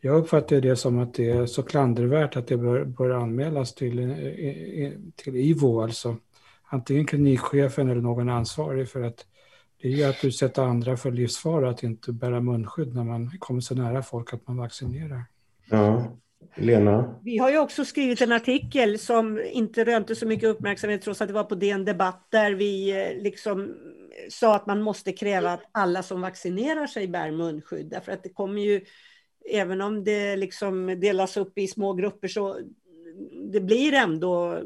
Jag 0.00 0.16
uppfattar 0.16 0.60
det 0.60 0.76
som 0.76 0.98
att 0.98 1.14
det 1.14 1.30
är 1.30 1.46
så 1.46 1.62
klandervärt 1.62 2.36
att 2.36 2.46
det 2.46 2.56
bör, 2.56 2.84
bör 2.84 3.10
anmälas 3.10 3.74
till, 3.74 3.98
eh, 3.98 4.90
till 5.16 5.36
IVO, 5.36 5.80
alltså 5.80 6.16
antingen 6.74 7.06
klinikchefen 7.06 7.88
eller 7.88 8.00
någon 8.00 8.28
ansvarig 8.28 8.88
för 8.88 9.02
att 9.02 9.26
det 9.82 9.88
är 9.88 9.92
ju 9.92 10.04
att 10.04 10.24
utsätta 10.24 10.64
andra 10.64 10.96
för 10.96 11.12
livsfara 11.12 11.70
att 11.70 11.82
inte 11.82 12.12
bära 12.12 12.40
munskydd 12.40 12.94
när 12.94 13.04
man 13.04 13.30
kommer 13.38 13.60
så 13.60 13.74
nära 13.74 14.02
folk 14.02 14.34
att 14.34 14.48
man 14.48 14.56
vaccinerar. 14.56 15.24
Ja, 15.70 16.16
Lena? 16.56 17.20
Vi 17.22 17.38
har 17.38 17.50
ju 17.50 17.58
också 17.58 17.84
skrivit 17.84 18.20
en 18.20 18.32
artikel 18.32 18.98
som 18.98 19.40
inte 19.52 19.84
rönte 19.84 20.14
så 20.14 20.26
mycket 20.26 20.48
uppmärksamhet 20.48 21.02
trots 21.02 21.20
att 21.20 21.28
det 21.28 21.34
var 21.34 21.44
på 21.44 21.54
DN 21.54 21.84
Debatt 21.84 22.26
där 22.30 22.52
vi 22.52 22.90
eh, 22.90 23.22
liksom 23.22 23.74
sa 24.30 24.56
att 24.56 24.66
man 24.66 24.82
måste 24.82 25.12
kräva 25.12 25.50
att 25.50 25.64
alla 25.72 26.02
som 26.02 26.20
vaccinerar 26.20 26.86
sig 26.86 27.08
bär 27.08 27.30
munskydd 27.30 27.86
därför 27.90 28.12
att 28.12 28.22
det 28.22 28.28
kommer 28.28 28.62
ju 28.62 28.84
även 29.50 29.80
om 29.80 30.04
det 30.04 30.36
liksom 30.36 31.00
delas 31.00 31.36
upp 31.36 31.58
i 31.58 31.66
små 31.66 31.92
grupper 31.92 32.28
så 32.28 32.58
det 33.52 33.60
blir 33.60 33.92
ändå 33.92 34.62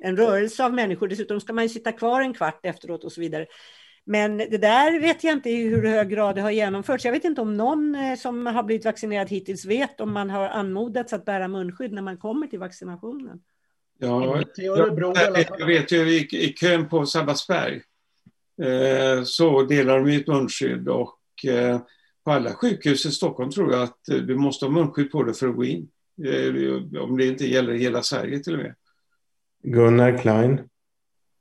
en 0.00 0.16
rörelse 0.16 0.64
av 0.64 0.74
människor. 0.74 1.08
Dessutom 1.08 1.40
ska 1.40 1.52
man 1.52 1.64
ju 1.64 1.68
sitta 1.68 1.92
kvar 1.92 2.20
en 2.20 2.34
kvart 2.34 2.66
efteråt 2.66 3.04
och 3.04 3.12
så 3.12 3.20
vidare. 3.20 3.46
Men 4.04 4.36
det 4.36 4.58
där 4.58 5.00
vet 5.00 5.24
jag 5.24 5.32
inte 5.32 5.50
i 5.50 5.68
hur 5.68 5.82
hög 5.82 6.08
grad 6.08 6.34
det 6.34 6.40
har 6.40 6.50
genomförts. 6.50 7.04
Jag 7.04 7.12
vet 7.12 7.24
inte 7.24 7.40
om 7.40 7.56
någon 7.56 7.94
eh, 7.94 8.16
som 8.16 8.46
har 8.46 8.62
blivit 8.62 8.84
vaccinerad 8.84 9.28
hittills 9.28 9.64
vet 9.64 10.00
om 10.00 10.12
man 10.12 10.30
har 10.30 10.48
anmodats 10.48 11.12
att 11.12 11.24
bära 11.24 11.48
munskydd 11.48 11.92
när 11.92 12.02
man 12.02 12.16
kommer 12.16 12.46
till 12.46 12.58
vaccinationen. 12.58 13.40
Ja, 13.98 14.42
jag, 14.56 15.66
vet 15.66 15.92
ju 15.92 16.08
i, 16.08 16.28
i 16.32 16.52
kön 16.52 16.88
på 16.88 17.06
Sabbatsberg 17.06 17.82
eh, 18.62 19.22
så 19.24 19.62
delar 19.62 19.98
de 19.98 20.10
ut 20.10 20.26
munskydd 20.26 20.88
och 20.88 21.18
eh, 21.46 21.80
på 22.24 22.30
alla 22.30 22.54
sjukhus 22.54 23.06
i 23.06 23.10
Stockholm 23.10 23.50
tror 23.50 23.72
jag 23.72 23.82
att 23.82 23.98
du 24.04 24.36
måste 24.36 24.64
ha 24.64 24.72
munskydd 24.72 25.10
på 25.10 25.22
dig 25.22 25.34
för 25.34 25.48
att 25.48 25.56
gå 25.56 25.64
in. 25.64 25.88
Eh, 26.24 27.00
om 27.02 27.16
det 27.16 27.26
inte 27.26 27.46
gäller 27.46 27.72
hela 27.72 28.02
Sverige 28.02 28.38
till 28.38 28.54
och 28.54 28.58
med. 28.60 28.74
Gunnar 29.62 30.18
Klein. 30.18 30.60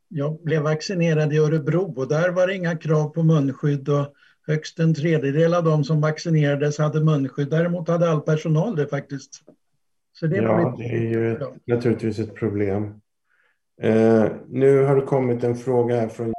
Jag 0.07 0.43
blev 0.43 0.61
vaccinerad 0.61 1.33
i 1.33 1.37
Örebro 1.37 1.93
och 1.97 2.07
där 2.07 2.29
var 2.31 2.47
det 2.47 2.55
inga 2.55 2.77
krav 2.77 3.09
på 3.09 3.23
munskydd 3.23 3.89
och 3.89 4.13
högst 4.47 4.79
en 4.79 4.93
tredjedel 4.93 5.53
av 5.53 5.63
de 5.63 5.83
som 5.83 6.01
vaccinerades 6.01 6.77
hade 6.77 7.03
munskydd. 7.03 7.49
Däremot 7.49 7.87
hade 7.87 8.09
all 8.09 8.21
personal 8.21 8.75
det 8.75 8.87
faktiskt. 8.87 9.43
Så 10.13 10.27
det 10.27 10.35
ja, 10.35 10.75
det 10.77 10.85
är 10.85 10.99
ju 10.99 11.33
ett, 11.33 11.47
naturligtvis 11.65 12.19
ett 12.19 12.35
problem. 12.35 12.83
Eh, 13.81 14.25
nu 14.47 14.83
har 14.83 14.95
det 14.95 15.01
kommit 15.01 15.43
en 15.43 15.55
fråga 15.55 15.95
här 15.95 16.07
från 16.07 16.33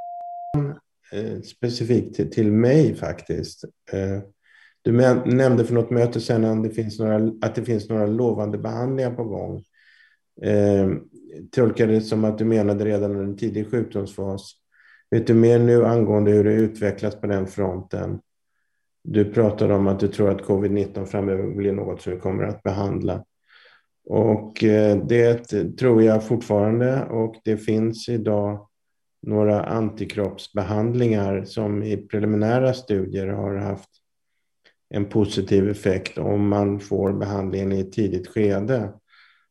eh, 1.13 1.41
specifikt 1.41 2.17
till, 2.17 2.31
till, 2.31 2.53
mig 2.53 2.95
faktiskt. 2.95 3.65
Eh, 3.93 4.23
du 4.83 4.93
nämnde 5.25 5.65
för 5.65 5.75
något 5.75 5.91
möte 5.91 6.21
sedan 6.21 6.45
att 6.45 6.65
det 6.65 6.71
finns 6.71 6.99
några, 6.99 7.33
att 7.43 7.55
det 7.55 7.65
finns 7.65 7.89
några 7.89 8.07
lovande 8.07 8.59
behandlingar 8.59 9.11
på 9.11 9.25
gång. 9.25 9.65
Tolkade 11.51 11.93
det 11.93 12.01
som 12.01 12.25
att 12.25 12.39
du 12.39 12.45
menade 12.45 12.85
redan 12.85 13.11
under 13.11 13.25
en 13.25 13.37
tidig 13.37 13.71
sjukdomsfas. 13.71 14.53
Vet 15.11 15.27
du 15.27 15.35
mer 15.35 15.59
nu 15.59 15.87
angående 15.87 16.31
hur 16.31 16.45
det 16.45 16.53
utvecklas 16.53 17.21
på 17.21 17.27
den 17.27 17.47
fronten? 17.47 18.21
Du 19.05 19.25
pratade 19.25 19.75
om 19.75 19.87
att 19.87 20.01
du 20.01 20.09
tror 20.09 20.31
att 20.31 20.43
covid-19 20.43 21.05
framöver 21.05 21.47
blir 21.55 21.73
något 21.73 22.03
som 22.03 22.13
vi 22.13 22.19
kommer 22.19 22.45
att 22.45 22.63
behandla. 22.63 23.25
Och 24.05 24.65
eh, 24.65 24.97
det 24.97 25.45
tror 25.79 26.03
jag 26.03 26.27
fortfarande 26.27 27.05
och 27.05 27.35
det 27.45 27.57
finns 27.57 28.09
idag 28.09 28.69
några 29.23 29.65
antikroppsbehandlingar 29.65 31.45
som 31.45 31.83
i 31.83 31.97
preliminära 31.97 32.75
studier 32.75 33.27
har 33.27 33.55
haft 33.55 33.91
en 34.89 35.05
positiv 35.05 35.69
effekt 35.69 36.19
om 36.19 36.49
man 36.49 36.81
får 36.81 37.13
behandlingen 37.13 37.73
i 37.73 37.81
ett 37.81 37.93
tidigt 37.93 38.29
skede. 38.29 38.93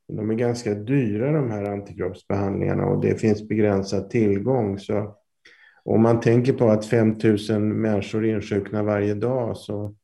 De 0.09 0.29
är 0.29 0.35
ganska 0.35 0.73
dyra 0.73 1.31
de 1.31 1.51
här 1.51 1.63
antikroppsbehandlingarna 1.63 2.85
och 2.85 3.01
det 3.01 3.15
finns 3.15 3.47
begränsad 3.47 4.09
tillgång. 4.09 4.79
Så 4.79 5.15
om 5.83 6.01
man 6.01 6.19
tänker 6.19 6.53
på 6.53 6.69
att 6.69 6.85
5 6.85 7.15
000 7.49 7.59
människor 7.59 8.25
insjuknar 8.25 8.83
varje 8.83 9.13
dag 9.13 9.57
så 9.57 9.95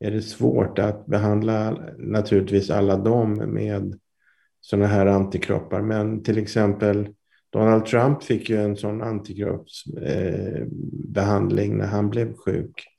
är 0.00 0.10
det 0.10 0.22
svårt 0.22 0.78
att 0.78 1.06
behandla 1.06 1.78
naturligtvis 1.98 2.70
alla 2.70 2.96
dem 2.96 3.34
med 3.34 3.98
sådana 4.60 4.86
här 4.86 5.06
antikroppar. 5.06 5.82
Men 5.82 6.22
till 6.22 6.38
exempel 6.38 7.08
Donald 7.52 7.86
Trump 7.86 8.22
fick 8.22 8.50
ju 8.50 8.56
en 8.56 8.76
sån 8.76 9.02
antikroppsbehandling 9.02 11.72
eh, 11.72 11.78
när 11.78 11.86
han 11.86 12.10
blev 12.10 12.34
sjuk. 12.34 12.89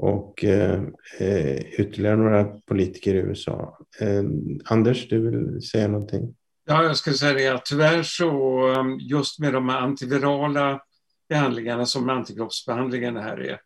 Och 0.00 0.44
eh, 0.44 0.82
eh, 1.18 1.80
ytterligare 1.80 2.16
några 2.16 2.44
politiker 2.44 3.14
i 3.14 3.18
USA. 3.18 3.78
Eh, 4.00 4.22
Anders, 4.64 5.08
du 5.08 5.30
vill 5.30 5.62
säga 5.62 5.88
någonting? 5.88 6.34
Ja, 6.66 6.84
jag 6.84 6.96
skulle 6.96 7.16
säga 7.16 7.34
det 7.34 7.48
att 7.48 7.64
tyvärr 7.64 8.02
så 8.02 8.58
ehm, 8.66 8.98
just 8.98 9.38
med 9.38 9.52
de 9.52 9.70
antivirala 9.70 10.80
behandlingarna 11.28 11.86
som 11.86 12.08
antikroppsbehandlingarna 12.08 13.20
här 13.22 13.40
är, 13.40 13.60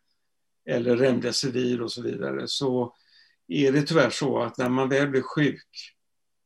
eller 0.69 0.97
remdesivir 0.97 1.81
och 1.81 1.91
så 1.91 2.01
vidare, 2.01 2.47
så 2.47 2.93
är 3.47 3.71
det 3.71 3.81
tyvärr 3.81 4.09
så 4.09 4.39
att 4.39 4.57
när 4.57 4.69
man 4.69 4.89
väl 4.89 5.07
blir 5.07 5.21
sjuk 5.21 5.67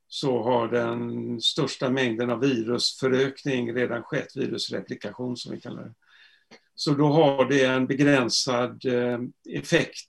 så 0.07 0.43
har 0.43 0.67
den 0.67 1.41
största 1.41 1.89
mängden 1.89 2.29
av 2.29 2.39
virusförökning 2.39 3.73
redan 3.73 4.03
skett, 4.03 4.35
virusreplikation 4.35 5.37
som 5.37 5.51
vi 5.51 5.61
kallar 5.61 5.83
det. 5.83 5.93
Så 6.79 6.91
då 6.91 7.05
har 7.05 7.45
det 7.45 7.65
en 7.65 7.87
begränsad 7.87 8.85
eh, 8.85 9.19
effekt. 9.49 10.05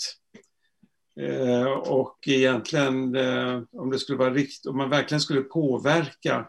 Eh, 1.21 1.67
och 1.73 2.19
egentligen, 2.27 3.17
eh, 3.17 3.63
om 3.73 3.91
det 3.91 3.99
skulle 3.99 4.19
vara 4.19 4.35
rikt, 4.35 4.67
om 4.67 4.77
man 4.77 4.91
verkligen 4.91 5.21
skulle 5.21 5.41
påverka 5.41 6.49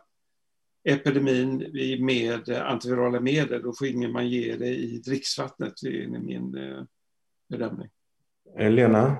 epidemin 0.90 1.58
med 2.06 2.50
antivirala 2.50 3.20
medel, 3.20 3.62
då 3.62 3.74
får 3.74 4.12
man 4.12 4.30
ge 4.30 4.56
det 4.56 4.68
i 4.68 5.02
dricksvattnet, 5.06 5.74
det 5.82 6.04
är 6.04 6.08
min 6.08 6.52
bedömning. 7.50 7.88
Lena? 8.58 9.18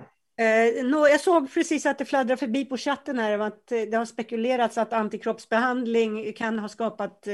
Jag 0.92 1.22
såg 1.22 1.54
precis 1.54 1.86
att 1.86 1.98
det 1.98 2.06
fladdrade 2.06 2.38
förbi 2.38 2.66
på 2.66 2.78
chatten 2.78 3.20
här 3.20 3.40
att 3.40 3.68
det 3.68 3.94
har 3.94 4.06
spekulerats 4.06 4.78
att 4.78 4.94
antikroppsbehandling 4.94 6.34
kan 6.34 6.60
ha 6.60 6.68
skapat 6.68 7.28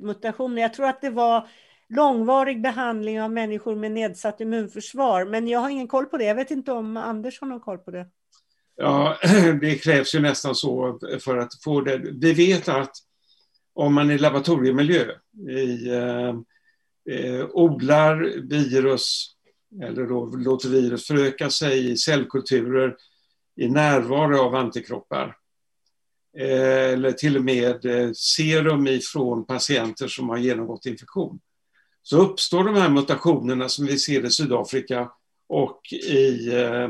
mutationer. 0.00 0.62
Jag 0.62 0.74
tror 0.74 0.86
att 0.86 1.00
det 1.00 1.10
var 1.10 1.48
långvarig 1.90 2.62
behandling 2.62 3.22
av 3.22 3.32
människor 3.32 3.76
med 3.76 3.92
nedsatt 3.92 4.40
immunförsvar. 4.40 5.24
Men 5.24 5.48
jag 5.48 5.60
har 5.60 5.70
ingen 5.70 5.88
koll 5.88 6.06
på 6.06 6.16
det. 6.16 6.24
Jag 6.24 6.34
vet 6.34 6.50
inte 6.50 6.72
om 6.72 6.96
Anders 6.96 7.40
har 7.40 7.48
någon 7.48 7.60
koll 7.60 7.78
på 7.78 7.90
det. 7.90 8.06
Ja, 8.76 9.18
det 9.60 9.74
krävs 9.74 10.14
ju 10.14 10.20
nästan 10.20 10.54
så 10.54 10.98
för 11.20 11.36
att 11.36 11.62
få 11.64 11.80
det. 11.80 11.96
Vi 11.96 12.32
vet 12.32 12.68
att 12.68 12.92
om 13.74 13.94
man 13.94 14.10
i 14.10 14.18
laboratoriemiljö 14.18 15.04
i, 15.50 15.88
eh, 15.88 16.34
eh, 17.10 17.46
odlar 17.50 18.16
virus 18.48 19.26
eller 19.82 20.06
då 20.06 20.26
låter 20.26 20.68
virus 20.68 21.06
föröka 21.06 21.50
sig 21.50 21.90
i 21.90 21.96
cellkulturer 21.96 22.96
i 23.56 23.68
närvaro 23.68 24.38
av 24.38 24.54
antikroppar 24.54 25.36
eh, 26.38 26.92
eller 26.92 27.12
till 27.12 27.36
och 27.36 27.44
med 27.44 27.84
eh, 27.84 28.10
serum 28.12 28.86
ifrån 28.86 29.46
patienter 29.46 30.08
som 30.08 30.28
har 30.28 30.36
genomgått 30.36 30.86
infektion 30.86 31.40
så 32.02 32.18
uppstår 32.18 32.64
de 32.64 32.74
här 32.74 32.88
mutationerna 32.88 33.68
som 33.68 33.86
vi 33.86 33.98
ser 33.98 34.24
i 34.24 34.30
Sydafrika 34.30 35.10
och 35.48 35.92
i, 35.92 36.48
eh, 36.54 36.88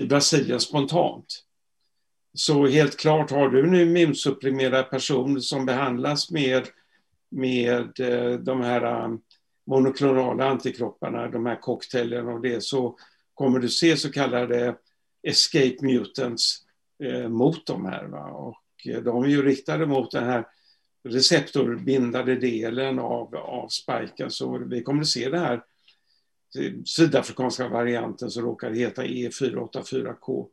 i 0.00 0.06
Brasilien 0.06 0.60
spontant. 0.60 1.44
Så 2.34 2.66
helt 2.66 2.96
klart, 2.96 3.30
har 3.30 3.48
du 3.48 3.66
en 3.66 3.74
immunsupprimerad 3.74 4.90
person 4.90 5.42
som 5.42 5.66
behandlas 5.66 6.30
med, 6.30 6.68
med 7.30 8.00
eh, 8.00 8.32
de 8.32 8.60
här 8.60 8.82
eh, 8.82 9.08
monoklonala 9.66 10.48
antikropparna, 10.48 11.28
de 11.28 11.46
här 11.46 11.60
cocktailen 11.60 12.28
och 12.28 12.40
det, 12.40 12.64
så 12.64 12.96
kommer 13.34 13.58
du 13.58 13.68
se 13.68 13.96
så 13.96 14.12
kallade 14.12 14.76
escape 15.22 15.76
mutants 15.80 16.56
eh, 17.04 17.28
mot 17.28 17.66
de 17.66 17.86
här. 17.86 18.04
Va? 18.04 18.24
Och 18.24 18.62
eh, 18.86 19.02
de 19.02 19.24
är 19.24 19.28
ju 19.28 19.42
riktade 19.42 19.86
mot 19.86 20.10
den 20.10 20.24
här 20.24 20.46
receptorbindande 21.04 22.34
delen 22.34 22.98
av, 22.98 23.36
av 23.36 23.68
spiken. 23.68 24.30
Så 24.30 24.54
alltså, 24.54 24.68
vi 24.68 24.82
kommer 24.82 25.00
att 25.00 25.08
se 25.08 25.28
det 25.28 25.38
här 25.38 25.62
sydafrikanska 26.84 27.68
varianten 27.68 28.30
som 28.30 28.44
råkar 28.44 28.70
heta 28.70 29.04
E484K. 29.04 30.46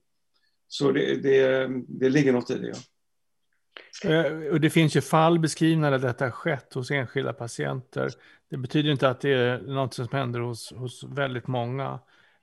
Så 0.67 0.91
det, 0.91 1.15
det, 1.15 1.69
det 1.87 2.09
ligger 2.09 2.33
något 2.33 2.49
i 2.51 2.57
det. 2.57 2.67
Ja. 2.67 4.09
Eh, 4.09 4.51
och 4.51 4.61
det 4.61 4.69
finns 4.69 4.95
ju 4.95 5.01
fall 5.01 5.39
beskrivna 5.39 5.89
där 5.89 5.99
detta 5.99 6.31
skett 6.31 6.73
hos 6.73 6.91
enskilda 6.91 7.33
patienter. 7.33 8.09
Det 8.49 8.57
betyder 8.57 8.91
inte 8.91 9.09
att 9.09 9.21
det 9.21 9.29
är 9.29 9.61
något 9.61 9.93
som 9.93 10.07
händer 10.11 10.39
hos, 10.39 10.71
hos 10.71 11.03
väldigt 11.03 11.47
många. 11.47 11.99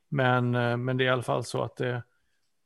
Men, 0.08 0.54
eh, 0.54 0.76
men 0.76 0.96
det 0.96 1.04
är 1.04 1.06
i 1.06 1.10
alla 1.10 1.22
fall 1.22 1.44
så 1.44 1.62
att 1.62 1.76
det, 1.76 2.02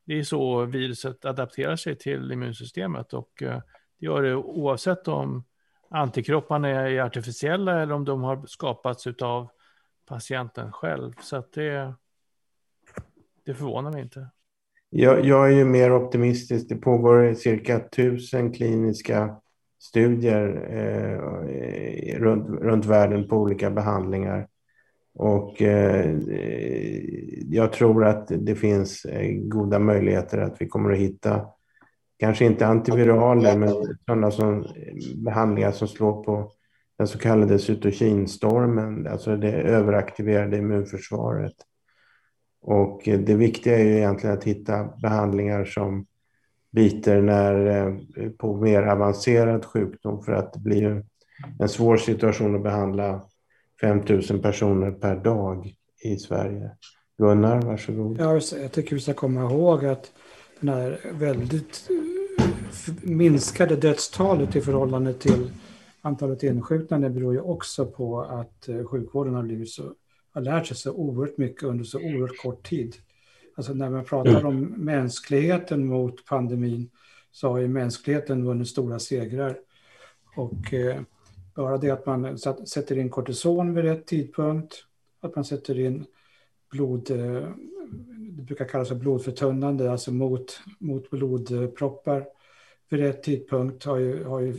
det 0.07 0.18
är 0.18 0.22
så 0.22 0.64
viruset 0.64 1.24
adapterar 1.24 1.76
sig 1.76 1.97
till 1.97 2.32
immunsystemet. 2.32 3.14
Och 3.14 3.43
eh, 3.43 3.61
det 3.99 4.07
gör 4.07 4.22
det 4.22 4.34
oavsett 4.34 5.09
om 5.09 5.44
antikropparna 5.90 6.68
är 6.68 7.01
artificiella 7.01 7.82
eller 7.82 7.94
om 7.94 8.05
de 8.05 8.22
har 8.22 8.47
skapats 8.47 9.07
av 9.07 9.49
patienten 10.07 10.72
själv. 10.72 11.12
Så 11.20 11.36
att 11.36 11.53
det, 11.53 11.94
det 13.44 13.55
förvånar 13.55 13.92
mig 13.92 14.03
inte. 14.03 14.30
Jag, 14.90 15.24
jag 15.24 15.53
är 15.53 15.57
ju 15.57 15.64
mer 15.64 15.92
optimistisk. 15.92 16.68
Det 16.68 16.76
pågår 16.76 17.34
cirka 17.34 17.80
tusen 17.80 18.53
kliniska 18.53 19.36
studier 19.78 20.68
eh, 20.70 22.18
runt, 22.18 22.61
runt 22.61 22.84
världen 22.84 23.28
på 23.28 23.36
olika 23.36 23.70
behandlingar. 23.70 24.49
Och 25.14 25.62
eh, 25.62 26.16
jag 27.49 27.72
tror 27.72 28.05
att 28.05 28.26
det 28.28 28.55
finns 28.55 29.05
eh, 29.05 29.32
goda 29.32 29.78
möjligheter 29.78 30.38
att 30.38 30.57
vi 30.61 30.68
kommer 30.68 30.92
att 30.92 30.99
hitta 30.99 31.47
kanske 32.18 32.44
inte 32.44 32.66
antiviraler, 32.66 33.56
men 33.56 33.96
sådana 34.06 34.30
som, 34.30 34.66
behandlingar 35.16 35.72
som 35.72 35.88
slår 35.88 36.24
på 36.24 36.52
den 36.98 37.06
så 37.06 37.18
kallade 37.18 37.58
cytokinstormen, 37.58 39.06
alltså 39.06 39.36
det 39.36 39.52
överaktiverade 39.52 40.56
immunförsvaret. 40.58 41.54
Och 42.60 43.02
det 43.04 43.34
viktiga 43.34 43.78
är 43.78 43.84
ju 43.84 43.96
egentligen 43.96 44.38
att 44.38 44.44
hitta 44.44 44.84
behandlingar 44.84 45.64
som 45.64 46.06
biter 46.70 47.22
när, 47.22 47.66
eh, 47.66 48.30
på 48.30 48.56
mer 48.56 48.82
avancerad 48.82 49.64
sjukdom 49.64 50.22
för 50.22 50.32
att 50.32 50.52
det 50.52 50.60
blir 50.60 51.04
en 51.58 51.68
svår 51.68 51.96
situation 51.96 52.56
att 52.56 52.62
behandla 52.62 53.22
5 53.80 54.02
000 54.30 54.42
personer 54.42 54.90
per 54.90 55.16
dag 55.16 55.74
i 56.04 56.16
Sverige. 56.16 56.70
Gunnar, 57.18 57.62
varsågod. 57.62 58.16
Ja, 58.20 58.40
jag 58.62 58.72
tycker 58.72 58.94
vi 58.94 59.00
ska 59.00 59.14
komma 59.14 59.40
ihåg 59.40 59.84
att 59.84 60.12
den 60.61 60.68
här 60.68 61.00
väldigt 61.12 61.90
minskade 63.02 63.76
dödstalet 63.76 64.57
i 64.57 64.61
förhållande 64.61 65.14
till 65.14 65.50
antalet 66.00 66.42
insjuknande 66.42 67.11
beror 67.11 67.34
ju 67.34 67.40
också 67.40 67.86
på 67.86 68.22
att 68.22 68.68
eh, 68.68 68.84
sjukvården 68.84 69.34
har, 69.34 69.42
blivit 69.42 69.70
så, 69.70 69.94
har 70.30 70.40
lärt 70.40 70.66
sig 70.66 70.76
så 70.76 70.92
oerhört 70.92 71.38
mycket 71.38 71.62
under 71.62 71.84
så 71.84 71.98
oerhört 71.98 72.42
kort 72.42 72.68
tid. 72.68 72.96
Alltså 73.57 73.74
när 73.74 73.90
man 73.90 74.04
pratar 74.04 74.44
om 74.44 74.61
mänskligheten 74.61 75.86
mot 75.86 76.24
pandemin 76.24 76.90
så 77.32 77.48
har 77.48 77.59
ju 77.59 77.68
mänskligheten 77.68 78.44
vunnit 78.44 78.68
stora 78.68 78.98
segrar. 78.98 79.59
Och 80.36 80.74
eh, 80.74 81.00
bara 81.54 81.78
det 81.78 81.90
att 81.90 82.07
man 82.07 82.38
sätter 82.38 82.98
in 82.98 83.11
kortison 83.11 83.74
vid 83.74 83.84
rätt 83.84 84.07
tidpunkt, 84.07 84.74
att 85.20 85.34
man 85.34 85.44
sätter 85.44 85.78
in 85.78 86.04
blod, 86.70 87.11
eh, 87.11 87.48
det 88.37 88.43
brukar 88.43 88.64
kallas 88.68 88.89
för 88.89 88.95
blodförtunnande, 88.95 89.91
alltså 89.91 90.12
mot, 90.12 90.61
mot 90.78 91.11
blodproppar 91.11 92.26
vid 92.89 93.01
rätt 93.01 93.22
tidpunkt 93.22 93.84
har 93.84 93.97
ju, 93.97 94.24
har 94.24 94.41
ju 94.41 94.55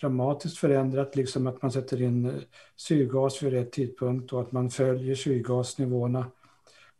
dramatiskt 0.00 0.58
förändrat, 0.58 1.16
liksom 1.16 1.46
att 1.46 1.62
man 1.62 1.72
sätter 1.72 2.02
in 2.02 2.26
eh, 2.26 2.32
syrgas 2.76 3.42
vid 3.42 3.52
rätt 3.52 3.72
tidpunkt 3.72 4.32
och 4.32 4.40
att 4.40 4.52
man 4.52 4.70
följer 4.70 5.14
syrgasnivåerna. 5.14 6.26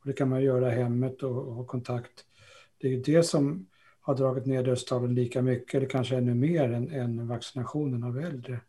Och 0.01 0.07
det 0.07 0.13
kan 0.13 0.29
man 0.29 0.43
göra 0.43 0.73
i 0.73 0.75
hemmet 0.75 1.23
och, 1.23 1.49
och 1.49 1.55
ha 1.55 1.65
kontakt. 1.65 2.25
Det 2.79 2.87
är 2.87 2.91
ju 2.93 3.01
det 3.01 3.23
som 3.23 3.67
har 4.01 4.15
dragit 4.15 4.47
ner 4.47 4.63
dödstalen 4.63 5.15
lika 5.15 5.43
mycket, 5.43 5.75
eller 5.75 5.89
kanske 5.89 6.17
ännu 6.17 6.35
mer, 6.35 6.73
än, 6.73 6.91
än 6.91 7.29
vaccinationen 7.29 8.05
av 8.05 8.19
äldre. 8.19 8.61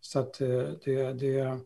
Så 0.00 0.18
att 0.18 0.40
eh, 0.40 0.68
det, 0.84 1.12
det, 1.12 1.58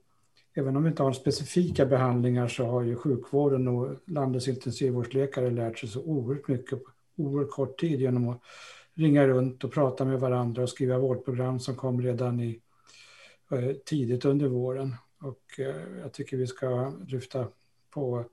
även 0.56 0.76
om 0.76 0.82
vi 0.82 0.88
inte 0.88 1.02
har 1.02 1.12
specifika 1.12 1.86
behandlingar 1.86 2.48
så 2.48 2.64
har 2.64 2.82
ju 2.82 2.96
sjukvården 2.96 3.68
och 3.68 3.96
landets 4.06 4.48
intensivvårdsläkare 4.48 5.50
lärt 5.50 5.78
sig 5.78 5.88
så 5.88 6.02
oerhört 6.02 6.48
mycket 6.48 6.84
på 6.84 6.90
oerhört 7.16 7.50
kort 7.50 7.80
tid 7.80 8.00
genom 8.00 8.28
att 8.28 8.40
ringa 8.94 9.26
runt 9.26 9.64
och 9.64 9.72
prata 9.72 10.04
med 10.04 10.20
varandra 10.20 10.62
och 10.62 10.68
skriva 10.68 10.98
vårdprogram 10.98 11.60
som 11.60 11.76
kom 11.76 12.02
redan 12.02 12.40
i, 12.40 12.60
eh, 13.52 13.72
tidigt 13.84 14.24
under 14.24 14.46
våren. 14.46 14.94
Och 15.20 15.60
eh, 15.60 16.00
jag 16.02 16.12
tycker 16.12 16.36
vi 16.36 16.46
ska 16.46 16.92
lyfta 17.06 17.48
på 17.90 18.24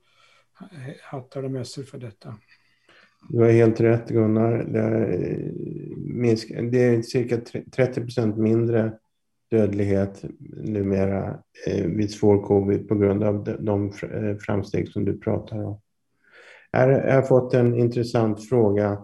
hattar 1.02 1.44
och 1.44 1.52
mössor 1.52 1.84
för 1.84 1.98
detta. 1.98 2.36
Du 3.30 3.40
har 3.40 3.50
helt 3.50 3.80
rätt 3.80 4.10
Gunnar. 4.10 4.64
Det 4.64 4.80
är, 4.80 5.24
eh, 5.24 5.52
minsk, 5.98 6.50
det 6.72 6.84
är 6.84 7.02
cirka 7.02 7.38
30 7.72 8.02
procent 8.02 8.38
mindre 8.38 8.94
dödlighet 9.54 10.26
numera 10.64 11.40
eh, 11.68 11.86
vid 11.86 12.12
svår 12.12 12.44
covid 12.44 12.88
på 12.88 12.96
grund 12.96 13.24
av 13.24 13.58
de 13.60 13.86
eh, 13.86 14.38
framsteg 14.38 14.90
som 14.90 15.06
du 15.06 15.20
pratar 15.20 15.64
om. 15.64 15.80
Jag 16.72 17.16
har 17.16 17.22
fått 17.22 17.54
en 17.54 17.76
intressant 17.76 18.50
fråga 18.50 19.02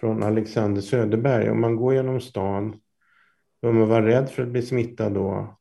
från 0.00 0.22
Alexander 0.22 0.80
Söderberg. 0.80 1.50
Om 1.50 1.60
man 1.60 1.76
går 1.76 1.94
genom 1.94 2.20
stan, 2.20 2.76
bör 3.62 3.72
man 3.72 3.88
vara 3.88 4.06
rädd 4.06 4.28
för 4.28 4.42
att 4.42 4.48
bli 4.48 4.62
smittad 4.62 5.14
då? 5.14 5.58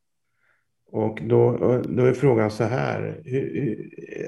Och 0.91 1.20
då, 1.24 1.57
då 1.86 2.05
är 2.05 2.13
frågan 2.13 2.51
så 2.51 2.63
här. 2.63 3.22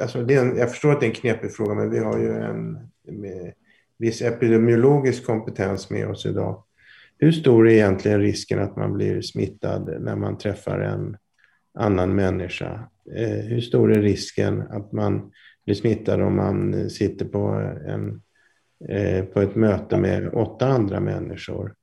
Alltså 0.01 0.23
det 0.23 0.35
en, 0.35 0.57
jag 0.57 0.69
förstår 0.69 0.91
att 0.91 0.99
det 0.99 1.05
är 1.05 1.09
en 1.09 1.15
knepig 1.15 1.53
fråga, 1.53 1.73
men 1.73 1.89
vi 1.89 1.99
har 1.99 2.19
ju 2.19 2.33
en 2.33 2.77
viss 3.97 4.21
epidemiologisk 4.21 5.25
kompetens 5.25 5.89
med 5.89 6.07
oss 6.09 6.25
idag. 6.25 6.63
Hur 7.19 7.31
stor 7.31 7.69
är 7.69 7.73
egentligen 7.73 8.21
risken 8.21 8.59
att 8.59 8.75
man 8.75 8.93
blir 8.93 9.21
smittad 9.21 10.01
när 10.01 10.15
man 10.15 10.37
träffar 10.37 10.79
en 10.79 11.17
annan 11.73 12.15
människa? 12.15 12.89
Eh, 13.15 13.45
hur 13.45 13.61
stor 13.61 13.97
är 13.97 14.01
risken 14.01 14.61
att 14.61 14.91
man 14.91 15.31
blir 15.65 15.75
smittad 15.75 16.21
om 16.21 16.35
man 16.35 16.89
sitter 16.89 17.25
på, 17.25 17.47
en, 17.87 18.21
eh, 18.89 19.25
på 19.25 19.41
ett 19.41 19.55
möte 19.55 19.97
med 19.97 20.33
åtta 20.33 20.67
andra 20.67 20.99
människor? 20.99 21.73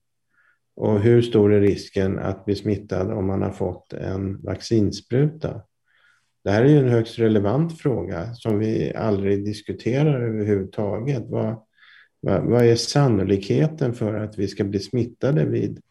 Och 0.77 1.01
hur 1.01 1.23
stor 1.23 1.53
är 1.53 1.61
risken 1.61 2.19
att 2.19 2.45
bli 2.45 2.55
smittad 2.55 3.13
om 3.13 3.27
man 3.27 3.43
har 3.43 3.53
fått 3.53 3.93
en 3.93 4.43
vaccinspruta? 4.43 5.63
Det 6.45 6.51
här 6.51 6.65
är 6.65 6.69
ju 6.69 6.79
en 6.79 6.89
högst 6.89 7.19
relevant 7.19 7.79
fråga 7.79 8.35
som 8.35 8.59
vi 8.59 8.95
aldrig 8.95 9.45
diskuterar 9.45 10.29
överhuvudtaget. 10.29 11.23
Vad, 11.27 11.63
vad, 12.25 12.45
vad 12.45 12.65
är 12.65 12.77
sannolikheten 12.77 13.95
för 13.95 14.15
att 14.15 14.39
vi 14.39 14.49
ska 14.49 14.65
bli 14.65 14.79
smittade 14.79 15.45
vid 15.45 15.83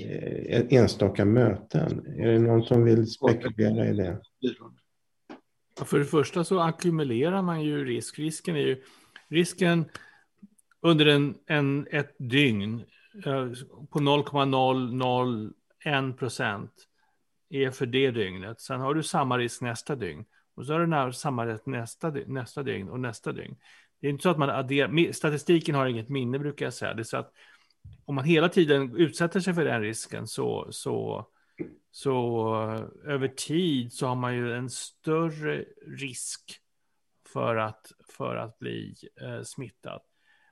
eh, 0.00 0.66
enstaka 0.70 1.24
möten? 1.24 2.06
Är 2.18 2.32
det 2.32 2.38
någon 2.38 2.62
som 2.62 2.84
vill 2.84 3.06
spekulera 3.06 3.86
i 3.86 3.92
det? 3.92 4.20
För 5.84 5.98
det 5.98 6.04
första 6.04 6.44
så 6.44 6.60
ackumulerar 6.60 7.42
man 7.42 7.62
ju 7.62 7.84
risk. 7.84 8.18
Risken 8.18 8.56
är 8.56 8.60
ju 8.60 8.82
risken 9.28 9.84
under 10.80 11.06
en, 11.06 11.34
en, 11.46 11.86
ett 11.90 12.14
dygn 12.18 12.82
eh, 13.26 13.48
på 13.90 14.00
0,001 14.00 16.18
procent 16.18 16.72
är 17.50 17.70
för 17.70 17.86
det 17.86 18.10
dygnet. 18.10 18.60
Sen 18.60 18.80
har 18.80 18.94
du 18.94 19.02
samma 19.02 19.38
risk 19.38 19.60
nästa 19.60 19.96
dygn. 19.96 20.24
Och 20.54 20.66
så 20.66 20.72
har 20.72 21.06
du 21.06 21.12
samma 21.12 21.46
risk 21.46 21.66
nästa, 21.66 22.10
nästa 22.10 22.62
dygn 22.62 22.88
och 22.88 23.00
nästa 23.00 23.32
dygn. 23.32 23.56
Det 24.00 24.06
är 24.06 24.10
inte 24.10 24.22
så 24.22 24.30
att 24.30 24.38
man 24.38 24.50
adderar, 24.50 25.12
statistiken 25.12 25.74
har 25.74 25.86
inget 25.86 26.08
minne 26.08 26.38
brukar 26.38 26.66
jag 26.66 26.74
säga. 26.74 26.94
Det 26.94 27.02
är 27.02 27.04
så 27.04 27.16
att 27.16 27.32
om 28.04 28.14
man 28.14 28.24
hela 28.24 28.48
tiden 28.48 28.96
utsätter 28.96 29.40
sig 29.40 29.54
för 29.54 29.64
den 29.64 29.82
risken 29.82 30.26
så, 30.26 30.68
så, 30.70 31.26
så 31.90 32.52
eh, 32.62 33.12
över 33.12 33.28
tid 33.28 33.92
så 33.92 34.06
har 34.06 34.14
man 34.14 34.34
ju 34.34 34.52
en 34.52 34.70
större 34.70 35.64
risk 35.86 36.60
för 37.32 37.56
att, 37.56 37.92
för 38.16 38.36
att 38.36 38.58
bli 38.58 38.94
eh, 39.22 39.42
smittad. 39.42 40.00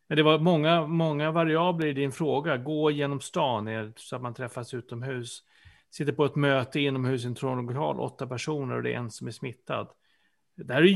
Men 0.09 0.16
det 0.16 0.22
var 0.22 0.38
många, 0.38 0.86
många 0.86 1.30
variabler 1.30 1.86
i 1.86 1.92
din 1.92 2.12
fråga. 2.12 2.57
Gå 2.57 2.90
genom 2.90 3.20
stan 3.20 3.68
eh, 3.68 3.88
så 3.97 4.16
att 4.16 4.22
man 4.22 4.34
träffas 4.34 4.74
utomhus. 4.74 5.42
Sitter 5.90 6.12
på 6.12 6.24
ett 6.24 6.36
möte 6.36 6.80
inomhus 6.80 7.24
i 7.24 7.26
en 7.26 7.34
trånglokal, 7.34 8.01
åtta 8.01 8.26
personer 8.26 8.76
och 8.76 8.82
det 8.82 8.92
är 8.92 8.99
en 8.99 9.11
som 9.11 9.26
är 9.26 9.30
smittad. 9.30 9.88
Det 10.57 10.74
här 10.74 10.82
är 10.82 10.86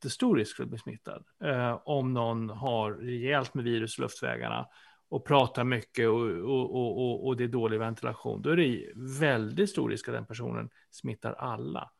jättestor 0.00 0.36
risk 0.36 0.56
för 0.56 0.62
att 0.62 0.68
bli 0.68 0.78
smittad. 0.78 1.24
Eh, 1.44 1.80
om 1.84 2.12
någon 2.12 2.50
har 2.50 2.92
rejält 2.92 3.54
med 3.54 3.64
virus 3.64 3.98
i 3.98 4.02
luftvägarna 4.02 4.66
och 5.08 5.26
pratar 5.26 5.64
mycket 5.64 6.08
och, 6.08 6.20
och, 6.30 6.76
och, 6.76 7.26
och, 7.26 7.36
det 7.36 7.44
är 7.44 7.48
dålig 7.48 7.78
ventilation. 7.78 8.42
Då 8.42 8.50
är 8.50 8.56
det 8.56 8.92
väldigt 9.20 9.70
stor 9.70 9.90
risk 9.90 10.08
att 10.08 10.14
den 10.14 10.26
personen 10.26 10.70
smittar 10.90 11.32
alla. 11.32 11.90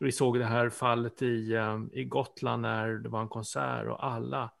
Vi 0.00 0.12
såg 0.12 0.38
det 0.38 0.44
här 0.44 0.70
fallet 0.70 1.22
i, 1.22 1.52
eh, 1.52 1.78
i 1.92 2.04
Gotland 2.04 2.62
när 2.62 2.88
det 2.88 3.08
var 3.08 3.20
en 3.20 3.28
konsert 3.28 3.86
och 3.86 4.04
alla, 4.04 4.52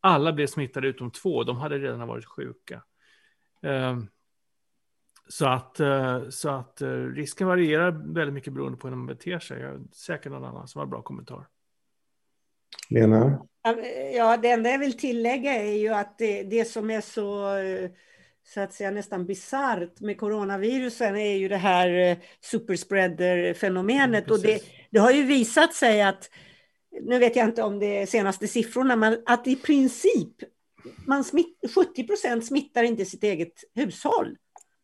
alla 0.00 0.32
blev 0.32 0.46
smittade 0.46 0.88
utom 0.88 1.10
två. 1.10 1.44
De 1.44 1.56
hade 1.56 1.78
redan 1.78 2.08
varit 2.08 2.26
sjuka. 2.26 2.82
Eh, 3.62 3.98
så 5.28 5.46
att, 5.46 5.80
eh, 5.80 6.28
så 6.28 6.48
att 6.48 6.82
risken 7.14 7.46
varierar 7.46 7.90
väldigt 7.90 8.34
mycket 8.34 8.52
beroende 8.52 8.78
på 8.78 8.88
hur 8.88 8.96
man 8.96 9.06
beter 9.06 9.38
sig. 9.38 9.60
Jag 9.60 9.74
är 9.74 9.80
säkert 9.92 10.32
någon 10.32 10.44
annan 10.44 10.68
som 10.68 10.78
har 10.78 10.86
bra 10.86 11.02
kommentar. 11.02 11.46
Lena? 12.88 13.46
Ja, 14.14 14.36
det 14.36 14.50
enda 14.50 14.70
jag 14.70 14.78
vill 14.78 14.98
tillägga 14.98 15.54
är 15.54 15.76
ju 15.76 15.88
att 15.88 16.18
det, 16.18 16.42
det 16.42 16.64
som 16.64 16.90
är 16.90 17.00
så, 17.00 17.56
så 18.54 18.60
att 18.60 18.72
säga 18.72 18.90
nästan 18.90 19.26
bisarrt 19.26 20.00
med 20.00 20.18
coronavirusen 20.18 21.16
är 21.16 21.36
ju 21.36 21.48
det 21.48 21.56
här 21.56 21.88
eh, 21.88 22.16
superspreader-fenomenet. 22.40 24.24
Mm, 24.24 24.32
och 24.32 24.42
det, 24.42 24.62
det 24.90 24.98
har 24.98 25.10
ju 25.10 25.22
visat 25.22 25.74
sig 25.74 26.02
att, 26.02 26.30
nu 27.02 27.18
vet 27.18 27.36
jag 27.36 27.44
inte 27.44 27.62
om 27.62 27.78
det 27.78 28.02
är 28.02 28.06
senaste 28.06 28.48
siffrorna, 28.48 28.96
men 28.96 29.22
att 29.26 29.46
i 29.46 29.56
princip 29.56 30.34
man 31.06 31.24
smitt, 31.24 31.58
70 31.74 32.06
procent 32.06 32.46
smittar 32.46 32.82
inte 32.82 33.04
sitt 33.04 33.24
eget 33.24 33.54
hushåll. 33.74 34.36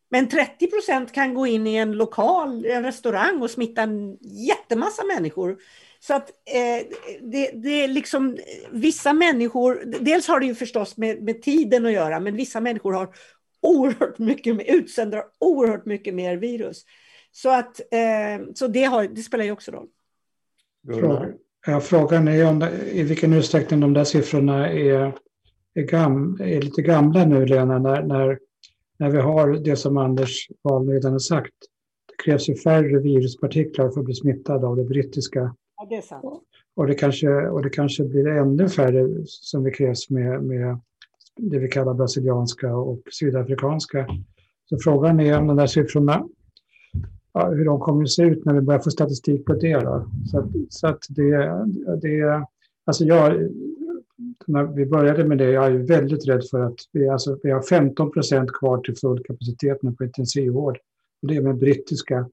Men 0.09 0.29
30 0.29 0.67
procent 0.67 1.13
kan 1.13 1.33
gå 1.33 1.47
in 1.47 1.67
i 1.67 1.75
en 1.75 1.91
lokal, 1.91 2.65
en 2.65 2.83
restaurang 2.83 3.41
och 3.41 3.51
smitta 3.51 3.81
en 3.81 4.17
jättemassa 4.47 5.03
människor. 5.03 5.57
Så 6.07 6.13
att 6.13 6.29
eh, 6.29 6.87
det, 7.21 7.51
det 7.53 7.83
är 7.83 7.87
liksom 7.87 8.37
vissa 8.71 9.13
människor, 9.13 9.83
dels 9.99 10.27
har 10.27 10.39
det 10.39 10.45
ju 10.45 10.55
förstås 10.55 10.97
med, 10.97 11.23
med 11.23 11.41
tiden 11.41 11.85
att 11.85 11.91
göra, 11.91 12.19
men 12.19 12.35
vissa 12.35 12.61
människor 12.61 12.93
har 12.93 13.09
oerhört 13.61 14.19
mycket, 14.19 14.69
utsänder 14.69 15.23
oerhört 15.39 15.85
mycket 15.85 16.13
mer 16.13 16.37
virus. 16.37 16.85
Så, 17.31 17.49
att, 17.49 17.79
eh, 17.79 18.45
så 18.53 18.67
det, 18.67 18.83
har, 18.83 19.03
det 19.03 19.21
spelar 19.21 19.45
ju 19.45 19.51
också 19.51 19.71
roll. 19.71 19.87
Frågan, 20.87 21.33
ja, 21.67 21.79
frågan 21.79 22.27
är 22.27 22.45
om, 22.45 22.63
i 22.91 23.03
vilken 23.03 23.33
utsträckning 23.33 23.79
de 23.79 23.93
där 23.93 24.03
siffrorna 24.03 24.69
är, 24.69 25.13
är, 25.73 25.81
gam, 25.81 26.37
är 26.41 26.61
lite 26.61 26.81
gamla 26.81 27.25
nu, 27.25 27.45
Lena, 27.45 27.79
när, 27.79 28.03
när, 28.03 28.39
när 28.97 29.09
vi 29.09 29.17
har 29.17 29.53
det 29.53 29.75
som 29.75 29.97
Anders 29.97 30.47
Wahlgren 30.61 30.93
redan 30.93 31.11
har 31.11 31.19
sagt. 31.19 31.55
Det 32.07 32.23
krävs 32.23 32.49
ju 32.49 32.55
färre 32.55 32.99
viruspartiklar 32.99 33.89
för 33.89 33.99
att 33.99 34.05
bli 34.05 34.15
smittad 34.15 34.65
av 34.65 34.75
det 34.75 34.83
brittiska 34.83 35.55
Ja, 35.77 35.85
det 35.89 35.95
är 35.95 36.01
sant. 36.01 36.43
Och 36.75 36.87
det 36.87 36.95
kanske, 36.95 37.29
och 37.29 37.63
det 37.63 37.69
kanske 37.69 38.03
blir 38.03 38.27
ännu 38.27 38.69
färre 38.69 39.07
som 39.25 39.63
det 39.63 39.71
krävs 39.71 40.09
med, 40.09 40.43
med 40.43 40.79
det 41.37 41.59
vi 41.59 41.67
kallar 41.67 41.93
brasilianska 41.93 42.75
och 42.75 43.01
sydafrikanska. 43.11 44.07
Så 44.69 44.77
frågan 44.79 45.19
är 45.19 45.39
om 45.39 45.47
de 45.47 45.57
där 45.57 45.67
siffrorna, 45.67 46.27
ja, 47.33 47.49
hur 47.49 47.65
de 47.65 47.79
kommer 47.79 48.03
att 48.03 48.11
se 48.11 48.23
ut 48.23 48.45
när 48.45 48.53
vi 48.53 48.61
börjar 48.61 48.79
få 48.79 48.91
statistik 48.91 49.45
på 49.45 49.53
det. 49.53 49.79
Då. 49.79 50.09
Så, 50.31 50.39
att, 50.39 50.45
så 50.69 50.87
att 50.87 51.03
det, 51.09 51.65
det, 52.01 52.45
alltså 52.85 53.03
jag, 53.03 53.49
när 54.47 54.63
vi 54.63 54.85
började 54.85 55.23
med 55.23 55.37
det, 55.37 55.51
jag 55.51 55.65
är 55.65 55.77
väldigt 55.77 56.27
rädd 56.27 56.43
för 56.51 56.59
att 56.59 56.79
vi, 56.91 57.09
alltså, 57.09 57.39
vi 57.43 57.51
har 57.51 57.61
15 57.61 58.11
procent 58.11 58.51
kvar 58.53 58.77
till 58.77 58.95
full 58.97 59.23
kapacitet 59.23 59.81
på 59.97 60.03
intensivvård. 60.03 60.77
Och 61.21 61.27
det 61.27 61.35
är 61.35 61.41
med 61.41 61.57
brittiska. 61.57 62.29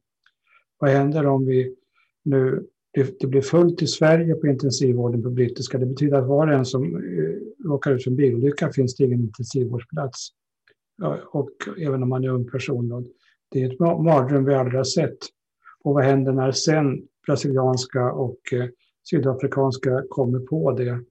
Vad 0.78 0.90
händer 0.90 1.26
om 1.26 1.46
vi 1.46 1.74
nu 2.22 2.66
det, 2.94 3.20
det 3.20 3.26
blir 3.26 3.40
fullt 3.40 3.82
i 3.82 3.86
Sverige 3.86 4.34
på 4.34 4.46
intensivvården 4.46 5.22
på 5.22 5.30
brittiska. 5.30 5.78
Det 5.78 5.86
betyder 5.86 6.16
att 6.18 6.28
var 6.28 6.46
och 6.46 6.52
en 6.52 6.64
som 6.64 6.96
eh, 6.96 7.68
råkar 7.68 7.90
ut 7.90 8.04
för 8.04 8.10
en 8.10 8.16
bilolycka 8.16 8.72
finns 8.72 8.96
det 8.96 9.04
ingen 9.04 9.20
intensivvårdsplats. 9.20 10.28
Och 11.32 11.50
även 11.78 12.02
om 12.02 12.08
man 12.08 12.24
är 12.24 12.28
ung 12.28 12.50
person. 12.50 13.06
Det 13.50 13.62
är 13.62 13.72
ett 13.72 13.78
mardröm 13.78 14.44
vi 14.44 14.54
aldrig 14.54 14.76
har 14.76 14.84
sett. 14.84 15.18
Och 15.84 15.94
vad 15.94 16.04
händer 16.04 16.32
när 16.32 16.52
sen 16.52 17.02
brasilianska 17.26 18.12
och 18.12 18.52
eh, 18.52 18.66
sydafrikanska 19.10 20.04
kommer 20.08 20.38
på 20.38 20.72
det? 20.72 21.04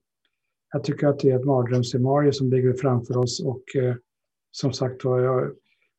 Jag 0.73 0.83
tycker 0.83 1.07
att 1.07 1.19
det 1.19 1.31
är 1.31 1.39
ett 1.39 1.45
mardrömsscenario 1.45 2.31
som 2.31 2.49
ligger 2.49 2.73
framför 2.73 3.17
oss 3.17 3.43
och 3.45 3.75
eh, 3.75 3.95
som 4.51 4.73
sagt 4.73 5.05
var, 5.05 5.19
jag 5.19 5.51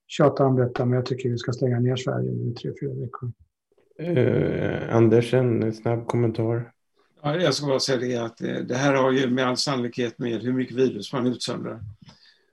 tjatar 0.06 0.44
om 0.44 0.56
detta 0.56 0.84
men 0.84 0.96
jag 0.96 1.06
tycker 1.06 1.28
vi 1.28 1.38
ska 1.38 1.52
stänga 1.52 1.80
ner 1.80 1.96
Sverige 1.96 2.30
i 2.30 2.54
tre, 2.54 2.72
fyra 2.80 2.94
veckor. 2.94 3.32
Eh, 3.98 4.96
Anders, 4.96 5.34
en 5.34 5.74
snabb 5.74 6.06
kommentar. 6.06 6.72
Ja, 7.22 7.36
jag 7.36 7.54
ska 7.54 7.66
bara 7.66 7.80
säga 7.80 7.98
det 7.98 8.16
att 8.16 8.40
eh, 8.40 8.54
det 8.54 8.74
här 8.74 8.94
har 8.94 9.12
ju 9.12 9.30
med 9.30 9.46
all 9.46 9.56
sannolikhet 9.56 10.18
med 10.18 10.42
hur 10.42 10.52
mycket 10.52 10.76
virus 10.76 11.12
man 11.12 11.26
utsöndrar. 11.26 11.80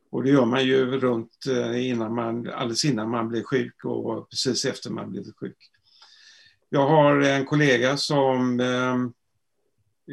Och 0.10 0.24
det 0.24 0.30
gör 0.30 0.46
man 0.46 0.66
ju 0.66 0.86
runt 0.86 1.46
eh, 1.50 1.90
innan 1.90 2.16
man, 2.16 2.50
alldeles 2.50 2.86
innan 2.86 3.10
man 3.10 3.30
blir 3.30 3.44
sjuk 3.44 3.86
och 3.86 4.30
precis 4.30 4.66
efter 4.66 4.90
man 4.90 5.12
blivit 5.12 5.38
sjuk. 5.38 5.58
Jag 6.70 6.88
har 6.88 7.22
en 7.22 7.46
kollega 7.46 7.98
som 7.98 8.60
eh, 8.60 8.96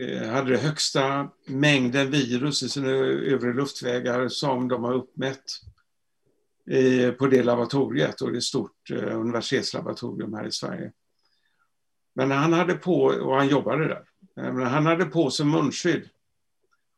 eh 0.05 0.29
hade 0.29 0.51
den 0.51 0.61
högsta 0.61 1.31
mängden 1.47 2.11
virus 2.11 2.63
i 2.63 2.69
sina 2.69 2.89
övre 2.89 3.53
luftvägar 3.53 4.29
som 4.29 4.69
de 4.69 4.85
har 4.85 4.95
uppmätt 4.95 5.45
på 7.19 7.27
det 7.27 7.43
laboratoriet 7.43 8.21
och 8.21 8.31
det 8.31 8.37
är 8.37 8.39
ett 8.39 8.45
stort 8.45 8.91
eh, 8.91 9.21
universitetslaboratorium 9.21 10.35
här 10.35 10.47
i 10.47 10.53
Sverige. 10.53 10.93
Men 12.19 12.31
han 12.31 12.53
hade 12.53 12.75
på, 12.75 13.03
och 13.03 13.37
han 13.37 13.49
jobbade 13.49 13.89
där, 13.89 14.05
eh, 14.37 14.53
men 14.53 14.67
han 14.67 14.87
hade 14.87 15.05
på 15.05 15.31
sig 15.31 15.47
munskydd. 15.47 16.09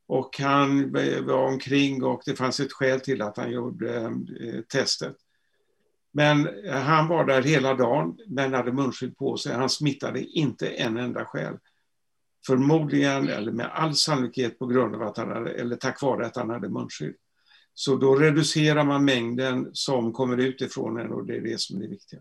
Och 0.07 0.39
han 0.39 0.93
var 1.27 1.47
omkring 1.47 2.03
och 2.03 2.23
det 2.27 2.37
fanns 2.37 2.61
ett 2.61 2.73
skäl 2.73 3.01
till 3.01 3.23
att 3.23 3.37
han 3.37 3.51
gjorde 3.51 3.99
eh, 4.01 4.61
testet. 4.73 5.16
Men 6.12 6.64
eh, 6.64 6.81
han 6.81 7.09
var 7.09 7.25
där 7.25 7.43
hela 7.43 7.75
dagen, 7.75 8.18
men 8.27 8.55
hade 8.55 8.73
munskydd 8.73 9.16
på 9.16 9.37
sig. 9.37 9.55
Han 9.55 9.68
smittade 9.68 10.25
inte 10.25 10.68
en 10.68 10.97
enda 10.97 11.25
själ. 11.25 11.59
Förmodligen, 12.47 13.29
eller 13.29 13.53
med 13.53 13.71
all 13.73 13.95
sannolikhet 13.95 14.59
på 14.59 14.66
grund 14.66 14.95
av 14.95 15.03
att 15.03 15.16
han 15.16 15.29
hade, 15.29 15.51
eller 15.51 15.77
tack 15.77 16.03
vare 16.03 16.27
att 16.27 16.37
han 16.37 16.51
hade 16.51 16.68
munskydd. 16.68 17.14
Så 17.75 17.97
då 17.97 18.14
reducerar 18.14 18.85
man 18.85 19.05
mängden 19.05 19.71
som 19.73 20.12
kommer 20.12 20.37
utifrån 20.37 21.01
en 21.01 21.12
och 21.12 21.27
det 21.27 21.37
är 21.37 21.41
det 21.41 21.61
som 21.61 21.77
är 21.77 21.81
det 21.81 21.89
viktiga. 21.89 22.21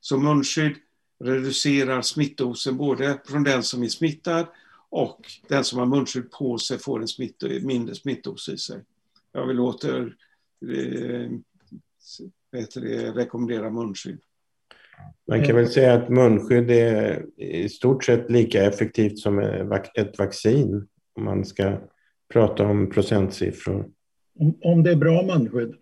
Så 0.00 0.18
munskydd 0.18 0.76
reducerar 1.20 2.02
smittosen 2.02 2.76
både 2.76 3.18
från 3.24 3.44
den 3.44 3.62
som 3.62 3.82
är 3.82 3.88
smittad 3.88 4.46
och 4.90 5.20
den 5.48 5.64
som 5.64 5.78
har 5.78 5.86
munskydd 5.86 6.30
på 6.30 6.58
sig 6.58 6.78
får 6.78 7.00
en 7.00 7.08
smitt, 7.08 7.42
mindre 7.62 7.94
smittos 7.94 8.48
i 8.48 8.58
sig. 8.58 8.80
Jag 9.32 9.46
vill 9.46 9.60
åter 9.60 10.16
eh, 10.62 11.30
det, 12.52 13.12
rekommendera 13.12 13.70
munskydd. 13.70 14.20
Man 15.28 15.44
kan 15.44 15.56
väl 15.56 15.68
säga 15.68 15.94
att 15.94 16.08
munskydd 16.08 16.70
är 16.70 17.24
i 17.36 17.68
stort 17.68 18.04
sett 18.04 18.30
lika 18.30 18.64
effektivt 18.64 19.18
som 19.18 19.38
ett 19.94 20.18
vaccin 20.18 20.88
om 21.14 21.24
man 21.24 21.44
ska 21.44 21.78
prata 22.32 22.66
om 22.66 22.90
procentsiffror. 22.90 23.90
Om, 24.38 24.58
om 24.62 24.82
det 24.82 24.90
är 24.90 24.96
bra 24.96 25.22
munskydd. 25.22 25.74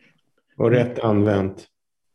Och 0.56 0.70
rätt 0.70 0.98
använt. 0.98 1.68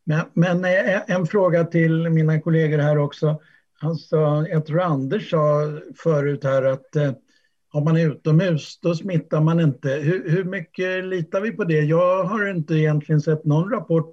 Men, 0.07 0.25
men 0.33 0.65
eh, 0.65 1.01
en 1.07 1.25
fråga 1.25 1.63
till 1.63 2.09
mina 2.09 2.41
kollegor 2.41 2.77
här 2.77 2.97
också. 2.97 3.41
Alltså, 3.79 4.45
jag 4.49 4.65
tror 4.65 4.81
Anders 4.81 5.29
sa 5.29 5.79
förut 6.03 6.43
här 6.43 6.63
att 6.63 6.95
eh, 6.95 7.11
om 7.73 7.83
man 7.83 7.97
är 7.97 8.11
utomhus 8.11 8.79
då 8.81 8.95
smittar 8.95 9.41
man 9.41 9.59
inte. 9.59 9.89
Hur, 9.89 10.29
hur 10.29 10.43
mycket 10.43 11.05
litar 11.05 11.41
vi 11.41 11.51
på 11.51 11.63
det? 11.63 11.81
Jag 11.81 12.23
har 12.23 12.49
inte 12.49 12.73
egentligen 12.73 13.21
sett 13.21 13.45
någon 13.45 13.71
rapport 13.71 14.11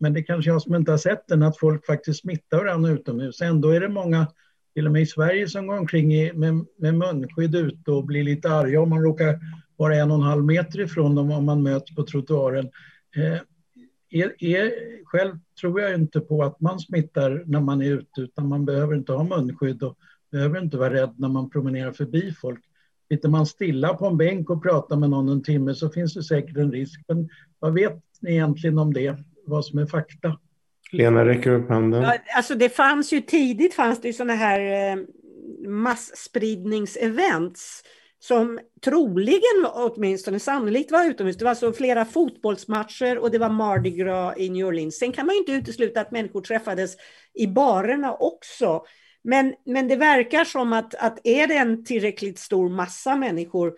men 0.00 0.12
det 0.12 0.22
kanske 0.22 0.50
jag 0.50 0.62
som 0.62 0.74
inte 0.74 0.90
har 0.90 0.98
sett 0.98 1.28
den, 1.28 1.42
att 1.42 1.58
folk 1.58 1.86
faktiskt 1.86 2.20
smittar 2.20 2.58
varandra 2.58 2.90
utomhus. 2.90 3.40
Ändå 3.40 3.68
är 3.68 3.80
det 3.80 3.88
många, 3.88 4.26
till 4.74 4.86
och 4.86 4.92
med 4.92 5.02
i 5.02 5.06
Sverige, 5.06 5.48
som 5.48 5.66
går 5.66 5.78
omkring 5.78 6.14
i, 6.14 6.32
med, 6.32 6.66
med 6.78 6.94
munskydd 6.94 7.54
ute 7.54 7.90
och 7.90 8.06
blir 8.06 8.22
lite 8.22 8.50
arga 8.50 8.80
om 8.80 8.90
man 8.90 9.02
råkar 9.02 9.40
vara 9.76 9.96
en 9.96 10.10
och 10.10 10.16
en 10.16 10.22
halv 10.22 10.44
meter 10.44 10.80
ifrån 10.80 11.14
dem 11.14 11.30
om 11.30 11.44
man 11.44 11.62
möts 11.62 11.94
på 11.94 12.02
trottoaren. 12.02 12.70
Eh, 13.16 13.40
är, 14.10 14.44
är, 14.44 14.72
själv 15.04 15.38
tror 15.60 15.80
jag 15.80 15.94
inte 15.94 16.20
på 16.20 16.42
att 16.42 16.60
man 16.60 16.80
smittar 16.80 17.42
när 17.46 17.60
man 17.60 17.82
är 17.82 17.92
ute, 17.92 18.20
utan 18.20 18.48
man 18.48 18.64
behöver 18.64 18.94
inte 18.94 19.12
ha 19.12 19.24
munskydd 19.24 19.82
och 19.82 19.98
behöver 20.32 20.60
inte 20.60 20.76
vara 20.76 20.94
rädd 20.94 21.14
när 21.16 21.28
man 21.28 21.50
promenerar 21.50 21.92
förbi 21.92 22.34
folk. 22.40 22.60
Sitter 23.08 23.28
man 23.28 23.46
stilla 23.46 23.94
på 23.94 24.06
en 24.06 24.16
bänk 24.16 24.50
och 24.50 24.62
pratar 24.62 24.96
med 24.96 25.10
någon 25.10 25.28
en 25.28 25.42
timme 25.42 25.74
så 25.74 25.90
finns 25.90 26.14
det 26.14 26.22
säkert 26.22 26.56
en 26.56 26.72
risk. 26.72 27.00
Men 27.08 27.28
vad 27.58 27.74
vet 27.74 28.02
ni 28.20 28.30
egentligen 28.30 28.78
om 28.78 28.92
det? 28.92 29.18
vad 29.50 29.64
som 29.64 29.78
är 29.78 29.86
fakta. 29.86 30.38
Lena 30.92 31.24
räcker 31.24 31.50
upp 31.50 31.68
handen. 31.68 32.02
Ja, 32.02 32.16
alltså 32.36 32.54
det 32.54 32.68
fanns 32.68 33.12
ju 33.12 33.20
tidigt 33.20 33.74
fanns 33.74 34.00
det 34.00 34.08
ju 34.08 34.14
sådana 34.14 34.34
här 34.34 34.92
eh, 34.92 34.98
massspridningsevents 35.68 37.82
som 38.22 38.60
troligen 38.84 39.66
åtminstone 39.72 40.40
sannolikt 40.40 40.90
var 40.92 41.04
utomhus. 41.04 41.36
Det 41.36 41.44
var 41.44 41.50
alltså 41.50 41.72
flera 41.72 42.04
fotbollsmatcher 42.04 43.18
och 43.18 43.30
det 43.30 43.38
var 43.38 43.48
Mardi 43.48 43.90
Gras 43.90 44.34
i 44.38 44.50
New 44.50 44.66
Orleans. 44.66 44.98
Sen 44.98 45.12
kan 45.12 45.26
man 45.26 45.36
inte 45.36 45.52
utesluta 45.52 46.00
att 46.00 46.10
människor 46.10 46.40
träffades 46.40 46.96
i 47.34 47.46
barerna 47.46 48.14
också. 48.14 48.84
Men, 49.22 49.54
men 49.66 49.88
det 49.88 49.96
verkar 49.96 50.44
som 50.44 50.72
att, 50.72 50.94
att 50.94 51.18
är 51.24 51.46
det 51.46 51.54
en 51.54 51.84
tillräckligt 51.84 52.38
stor 52.38 52.68
massa 52.68 53.16
människor 53.16 53.72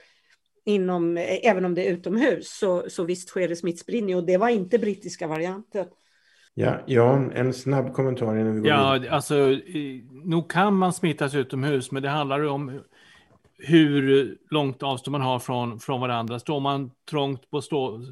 inom, 0.64 1.16
även 1.42 1.64
om 1.64 1.74
det 1.74 1.88
är 1.88 1.92
utomhus, 1.92 2.58
så, 2.58 2.84
så 2.88 3.04
visst 3.04 3.28
sker 3.28 3.48
det 3.48 3.56
smittspridning 3.56 4.16
och 4.16 4.26
det 4.26 4.36
var 4.36 4.48
inte 4.48 4.78
brittiska 4.78 5.26
varianten. 5.26 5.86
Ja, 6.54 6.80
Jan, 6.86 7.32
en 7.32 7.52
snabb 7.52 7.92
kommentar 7.92 8.36
innan 8.38 8.54
vi 8.54 8.60
går 8.60 8.68
Ja, 8.68 8.92
vidare. 8.92 9.10
alltså, 9.14 9.34
nog 10.24 10.50
kan 10.50 10.74
man 10.74 10.92
smittas 10.92 11.34
utomhus, 11.34 11.92
men 11.92 12.02
det 12.02 12.08
handlar 12.08 12.42
om 12.42 12.80
hur 13.62 14.36
långt 14.50 14.82
avstånd 14.82 15.12
man 15.12 15.20
har 15.20 15.38
från, 15.38 15.78
från 15.80 16.00
varandra. 16.00 16.38
Står 16.38 16.60
man 16.60 16.90
trångt 17.10 17.50
på, 17.50 17.62
stå, 17.62 18.06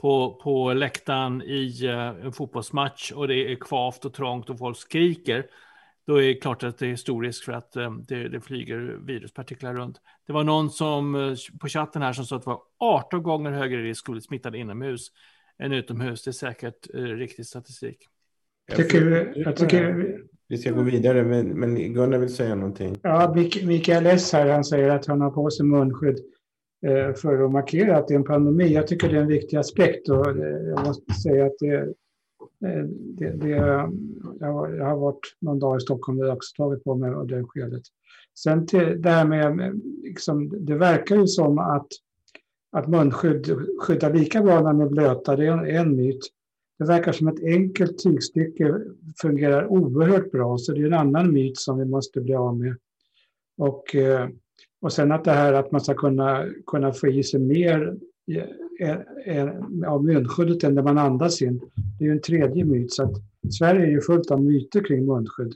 på, 0.00 0.40
på 0.44 0.72
läktaren 0.72 1.42
i 1.42 1.88
uh, 1.88 2.26
en 2.26 2.32
fotbollsmatch 2.32 3.12
och 3.12 3.28
det 3.28 3.52
är 3.52 3.56
kvavt 3.56 4.04
och 4.04 4.14
trångt 4.14 4.50
och 4.50 4.58
folk 4.58 4.78
skriker, 4.78 5.46
då 6.06 6.16
är 6.16 6.22
det 6.22 6.34
klart 6.34 6.62
att 6.62 6.78
det 6.78 6.86
är 6.86 6.96
stor 6.96 7.22
risk 7.22 7.44
för 7.44 7.52
att 7.52 7.76
um, 7.76 8.04
det, 8.08 8.28
det, 8.28 8.40
flyger 8.40 8.78
viruspartiklar 9.06 9.74
runt. 9.74 10.00
Det 10.26 10.32
var 10.32 10.44
någon 10.44 10.70
som 10.70 11.14
uh, 11.14 11.36
på 11.60 11.68
chatten 11.68 12.02
här 12.02 12.12
som 12.12 12.24
sa 12.26 12.36
att 12.36 12.42
det 12.42 12.50
var 12.50 12.60
18 12.78 13.22
gånger 13.22 13.50
högre 13.50 13.82
risk 13.82 14.08
att 14.08 14.12
bli 14.12 14.20
smittad 14.20 14.56
inomhus 14.56 15.08
än 15.58 15.72
utomhus. 15.72 16.24
Det 16.24 16.30
är 16.30 16.32
säkert 16.32 16.94
uh, 16.94 17.16
riktig 17.16 17.46
statistik. 17.46 18.08
Jag 18.66 18.76
tycker, 18.76 19.32
jag 19.36 19.56
tycker... 19.56 20.18
Vi 20.52 20.58
ska 20.58 20.70
gå 20.70 20.82
vidare, 20.82 21.24
men, 21.24 21.46
men 21.46 21.92
Gunnar 21.92 22.18
vill 22.18 22.34
säga 22.34 22.54
någonting. 22.54 22.98
Ja, 23.02 23.34
Mikael 23.64 24.06
S 24.06 24.32
här, 24.32 24.48
han 24.48 24.64
säger 24.64 24.88
att 24.88 25.06
han 25.06 25.20
har 25.20 25.30
på 25.30 25.50
sig 25.50 25.66
munskydd 25.66 26.18
eh, 26.86 27.14
för 27.14 27.44
att 27.44 27.50
markera 27.50 27.96
att 27.96 28.08
det 28.08 28.14
är 28.14 28.18
en 28.18 28.24
pandemi. 28.24 28.74
Jag 28.74 28.86
tycker 28.86 29.08
det 29.08 29.16
är 29.16 29.20
en 29.20 29.28
viktig 29.28 29.56
aspekt 29.56 30.08
och 30.08 30.28
eh, 30.28 30.46
jag 30.46 30.86
måste 30.86 31.12
säga 31.12 31.46
att 31.46 31.58
det 31.60 31.74
eh, 31.74 32.84
det, 33.18 33.30
det, 33.30 33.48
jag, 33.48 34.84
har, 34.84 34.96
varit 34.96 35.36
någon 35.40 35.58
dag 35.58 35.76
i 35.76 35.80
Stockholm 35.80 36.20
och 36.20 36.28
också 36.28 36.56
tagit 36.56 36.84
på 36.84 36.94
mig 36.94 37.10
av 37.10 37.26
det 37.26 37.44
skedet. 37.44 37.82
Sen 38.38 38.66
till 38.66 39.02
det 39.02 39.10
här 39.10 39.24
med, 39.24 39.80
liksom, 40.02 40.66
det 40.66 40.74
verkar 40.74 41.16
ju 41.16 41.26
som 41.26 41.58
att, 41.58 41.88
att 42.72 42.88
munskydd 42.88 43.56
skyddar 43.80 44.14
lika 44.14 44.42
bra 44.42 44.54
när 44.54 44.72
de 44.72 44.80
är 44.80 44.88
blöta, 44.88 45.36
det 45.36 45.46
är 45.46 45.66
en 45.66 45.96
myt. 45.96 46.20
Det 46.82 46.88
verkar 46.88 47.12
som 47.12 47.28
ett 47.28 47.42
enkelt 47.44 47.98
tygstycke 47.98 48.80
fungerar 49.22 49.66
oerhört 49.66 50.30
bra, 50.30 50.58
så 50.58 50.72
det 50.72 50.80
är 50.80 50.86
en 50.86 50.94
annan 50.94 51.32
myt 51.32 51.58
som 51.58 51.78
vi 51.78 51.84
måste 51.84 52.20
bli 52.20 52.34
av 52.34 52.58
med. 52.58 52.76
Och, 53.58 53.94
eh, 53.94 54.28
och 54.80 54.92
sen 54.92 55.12
att 55.12 55.24
det 55.24 55.30
här 55.30 55.52
att 55.52 55.72
man 55.72 55.80
ska 55.80 55.94
kunna, 55.94 56.46
kunna 56.66 56.92
få 56.92 57.08
i 57.08 57.22
sig 57.22 57.40
mer 57.40 57.96
eh, 58.80 58.96
eh, 59.26 59.48
av 59.86 60.04
munskyddet 60.04 60.64
än 60.64 60.74
det 60.74 60.82
man 60.82 60.98
andas 60.98 61.42
in. 61.42 61.60
Det 61.98 62.04
är 62.04 62.08
ju 62.08 62.12
en 62.12 62.20
tredje 62.20 62.64
myt. 62.64 62.92
Så 62.92 63.02
att 63.02 63.12
Sverige 63.58 63.86
är 63.86 63.90
ju 63.90 64.00
fullt 64.00 64.30
av 64.30 64.44
myter 64.44 64.84
kring 64.84 65.06
munskydd. 65.06 65.54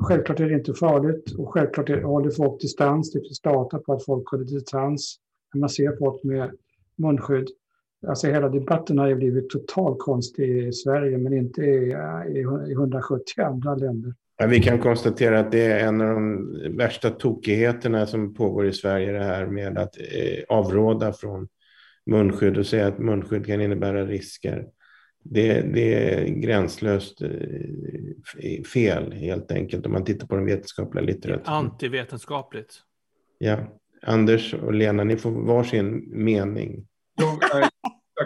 Självklart 0.00 0.40
är 0.40 0.48
det 0.48 0.54
inte 0.54 0.74
farligt 0.74 1.32
och 1.38 1.52
självklart 1.52 1.88
är, 1.88 2.02
håller 2.02 2.30
folk 2.30 2.60
distans. 2.60 3.12
Det 3.12 3.20
finns 3.20 3.40
data 3.40 3.78
på 3.78 3.92
att 3.92 4.04
folk 4.04 4.28
håller 4.28 4.44
distans 4.44 5.16
när 5.54 5.60
man 5.60 5.68
ser 5.68 5.96
folk 5.96 6.22
med 6.22 6.50
munskydd. 6.96 7.48
Alltså 8.06 8.26
hela 8.26 8.48
debatten 8.48 8.98
har 8.98 9.08
ju 9.08 9.14
blivit 9.14 9.50
totalt 9.50 9.98
konstig 9.98 10.66
i 10.68 10.72
Sverige 10.72 11.18
men 11.18 11.32
inte 11.32 11.62
i, 11.62 11.96
i 12.68 12.72
170 12.72 13.42
andra 13.42 13.74
länder. 13.74 14.14
Ja, 14.38 14.46
vi 14.46 14.60
kan 14.60 14.78
konstatera 14.78 15.40
att 15.40 15.52
det 15.52 15.64
är 15.64 15.86
en 15.86 16.00
av 16.00 16.14
de 16.14 16.76
värsta 16.76 17.10
tokigheterna 17.10 18.06
som 18.06 18.34
pågår 18.34 18.66
i 18.66 18.72
Sverige, 18.72 19.12
det 19.12 19.24
här 19.24 19.46
med 19.46 19.78
att 19.78 19.96
eh, 19.96 20.44
avråda 20.48 21.12
från 21.12 21.48
munskydd 22.06 22.58
och 22.58 22.66
säga 22.66 22.86
att 22.86 22.98
munskydd 22.98 23.46
kan 23.46 23.60
innebära 23.60 24.06
risker. 24.06 24.66
Det, 25.22 25.60
det, 25.60 25.94
är 25.94 26.28
gränslöst 26.28 27.22
eh, 27.22 28.62
fel 28.74 29.12
helt 29.12 29.52
enkelt 29.52 29.86
om 29.86 29.92
man 29.92 30.04
tittar 30.04 30.26
på 30.26 30.36
den 30.36 30.46
vetenskapliga 30.46 31.04
litteraturen. 31.04 31.54
Antivetenskapligt. 31.54 32.74
Ja. 33.38 33.58
Anders 34.02 34.54
och 34.54 34.74
Lena, 34.74 35.04
ni 35.04 35.16
får 35.16 35.30
varsin 35.30 36.04
mening. 36.24 36.86
Jag, 37.16 37.38
jag 37.60 37.70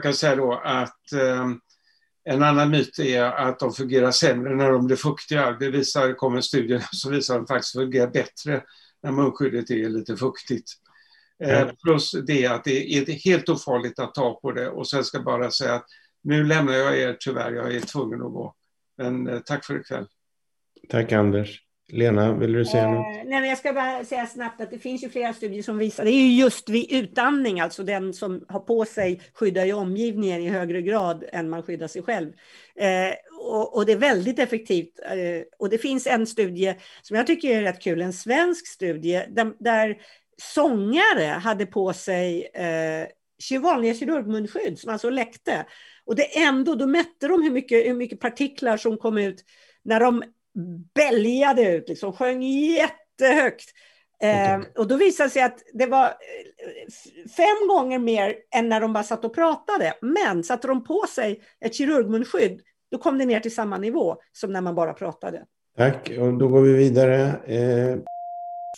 kan 0.04 0.14
säga 0.14 0.36
då 0.36 0.52
att 0.64 1.12
eh, 1.12 1.48
en 2.24 2.42
annan 2.42 2.70
myt 2.70 2.98
är 2.98 3.22
att 3.22 3.58
de 3.58 3.72
fungerar 3.72 4.10
sämre 4.10 4.54
när 4.54 4.70
de 4.70 4.86
blir 4.86 4.96
fuktiga. 4.96 5.52
Det 5.52 5.70
visar, 5.70 6.12
kommer 6.12 6.36
en 6.36 6.42
studie 6.42 6.80
som 6.92 7.12
visar 7.12 7.34
att 7.34 7.46
de 7.46 7.54
faktiskt 7.54 7.72
fungerar 7.72 8.10
bättre 8.10 8.62
när 9.02 9.12
munskyddet 9.12 9.70
är 9.70 9.88
lite 9.88 10.16
fuktigt. 10.16 10.70
Eh, 11.44 11.68
plus 11.84 12.12
det 12.26 12.46
att 12.46 12.64
det 12.64 12.96
är 12.96 13.12
helt 13.24 13.48
ofarligt 13.48 13.98
att 13.98 14.14
ta 14.14 14.40
på 14.40 14.52
det 14.52 14.68
och 14.68 14.88
sen 14.88 15.04
ska 15.04 15.18
jag 15.18 15.24
bara 15.24 15.50
säga 15.50 15.74
att 15.74 15.86
nu 16.22 16.44
lämnar 16.44 16.72
jag 16.72 16.98
er 16.98 17.16
tyvärr, 17.20 17.52
jag 17.52 17.74
är 17.74 17.80
tvungen 17.80 18.22
att 18.22 18.32
gå. 18.32 18.54
Men 18.96 19.28
eh, 19.28 19.38
tack 19.38 19.64
för 19.64 19.80
ikväll. 19.80 20.06
Tack 20.88 21.12
Anders. 21.12 21.60
Lena, 21.88 22.32
vill 22.32 22.52
du 22.52 22.64
säga 22.64 22.90
något? 22.90 23.16
Eh, 23.16 23.22
nej, 23.24 23.40
men 23.40 23.48
jag 23.48 23.58
ska 23.58 23.72
bara 23.72 24.04
säga 24.04 24.26
snabbt 24.26 24.60
att 24.60 24.70
det 24.70 24.78
finns 24.78 25.04
ju 25.04 25.08
flera 25.08 25.32
studier 25.32 25.62
som 25.62 25.78
visar, 25.78 26.04
det 26.04 26.10
är 26.10 26.26
ju 26.26 26.32
just 26.32 26.68
vid 26.68 26.92
utandning, 26.92 27.60
alltså 27.60 27.82
den 27.82 28.12
som 28.12 28.44
har 28.48 28.60
på 28.60 28.84
sig 28.84 29.20
skyddar 29.34 29.64
ju 29.64 29.72
omgivningen 29.72 30.40
i 30.40 30.48
högre 30.48 30.82
grad 30.82 31.24
än 31.32 31.50
man 31.50 31.62
skyddar 31.62 31.88
sig 31.88 32.02
själv. 32.02 32.32
Eh, 32.76 33.14
och, 33.40 33.76
och, 33.76 33.86
det 33.86 33.92
är 33.92 33.96
väldigt 33.96 34.38
effektivt. 34.38 35.00
Eh, 35.10 35.42
och 35.58 35.70
det 35.70 35.78
finns 35.78 36.06
en 36.06 36.26
studie 36.26 36.74
som 37.02 37.16
jag 37.16 37.26
tycker 37.26 37.56
är 37.56 37.62
rätt 37.62 37.82
kul, 37.82 38.02
en 38.02 38.12
svensk 38.12 38.66
studie 38.66 39.22
där, 39.28 39.52
där 39.58 39.96
sångare 40.42 41.24
hade 41.24 41.66
på 41.66 41.92
sig 41.92 42.46
eh, 42.54 43.60
vanliga 43.60 43.94
kirurgmunskydd 43.94 44.78
som 44.78 44.92
alltså 44.92 45.10
läckte. 45.10 45.66
Och 46.04 46.16
det 46.16 46.38
ändå, 46.38 46.74
då 46.74 46.86
mätte 46.86 47.28
de 47.28 47.42
hur 47.42 47.50
mycket, 47.50 47.86
hur 47.86 47.94
mycket 47.94 48.20
partiklar 48.20 48.76
som 48.76 48.96
kom 48.96 49.18
ut 49.18 49.44
när 49.84 50.00
de 50.00 50.22
bälgade 50.94 51.74
ut, 51.76 51.88
liksom, 51.88 52.12
sjöng 52.12 52.42
jättehögt. 52.42 53.70
Eh, 54.22 54.60
och 54.78 54.88
då 54.88 54.96
visade 54.96 55.28
det 55.28 55.32
sig 55.32 55.42
att 55.42 55.58
det 55.72 55.86
var 55.86 56.04
eh, 56.04 56.92
fem 57.36 57.68
gånger 57.68 57.98
mer 57.98 58.34
än 58.56 58.68
när 58.68 58.80
de 58.80 58.92
bara 58.92 59.04
satt 59.04 59.24
och 59.24 59.34
pratade. 59.34 59.94
Men 60.02 60.44
satte 60.44 60.68
de 60.68 60.84
på 60.84 61.04
sig 61.14 61.42
ett 61.60 61.74
kirurgmunskydd, 61.74 62.60
då 62.90 62.98
kom 62.98 63.18
det 63.18 63.24
ner 63.24 63.40
till 63.40 63.54
samma 63.54 63.78
nivå 63.78 64.16
som 64.32 64.52
när 64.52 64.60
man 64.60 64.74
bara 64.74 64.92
pratade. 64.92 65.44
Tack, 65.76 66.10
och 66.18 66.38
då 66.38 66.48
går 66.48 66.60
vi 66.60 66.72
vidare. 66.72 67.22
Eh, 67.46 67.98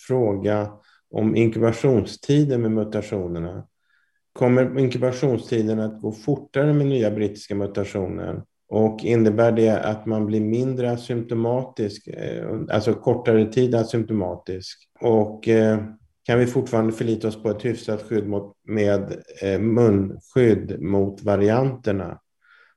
fråga 0.08 0.72
om 1.10 1.36
inkubationstiden 1.36 2.62
med 2.62 2.70
mutationerna. 2.70 3.66
Kommer 4.32 4.78
inkubationstiden 4.78 5.80
att 5.80 6.00
gå 6.00 6.12
fortare 6.12 6.72
med 6.72 6.86
nya 6.86 7.10
brittiska 7.10 7.54
mutationer? 7.54 8.42
Och 8.68 9.04
innebär 9.04 9.52
det 9.52 9.80
att 9.84 10.06
man 10.06 10.26
blir 10.26 10.40
mindre 10.40 10.90
asymptomatisk, 10.90 12.06
eh, 12.06 12.60
alltså 12.70 12.94
kortare 12.94 13.52
tid 13.52 13.74
asymptomatisk? 13.74 14.88
Och 15.00 15.48
eh, 15.48 15.78
kan 16.22 16.38
vi 16.38 16.46
fortfarande 16.46 16.92
förlita 16.92 17.28
oss 17.28 17.42
på 17.42 17.50
ett 17.50 17.64
hyfsat 17.64 18.02
skydd 18.02 18.28
mot, 18.28 18.56
med 18.64 19.22
eh, 19.42 19.58
munskydd 19.58 20.80
mot 20.80 21.22
varianterna? 21.22 22.20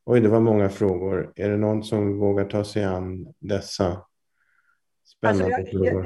Oj, 0.05 0.21
det 0.21 0.29
var 0.29 0.39
många 0.39 0.69
frågor. 0.69 1.33
Är 1.35 1.49
det 1.49 1.57
någon 1.57 1.83
som 1.83 2.19
vågar 2.19 2.45
ta 2.45 2.63
sig 2.63 2.83
an 2.83 3.33
dessa 3.39 4.01
spännande 5.05 5.55
alltså 5.55 5.75
jag, 5.77 5.91
frågor? 5.91 6.03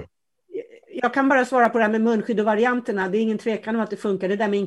Jag, 0.48 0.66
jag 1.04 1.14
kan 1.14 1.30
bara 1.30 1.46
svara 1.46 1.70
på 1.70 1.78
det 1.78 1.84
här 1.84 1.92
med 1.92 2.02
munskydd 2.02 2.40
och 2.40 2.46
varianterna. 2.46 3.10
Det 3.10 3.18
är 3.18 3.22
ingen 3.22 3.38
tvekan 3.38 3.76
om 3.76 3.82
att 3.82 3.90
det 3.90 3.98
funkar. 3.98 4.30
Det 4.30 4.36
där 4.36 4.48
med 4.48 4.60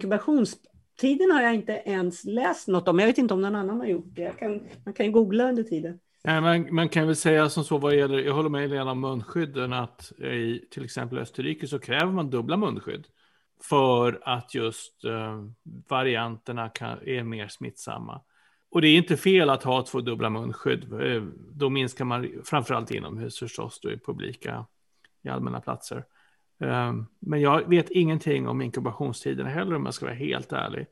Tiden 0.96 1.30
har 1.30 1.42
jag 1.42 1.54
inte 1.54 1.72
ens 1.72 2.24
läst 2.24 2.68
något 2.68 2.88
om. 2.88 2.98
Jag 2.98 3.06
vet 3.06 3.18
inte 3.18 3.34
om 3.34 3.40
någon 3.40 3.54
annan 3.54 3.80
har 3.80 3.86
gjort 3.86 4.06
det. 4.08 4.38
Kan, 4.38 4.60
man 4.84 4.94
kan 4.94 5.06
ju 5.06 5.12
googla 5.12 5.48
under 5.48 5.62
tiden. 5.62 5.98
Nej, 6.24 6.40
man, 6.40 6.74
man, 6.74 6.88
kan 6.88 7.06
väl 7.06 7.16
säga 7.16 7.48
som 7.48 7.64
så 7.64 7.78
vad 7.78 7.96
gäller, 7.96 8.18
jag 8.18 8.34
håller 8.34 8.48
med 8.48 8.70
Lena 8.70 8.90
om 8.90 9.00
munskydden, 9.00 9.72
att 9.72 10.12
i 10.12 10.66
till 10.70 10.84
exempel 10.84 11.18
Österrike 11.18 11.66
så 11.66 11.78
kräver 11.78 12.12
man 12.12 12.30
dubbla 12.30 12.56
munskydd. 12.56 13.06
För 13.62 14.20
att 14.22 14.54
just 14.54 15.04
eh, 15.04 15.44
varianterna 15.88 16.68
kan, 16.68 16.98
är 17.08 17.22
mer 17.22 17.48
smittsamma. 17.48 18.20
Och 18.70 18.80
det 18.80 18.88
är 18.88 18.96
inte 18.96 19.16
fel 19.16 19.50
att 19.50 19.62
ha 19.62 19.82
två 19.82 20.00
dubbla 20.00 20.30
munskydd. 20.30 20.92
Eh, 20.92 21.22
då 21.52 21.70
minskar 21.70 22.04
man 22.04 22.28
framförallt 22.44 22.90
inomhus 22.90 23.38
förstås, 23.38 23.80
då 23.80 23.90
i 23.90 23.98
publika, 23.98 24.66
i 25.22 25.28
allmänna 25.28 25.60
platser. 25.60 26.04
Ehm, 26.60 27.06
men 27.20 27.40
jag 27.40 27.68
vet 27.68 27.90
ingenting 27.90 28.48
om 28.48 28.62
inkubationstiden 28.62 29.46
heller 29.46 29.76
om 29.76 29.84
jag 29.84 29.94
ska 29.94 30.06
vara 30.06 30.14
helt 30.14 30.52
ärlig. 30.52 30.86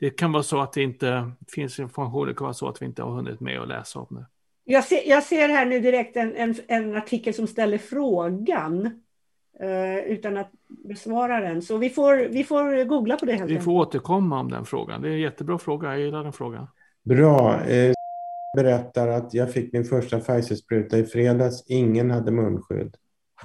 Det 0.00 0.10
kan 0.10 0.32
vara 0.32 0.42
så 0.42 0.60
att 0.60 0.72
det 0.72 0.82
inte 0.82 1.30
finns 1.54 1.78
information, 1.78 2.26
det 2.26 2.34
kan 2.34 2.44
vara 2.44 2.54
så 2.54 2.68
att 2.68 2.82
vi 2.82 2.86
inte 2.86 3.02
har 3.02 3.10
hunnit 3.10 3.40
med 3.40 3.60
att 3.60 3.68
läsa 3.68 3.98
om 3.98 4.06
det. 4.10 4.26
Jag 4.64 4.84
ser, 4.84 5.08
jag 5.08 5.22
ser 5.22 5.48
här 5.48 5.66
nu 5.66 5.80
direkt 5.80 6.16
en, 6.16 6.36
en, 6.36 6.54
en 6.68 6.96
artikel 6.96 7.34
som 7.34 7.46
ställer 7.46 7.78
frågan 7.78 8.86
uh, 9.62 9.98
utan 9.98 10.36
att 10.36 10.50
besvara 10.68 11.40
den. 11.40 11.62
Så 11.62 11.76
vi 11.76 11.90
får, 11.90 12.16
vi 12.16 12.44
får 12.44 12.84
googla 12.84 13.16
på 13.16 13.26
det. 13.26 13.32
Helt 13.32 13.50
vi 13.50 13.60
får 13.60 13.72
återkomma 13.72 14.40
om 14.40 14.50
den 14.50 14.64
frågan. 14.64 15.02
Det 15.02 15.08
är 15.08 15.12
en 15.12 15.20
jättebra 15.20 15.58
fråga, 15.58 15.88
jag 15.88 16.00
gillar 16.00 16.22
den 16.22 16.32
frågan. 16.32 16.66
Bra. 17.04 17.64
Eh, 17.64 17.92
berättar 18.56 19.08
att 19.08 19.34
jag 19.34 19.52
fick 19.52 19.72
min 19.72 19.84
första 19.84 20.20
Pfizer-spruta 20.20 20.98
i 20.98 21.04
fredags. 21.04 21.64
Ingen 21.66 22.10
hade 22.10 22.30
munskydd. 22.30 22.96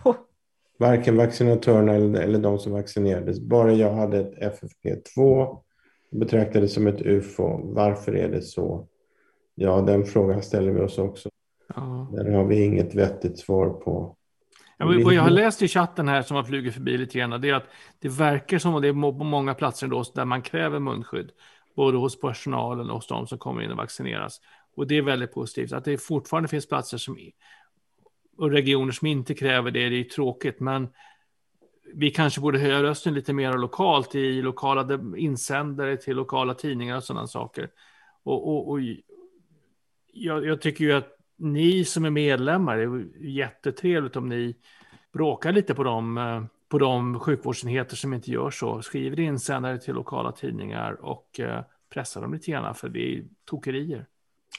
Varken 0.80 1.18
vaccinatörerna 1.18 1.94
eller, 1.94 2.22
eller 2.22 2.40
de 2.40 2.60
som 2.60 2.72
vaccinerades. 2.72 3.40
Bara 3.40 3.72
jag 3.72 3.94
hade 3.94 4.20
ett 4.20 4.60
FFP2. 4.62 5.48
Betraktades 6.12 6.74
som 6.74 6.88
ett 6.88 7.02
UFO. 7.02 7.74
Varför 7.74 8.16
är 8.16 8.30
det 8.30 8.42
så? 8.42 8.88
Ja, 9.56 9.82
den 9.82 10.06
frågan 10.06 10.42
ställer 10.42 10.72
vi 10.72 10.82
oss 10.82 10.98
också. 10.98 11.30
Ja. 11.76 12.08
Där 12.12 12.32
har 12.32 12.46
vi 12.46 12.64
inget 12.64 12.96
vettigt 12.96 13.40
svar 13.40 13.70
på. 13.70 14.16
Ja, 14.78 14.86
vad 14.86 15.14
jag 15.14 15.22
har 15.22 15.30
läst 15.30 15.62
i 15.62 15.68
chatten 15.68 16.08
här 16.08 16.22
som 16.22 16.36
har 16.36 16.44
flugit 16.44 16.74
förbi 16.74 16.98
lite 16.98 17.18
grann, 17.18 17.42
det 17.42 17.50
är 17.50 17.54
att 17.54 17.68
det 18.00 18.10
verkar 18.10 18.58
som 18.58 18.76
att 18.76 18.82
det 18.82 18.88
är 18.88 18.94
på 18.94 19.24
många 19.24 19.54
platser 19.54 19.88
då 19.88 20.04
där 20.16 20.26
man 20.26 20.42
kräver 20.42 20.80
munskydd. 20.80 21.32
Både 21.76 21.98
hos 21.98 22.20
personalen 22.20 22.90
och 22.90 22.96
hos 22.96 23.08
de 23.08 23.28
som 23.28 23.38
kommer 23.38 23.62
in 23.62 23.72
och 23.72 23.78
vaccineras. 23.78 24.42
Och 24.76 24.88
det 24.88 24.98
är 24.98 25.02
väldigt 25.02 25.34
positivt. 25.34 25.74
Att 25.74 25.86
det 25.86 25.98
fortfarande 25.98 26.50
finns 26.50 26.68
platser 26.68 26.98
som 26.98 27.18
och 28.38 28.52
regioner 28.52 28.92
som 28.92 29.08
inte 29.08 29.34
kräver 29.34 29.72
det, 29.72 29.90
det 29.90 30.00
är 30.00 30.04
tråkigt, 30.04 30.60
men 30.60 30.88
vi 31.94 32.12
kanske 32.12 32.42
borde 32.42 32.60
höja 32.60 32.84
rösten 32.84 33.14
lite 33.14 33.34
mer 33.34 33.54
lokalt 33.54 34.16
i 34.16 34.42
lokala 34.42 35.00
insändare 35.18 35.98
till 35.98 36.16
lokala 36.16 36.54
tidningar 36.54 36.98
och 36.98 37.04
sådana 37.04 37.28
saker. 37.28 37.70
Och, 38.24 38.48
och, 38.48 38.70
och 38.70 38.80
jag, 40.14 40.46
jag, 40.46 40.62
tycker 40.62 40.84
ju 40.84 40.94
att 40.94 41.18
ni 41.38 41.86
som 41.86 42.06
är 42.06 42.10
medlemmar, 42.10 42.78
det 42.78 42.84
är 42.84 43.28
jättetrevligt 43.28 44.16
om 44.16 44.30
ni 44.30 44.56
bråkar 45.14 45.52
lite 45.52 45.74
på 45.76 45.84
de, 45.84 46.48
på 46.70 46.78
de 46.78 47.20
sjukvårdsenheter 47.20 47.96
som 47.96 48.14
inte 48.14 48.32
gör 48.32 48.50
så. 48.50 48.82
Skriver 48.82 49.20
insändare 49.20 49.78
till 49.80 49.94
lokala 49.94 50.32
tidningar 50.32 51.06
och 51.06 51.40
eh, 51.40 51.64
pressar 51.94 52.22
dem 52.22 52.34
lite 52.34 52.52
grann, 52.52 52.76
för 52.76 52.90
det 52.90 53.18
är 53.18 53.24
tokerier. 53.46 54.06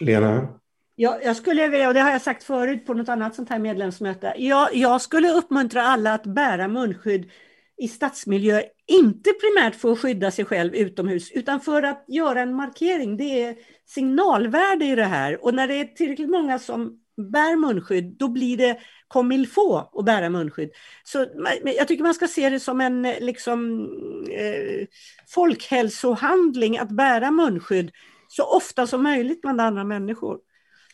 Lena? 0.00 0.48
Jag, 0.96 1.24
jag, 1.24 1.36
skulle 1.36 1.68
vilja, 1.68 1.88
och 1.88 1.94
det 1.94 2.00
har 2.00 2.10
jag 2.10 2.22
sagt 2.22 2.44
förut 2.44 2.86
på 2.86 2.94
något 2.94 3.08
annat 3.08 3.34
sånt 3.34 3.48
här 3.48 3.58
medlemsmöte, 3.58 4.34
jag, 4.36 4.74
jag 4.74 5.00
skulle 5.00 5.32
uppmuntra 5.32 5.82
alla 5.82 6.14
att 6.14 6.26
bära 6.26 6.68
munskydd 6.68 7.30
i 7.76 7.88
stadsmiljö, 7.88 8.62
inte 8.86 9.30
primärt 9.32 9.74
för 9.74 9.92
att 9.92 9.98
skydda 9.98 10.30
sig 10.30 10.44
själv 10.44 10.74
utomhus, 10.74 11.30
utan 11.32 11.60
för 11.60 11.82
att 11.82 12.04
göra 12.08 12.40
en 12.40 12.54
markering. 12.54 13.16
Det 13.16 13.42
är 13.42 13.56
signalvärde 13.86 14.84
i 14.84 14.94
det 14.94 15.04
här. 15.04 15.44
Och 15.44 15.54
när 15.54 15.68
det 15.68 15.74
är 15.74 15.84
tillräckligt 15.84 16.30
många 16.30 16.58
som 16.58 17.00
bär 17.32 17.56
munskydd, 17.56 18.16
då 18.18 18.28
blir 18.28 18.56
det 18.56 18.78
comme 19.08 19.46
få 19.46 19.90
att 19.92 20.04
bära 20.04 20.30
munskydd. 20.30 20.70
Så 21.04 21.26
jag 21.64 21.88
tycker 21.88 22.04
man 22.04 22.14
ska 22.14 22.28
se 22.28 22.50
det 22.50 22.60
som 22.60 22.80
en 22.80 23.02
liksom, 23.02 23.88
eh, 24.30 24.86
folkhälsohandling 25.28 26.78
att 26.78 26.90
bära 26.90 27.30
munskydd 27.30 27.90
så 28.28 28.56
ofta 28.56 28.86
som 28.86 29.02
möjligt 29.02 29.42
bland 29.42 29.60
andra 29.60 29.84
människor. 29.84 30.38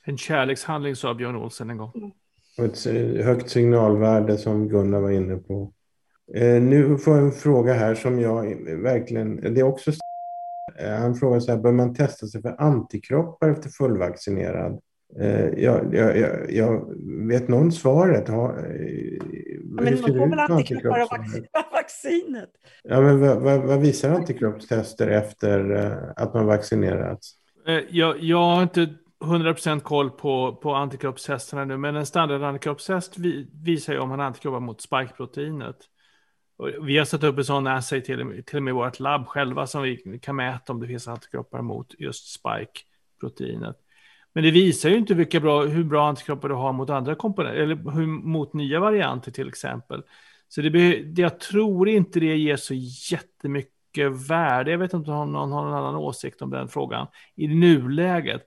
En 0.04 0.18
kärlekshandling 0.18 0.96
sa 0.96 1.14
Björn 1.14 1.36
Olsen 1.36 1.70
en 1.70 1.76
gång. 1.76 1.92
Mm. 1.94 2.10
Ett 2.70 2.84
högt 3.24 3.50
signalvärde 3.50 4.38
som 4.38 4.68
Gunnar 4.68 5.00
var 5.00 5.10
inne 5.10 5.36
på. 5.36 5.72
Eh, 6.34 6.62
nu 6.62 6.98
får 6.98 7.16
jag 7.16 7.24
en 7.24 7.32
fråga 7.32 7.72
här 7.72 7.94
som 7.94 8.20
jag 8.20 8.42
verkligen... 8.82 9.36
Det 9.36 9.60
är 9.60 9.62
också... 9.62 9.90
Eh, 10.78 10.90
han 10.90 11.14
frågar 11.14 11.40
så 11.40 11.52
här, 11.52 11.58
bör 11.58 11.72
man 11.72 11.94
testa 11.94 12.26
sig 12.26 12.42
för 12.42 12.60
antikroppar 12.60 13.50
efter 13.50 13.68
fullvaccinerad? 13.68 14.80
Eh, 15.20 15.48
jag, 15.48 15.94
jag, 15.94 16.18
jag, 16.18 16.52
jag 16.52 16.94
vet 17.28 17.48
någon 17.48 17.72
svaret. 17.72 18.28
Ha, 18.28 18.54
ja, 18.56 18.62
men 19.72 19.84
man 19.84 19.96
får 19.96 20.30
väl 20.30 20.38
antikroppar 20.38 21.00
av 21.00 21.08
vaccinet? 21.72 22.50
Ja, 22.82 23.00
men 23.00 23.20
vad, 23.20 23.36
vad, 23.36 23.60
vad 23.60 23.80
visar 23.80 24.10
antikroppstester 24.10 25.08
efter 25.08 25.70
att 26.16 26.34
man 26.34 26.46
vaccinerats? 26.46 27.32
Jag, 27.90 28.20
jag 28.20 28.38
har 28.38 28.62
inte 28.62 28.88
100% 29.20 29.80
koll 29.80 30.10
på, 30.10 30.56
på 30.62 30.74
antikroppshästarna 30.74 31.64
nu, 31.64 31.76
men 31.76 31.96
en 31.96 32.06
standard 32.06 32.60
vi, 33.16 33.50
visar 33.64 33.92
ju 33.92 33.98
om 33.98 34.10
han 34.10 34.18
har 34.18 34.26
antikroppar 34.26 34.60
mot 34.60 34.80
spikeproteinet. 34.80 35.76
Vi 36.82 36.98
har 36.98 37.04
satt 37.04 37.24
upp 37.24 37.38
en 37.38 37.44
sån 37.44 37.66
assay 37.66 38.00
till, 38.00 38.42
till 38.46 38.56
och 38.56 38.62
med 38.62 38.72
i 38.72 38.74
vårt 38.74 39.00
labb 39.00 39.26
själva 39.26 39.66
som 39.66 39.82
vi 39.82 40.18
kan 40.22 40.36
mäta 40.36 40.72
om 40.72 40.80
det 40.80 40.86
finns 40.86 41.08
antikroppar 41.08 41.62
mot 41.62 41.94
just 41.98 42.40
spike-proteinet. 42.40 43.76
Men 44.32 44.44
det 44.44 44.50
visar 44.50 44.90
ju 44.90 44.96
inte 44.96 45.14
vilka 45.14 45.40
bra, 45.40 45.64
hur 45.64 45.84
bra 45.84 46.08
antikroppar 46.08 46.48
du 46.48 46.54
har 46.54 46.72
mot 46.72 46.90
andra 46.90 47.14
komponenter, 47.14 47.60
eller 47.60 47.90
hur, 47.90 48.06
mot 48.06 48.52
nya 48.52 48.80
varianter 48.80 49.30
till 49.32 49.48
exempel. 49.48 50.02
Så 50.48 50.60
det, 50.60 50.96
jag 51.16 51.40
tror 51.40 51.88
inte 51.88 52.20
det 52.20 52.36
ger 52.36 52.56
så 52.56 52.74
jättemycket 53.10 54.28
värde. 54.28 54.70
Jag 54.70 54.78
vet 54.78 54.92
inte 54.92 55.10
om 55.10 55.32
någon 55.32 55.52
har 55.52 55.62
någon 55.62 55.74
annan 55.74 55.96
åsikt 55.96 56.42
om 56.42 56.50
den 56.50 56.68
frågan 56.68 57.06
i 57.36 57.48
nuläget 57.48 58.46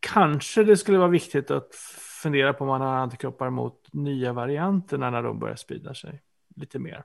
kanske 0.00 0.64
det 0.64 0.76
skulle 0.76 0.98
vara 0.98 1.08
viktigt 1.08 1.50
att 1.50 1.74
fundera 2.22 2.52
på 2.52 2.64
om 2.64 2.68
man 2.68 2.80
har 2.80 2.94
antikroppar 2.94 3.50
mot 3.50 3.88
nya 3.92 4.32
varianter 4.32 4.98
när 4.98 5.22
de 5.22 5.38
börjar 5.38 5.56
sprida 5.56 5.94
sig 5.94 6.22
lite 6.56 6.78
mer. 6.78 7.04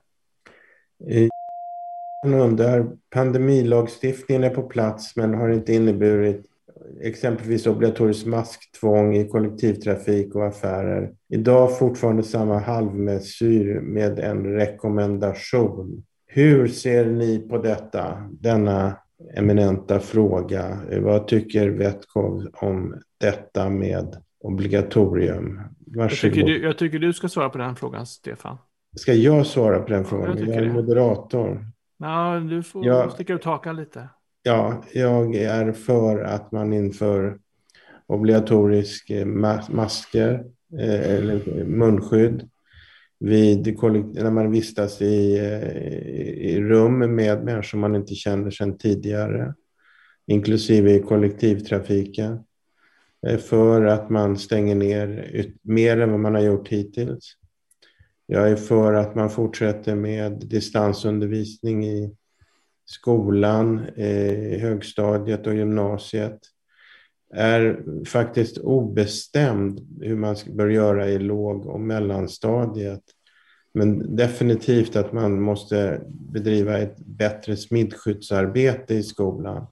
Eh, 1.08 1.28
jag 2.22 2.40
undrar, 2.40 2.96
pandemilagstiftningen 3.10 4.44
är 4.44 4.50
på 4.50 4.62
plats 4.62 5.16
men 5.16 5.34
har 5.34 5.48
inte 5.48 5.72
inneburit 5.72 6.46
exempelvis 7.00 7.66
obligatoriskt 7.66 8.26
masktvång 8.26 9.16
i 9.16 9.28
kollektivtrafik 9.28 10.34
och 10.34 10.46
affärer. 10.46 11.12
Idag 11.28 11.78
fortfarande 11.78 12.22
samma 12.22 12.58
halvmesyr 12.58 13.80
med 13.80 14.18
en 14.18 14.44
rekommendation. 14.44 16.04
Hur 16.26 16.68
ser 16.68 17.06
ni 17.06 17.38
på 17.38 17.58
detta, 17.58 18.30
denna 18.30 18.96
eminenta 19.36 20.00
fråga? 20.00 20.78
Vad 21.00 21.26
tycker 21.26 21.68
Vetkov 21.68 22.46
om 22.52 22.94
detta 23.20 23.68
med 23.68 24.16
obligatorium? 24.40 25.60
Jag 25.86 26.10
tycker, 26.10 26.42
du, 26.42 26.62
jag 26.62 26.78
tycker, 26.78 26.98
du, 26.98 27.12
ska 27.12 27.28
svara 27.28 27.48
på 27.48 27.58
den 27.58 27.76
frågan, 27.76 28.06
Stefan. 28.06 28.56
Ska 28.96 29.12
jag 29.12 29.46
svara 29.46 29.80
på 29.80 29.88
den 29.88 30.04
frågan? 30.04 30.38
Jag, 30.38 30.48
jag 30.48 30.56
är 30.56 30.72
moderator. 30.72 31.66
Ja, 31.98 32.40
du 32.40 32.62
får 32.62 32.86
jag, 32.86 33.12
sticka 33.12 33.34
ut 33.34 33.44
hakan 33.44 33.76
lite. 33.76 34.08
Ja, 34.42 34.84
jag 34.92 35.34
är 35.34 35.72
för 35.72 36.20
att 36.20 36.52
man 36.52 36.72
inför 36.72 37.38
obligatorisk 38.06 39.10
eh, 39.10 39.26
masker 39.68 40.44
eh, 40.80 41.14
eller 41.14 41.64
munskydd 41.64 42.48
vid, 43.24 43.82
när 44.14 44.30
man 44.30 44.50
vistas 44.50 45.02
i, 45.02 45.38
eh, 45.38 45.68
i 46.50 46.60
rum 46.60 46.98
med 46.98 47.44
människor 47.44 47.78
man 47.78 47.94
inte 47.94 48.14
känner 48.14 48.50
sedan 48.50 48.78
tidigare, 48.78 49.54
inklusive 50.26 50.94
i 50.94 51.00
kollektivtrafiken, 51.00 52.38
eh, 53.26 53.38
för 53.38 53.84
att 53.84 54.10
man 54.10 54.36
stänger 54.36 54.74
ner 54.74 55.52
mer 55.62 56.00
än 56.00 56.10
vad 56.10 56.20
man 56.20 56.34
har 56.34 56.42
gjort 56.42 56.68
hittills. 56.68 57.32
Jag 58.26 58.50
är 58.50 58.56
för 58.56 58.92
att 58.92 59.14
man 59.14 59.30
fortsätter 59.30 59.94
med 59.94 60.32
distansundervisning 60.32 61.86
i 61.86 62.16
skolan, 62.84 63.86
eh, 63.96 64.54
i 64.54 64.58
högstadiet 64.58 65.46
och 65.46 65.54
gymnasiet 65.54 66.38
är 67.34 67.84
faktiskt 68.04 68.58
obestämd 68.58 69.98
hur 70.00 70.16
man 70.16 70.36
bör 70.52 70.68
göra 70.68 71.08
i 71.08 71.18
låg 71.18 71.66
och 71.66 71.80
mellanstadiet. 71.80 73.02
Men 73.74 74.16
definitivt 74.16 74.96
att 74.96 75.12
man 75.12 75.42
måste 75.42 76.02
bedriva 76.08 76.78
ett 76.78 76.98
bättre 76.98 77.56
smittskyddsarbete 77.56 78.94
i 78.94 79.02
skolan 79.02 79.66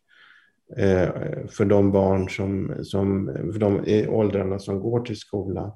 eh, 0.77 1.09
för 1.49 1.65
de 1.65 1.93
barn 1.93 2.29
som, 2.29 2.85
som 2.85 3.27
för 3.53 3.59
de 3.59 3.85
i 3.85 4.09
åldrarna 4.09 4.59
som 4.59 4.81
går 4.81 5.01
till 5.01 5.19
skolan. 5.19 5.73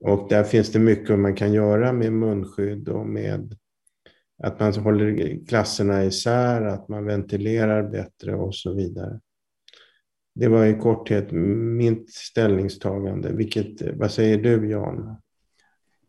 Och 0.00 0.28
där 0.28 0.44
finns 0.44 0.72
det 0.72 0.78
mycket 0.78 1.18
man 1.18 1.34
kan 1.34 1.52
göra 1.52 1.92
med 1.92 2.12
munskydd 2.12 2.88
och 2.88 3.06
med 3.06 3.56
att 4.42 4.60
man 4.60 4.74
håller 4.74 5.46
klasserna 5.46 6.04
isär, 6.04 6.62
att 6.62 6.88
man 6.88 7.04
ventilerar 7.04 7.90
bättre 7.90 8.34
och 8.34 8.54
så 8.54 8.74
vidare. 8.74 9.20
Det 10.34 10.48
var 10.48 10.66
i 10.66 10.78
korthet 10.78 11.32
mitt 11.32 12.10
ställningstagande. 12.14 13.32
Vilket, 13.32 13.96
vad 13.96 14.10
säger 14.10 14.38
du 14.38 14.70
Jan? 14.70 15.16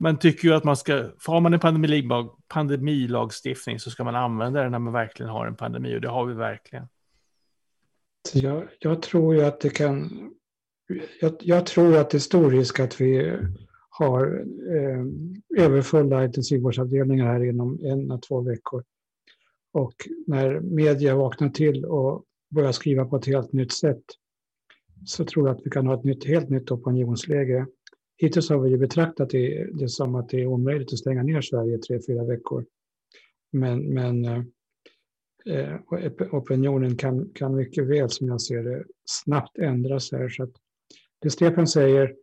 Man 0.03 0.19
tycker 0.19 0.47
ju 0.47 0.53
att 0.53 0.63
man 0.63 0.77
ska, 0.77 1.09
har 1.27 1.41
man 1.41 1.53
en 1.53 1.59
pandemilag, 1.59 2.29
pandemilagstiftning 2.47 3.79
så 3.79 3.89
ska 3.91 4.03
man 4.03 4.15
använda 4.15 4.61
den 4.63 4.71
när 4.71 4.79
man 4.79 4.93
verkligen 4.93 5.31
har 5.31 5.47
en 5.47 5.55
pandemi 5.55 5.97
och 5.97 6.01
det 6.01 6.09
har 6.09 6.25
vi 6.25 6.33
verkligen. 6.33 6.87
Jag, 8.33 8.67
jag 8.79 9.01
tror 9.01 9.35
ju 9.35 9.41
att 9.41 9.61
det 9.61 9.69
kan, 9.69 10.09
jag, 11.21 11.35
jag, 11.39 11.65
tror 11.65 11.97
att 11.97 12.09
det 12.09 12.17
är 12.17 12.19
stor 12.19 12.51
risk 12.51 12.79
att 12.79 13.01
vi 13.01 13.37
har 13.89 14.45
eh, 14.75 15.05
överfulla 15.65 16.25
intensivvårdsavdelningar 16.25 17.25
här 17.25 17.43
inom 17.43 17.79
en 17.83 18.11
eller 18.11 18.17
två 18.17 18.41
veckor. 18.41 18.83
Och 19.73 19.95
när 20.27 20.59
media 20.59 21.15
vaknar 21.15 21.49
till 21.49 21.85
och 21.85 22.23
börjar 22.49 22.71
skriva 22.71 23.05
på 23.05 23.15
ett 23.15 23.25
helt 23.25 23.53
nytt 23.53 23.71
sätt 23.71 24.03
så 25.05 25.25
tror 25.25 25.47
jag 25.47 25.55
att 25.55 25.65
vi 25.65 25.69
kan 25.69 25.87
ha 25.87 25.93
ett 25.93 26.03
nytt, 26.03 26.25
helt 26.25 26.49
nytt 26.49 26.71
opinionsläge. 26.71 27.65
Hittills 28.23 28.49
har 28.49 28.59
vi 28.59 28.69
ju 28.69 28.77
betraktat 28.77 29.29
det, 29.29 29.67
det 29.73 29.89
som 29.89 30.15
att 30.15 30.29
det 30.29 30.41
är 30.41 30.45
omöjligt 30.45 30.93
att 30.93 30.99
stänga 30.99 31.23
ner 31.23 31.41
Sverige 31.41 31.75
i 31.75 31.79
tre, 31.79 31.99
fyra 32.07 32.23
veckor. 32.23 32.65
Men, 33.51 33.93
men 33.93 34.25
eh, 34.25 34.43
eh 35.45 35.79
opinionen 36.31 36.97
kan, 36.97 37.29
kan 37.33 37.55
mycket 37.55 37.87
väl, 37.87 38.09
som 38.09 38.27
jag 38.27 38.41
ser 38.41 38.63
det, 38.63 38.83
snabbt 39.05 39.57
ändras 39.57 40.11
här. 40.11 40.29
Så 40.29 40.43
att 40.43 40.51
det 41.19 41.29
Stefan 41.29 41.67
säger 41.67 42.15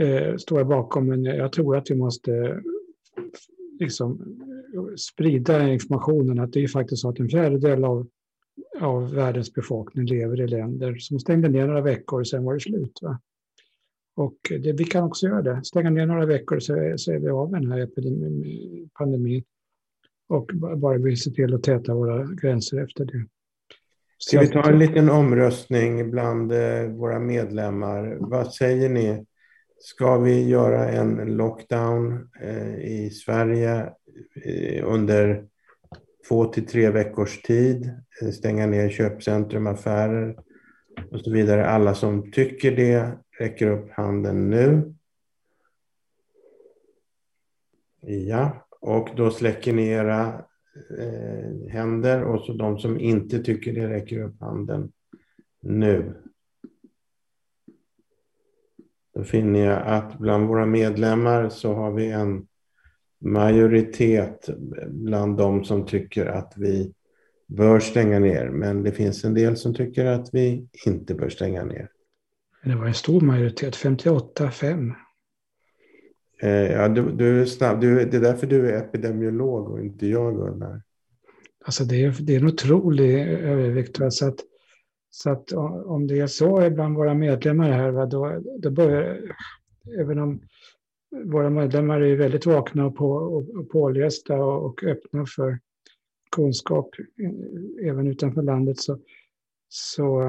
eh, 0.00 0.36
står 0.36 0.58
jag 0.58 0.68
bakom, 0.68 1.06
men 1.06 1.24
jag 1.24 1.52
tror 1.52 1.76
att 1.76 1.90
vi 1.90 1.94
måste 1.94 2.62
liksom 3.80 4.38
sprida 4.96 5.68
informationen 5.68 6.38
att 6.38 6.52
det 6.52 6.64
är 6.64 6.68
faktiskt 6.68 7.02
så 7.02 7.08
att 7.08 7.18
en 7.18 7.28
fjärdedel 7.28 7.84
av, 7.84 8.08
av 8.80 9.14
världens 9.14 9.52
befolkning 9.52 10.06
lever 10.06 10.40
i 10.40 10.46
länder 10.46 10.96
som 10.96 11.18
stängde 11.18 11.48
ner 11.48 11.66
några 11.66 11.80
veckor 11.80 12.20
och 12.20 12.28
sen 12.28 12.44
var 12.44 12.54
det 12.54 12.60
slut. 12.60 12.98
Va? 13.02 13.20
Och 14.18 14.36
det, 14.50 14.72
vi 14.72 14.84
kan 14.84 15.04
också 15.04 15.26
göra 15.26 15.42
det. 15.42 15.64
Stänga 15.64 15.90
ner 15.90 16.06
några 16.06 16.26
veckor 16.26 16.58
så, 16.60 16.94
så 16.96 17.12
är 17.12 17.18
vi 17.18 17.28
av 17.28 17.50
med 17.50 17.62
den 17.62 17.72
här 17.72 17.80
epidemin, 17.80 18.90
pandemin. 18.98 19.44
Och 20.28 20.50
bara 20.76 20.98
vi 20.98 21.16
ser 21.16 21.30
till 21.30 21.54
att 21.54 21.62
täta 21.62 21.94
våra 21.94 22.24
gränser 22.24 22.82
efter 22.82 23.04
det. 23.04 23.26
Ska 24.18 24.40
vi 24.40 24.48
ta 24.48 24.70
en 24.70 24.78
liten 24.78 25.10
omröstning 25.10 26.10
bland 26.10 26.52
eh, 26.52 26.84
våra 26.88 27.18
medlemmar? 27.18 28.16
Vad 28.20 28.52
säger 28.52 28.88
ni? 28.88 29.24
Ska 29.78 30.18
vi 30.18 30.48
göra 30.48 30.88
en 30.88 31.36
lockdown 31.36 32.28
eh, 32.40 32.74
i 32.78 33.10
Sverige 33.10 33.92
eh, 34.44 34.84
under 34.84 35.44
två 36.28 36.44
till 36.44 36.66
tre 36.66 36.90
veckors 36.90 37.42
tid, 37.42 37.90
stänga 38.32 38.66
ner 38.66 38.88
köpcentrum, 38.88 39.66
affärer 39.66 40.36
och 41.10 41.20
så 41.20 41.32
vidare. 41.32 41.66
Alla 41.66 41.94
som 41.94 42.32
tycker 42.32 42.76
det 42.76 43.18
räcker 43.38 43.66
upp 43.66 43.90
handen 43.90 44.50
nu. 44.50 44.94
Ja, 48.00 48.66
och 48.80 49.08
då 49.16 49.30
släcker 49.30 49.72
ni 49.72 49.88
era 49.88 50.44
eh, 50.98 51.70
händer 51.70 52.24
och 52.24 52.40
så 52.40 52.52
de 52.52 52.78
som 52.78 53.00
inte 53.00 53.38
tycker 53.38 53.72
det 53.72 53.88
räcker 53.88 54.22
upp 54.22 54.40
handen 54.40 54.92
nu. 55.60 56.14
Då 59.14 59.24
finner 59.24 59.66
jag 59.66 59.82
att 59.86 60.18
bland 60.18 60.48
våra 60.48 60.66
medlemmar 60.66 61.48
så 61.48 61.74
har 61.74 61.92
vi 61.92 62.10
en 62.10 62.46
majoritet 63.18 64.48
bland 64.88 65.36
de 65.36 65.64
som 65.64 65.86
tycker 65.86 66.26
att 66.26 66.52
vi 66.56 66.94
bör 67.46 67.80
stänga 67.80 68.18
ner. 68.18 68.50
Men 68.50 68.82
det 68.82 68.92
finns 68.92 69.24
en 69.24 69.34
del 69.34 69.56
som 69.56 69.74
tycker 69.74 70.04
att 70.04 70.34
vi 70.34 70.68
inte 70.86 71.14
bör 71.14 71.28
stänga 71.28 71.64
ner. 71.64 71.90
Det 72.64 72.74
var 72.74 72.86
en 72.86 72.94
stor 72.94 73.20
majoritet, 73.20 73.76
58-5. 73.76 74.94
Eh, 76.42 76.50
ja, 76.50 76.88
du, 76.88 77.12
du, 77.12 77.40
är 77.40 77.44
snabb. 77.44 77.80
Du, 77.80 78.04
det 78.04 78.16
är 78.16 78.20
därför 78.20 78.46
du 78.46 78.70
är 78.70 78.78
epidemiolog 78.78 79.68
och 79.68 79.80
inte 79.80 80.06
jag, 80.06 80.36
Gunnar. 80.36 80.82
Alltså 81.64 81.84
det, 81.84 82.04
är, 82.04 82.16
det 82.20 82.34
är 82.34 82.40
en 82.40 82.46
otrolig 82.46 83.18
övervikt. 83.28 83.98
Så 84.10 84.28
att 84.28 84.40
så 85.10 85.30
att 85.30 85.52
om 85.84 86.06
det 86.06 86.20
är 86.20 86.26
så 86.26 86.70
bland 86.70 86.96
våra 86.96 87.14
medlemmar 87.14 87.70
här, 87.70 88.06
då, 88.06 88.42
då 88.58 88.70
börjar, 88.70 89.34
även 90.00 90.18
om 90.18 90.40
våra 91.24 91.50
medlemmar 91.50 92.00
är 92.00 92.16
väldigt 92.16 92.46
vakna 92.46 92.86
och, 92.86 92.96
på, 92.96 93.10
och 93.10 93.68
pålästa 93.70 94.36
och, 94.36 94.64
och 94.66 94.84
öppna 94.84 95.26
för 95.26 95.58
kunskap 96.36 96.90
även 97.82 98.06
utanför 98.06 98.42
landet 98.42 98.78
så, 98.78 98.98
så 99.68 100.22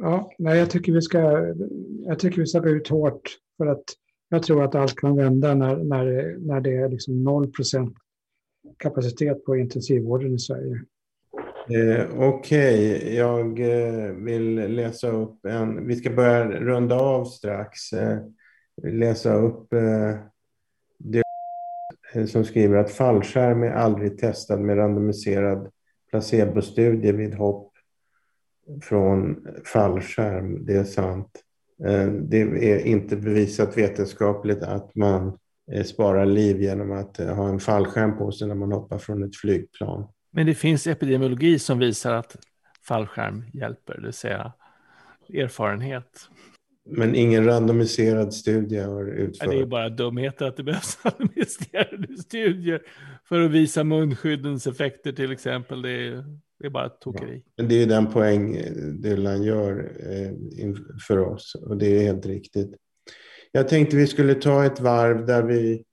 ja, 0.00 0.32
nej, 0.38 0.58
jag 0.58 0.70
tycker 0.70 0.92
vi 0.92 1.02
ska, 1.02 1.18
jag 2.06 2.18
tycker 2.18 2.40
vi 2.40 2.46
ska 2.46 2.58
gå 2.58 2.68
ut 2.68 2.88
hårt 2.88 3.22
för 3.56 3.66
att 3.66 3.84
jag 4.28 4.42
tror 4.42 4.64
att 4.64 4.74
allt 4.74 4.96
kan 4.96 5.16
vända 5.16 5.54
när, 5.54 5.76
när, 5.76 6.36
när 6.38 6.60
det 6.60 6.76
är 6.76 6.88
liksom 6.88 7.28
0% 7.28 7.94
kapacitet 8.76 9.44
på 9.44 9.56
intensivvården 9.56 10.34
i 10.34 10.38
Sverige. 10.38 10.80
Eh, 11.68 12.06
Okej, 12.18 12.96
okay. 12.96 13.14
jag 13.14 13.60
eh, 13.60 14.12
vill 14.12 14.54
läsa 14.54 15.10
upp 15.10 15.46
en... 15.46 15.86
Vi 15.86 15.96
ska 15.96 16.10
börja 16.10 16.50
runda 16.50 16.96
av 16.96 17.24
strax. 17.24 17.92
Eh, 17.92 18.18
läsa 18.82 19.34
upp 19.34 19.72
eh, 19.72 20.14
det 20.98 21.22
eh, 22.12 22.26
som 22.26 22.44
skriver 22.44 22.76
att 22.76 22.90
fallskärm 22.90 23.62
är 23.62 23.70
aldrig 23.70 24.18
testad 24.18 24.60
med 24.60 24.76
randomiserad 24.76 25.70
placebostudie 26.10 27.12
vid 27.12 27.34
hopp 27.34 27.69
från 28.82 29.46
fallskärm. 29.64 30.64
Det 30.66 30.76
är 30.76 30.84
sant. 30.84 31.30
Eh, 31.84 32.06
det 32.06 32.40
är 32.72 32.86
inte 32.86 33.16
bevisat 33.16 33.78
vetenskapligt 33.78 34.62
att 34.62 34.94
man 34.94 35.38
eh, 35.72 35.84
sparar 35.84 36.26
liv 36.26 36.62
genom 36.62 36.92
att 36.92 37.16
ha 37.16 37.48
en 37.48 37.60
fallskärm 37.60 38.18
på 38.18 38.32
sig 38.32 38.48
när 38.48 38.54
man 38.54 38.72
hoppar 38.72 38.98
från 38.98 39.24
ett 39.24 39.36
flygplan. 39.36 40.08
Men 40.32 40.46
det 40.46 40.54
finns 40.54 40.86
epidemiologi 40.86 41.58
som 41.58 41.78
visar 41.78 42.14
att 42.14 42.36
fallskärm 42.88 43.44
hjälper, 43.52 43.94
det 43.94 44.02
vill 44.02 44.12
säga 44.12 44.52
erfarenhet. 45.34 46.28
Men 46.90 47.14
ingen 47.14 47.44
randomiserad 47.44 48.34
studie 48.34 48.78
har 48.78 49.06
utförts? 49.06 49.50
Det 49.50 49.60
är 49.60 49.66
bara 49.66 49.88
dumheter 49.88 50.46
att 50.46 50.56
det 50.56 50.62
behövs 50.62 50.98
randomiserade 51.04 52.16
studier 52.16 52.82
för 53.28 53.40
att 53.40 53.50
visa 53.50 53.84
munskyddens 53.84 54.66
effekter 54.66 55.12
till 55.12 55.32
exempel. 55.32 55.82
Det 55.82 55.90
är 55.90 56.24
Det 56.60 56.66
är 56.66 56.70
bara 56.70 56.88
tokeri. 56.88 57.42
Ja. 57.44 57.52
Men 57.56 57.68
det 57.68 57.82
är 57.82 57.86
den 57.86 58.12
poäng 58.12 58.58
Dylan 59.00 59.42
gör 59.42 59.92
eh, 60.00 60.74
för 61.08 61.18
oss 61.18 61.54
och 61.54 61.76
det 61.76 61.86
är 61.86 62.02
helt 62.02 62.26
riktigt. 62.26 62.74
Jag 63.52 63.68
tänkte 63.68 63.96
vi 63.96 64.06
skulle 64.06 64.34
ta 64.34 64.64
ett 64.64 64.80
varv 64.80 65.26
där 65.26 65.42
vi 65.42 65.84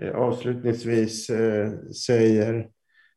eh, 0.00 0.14
avslutningsvis 0.14 1.30
eh, 1.30 1.72
säger 2.06 2.68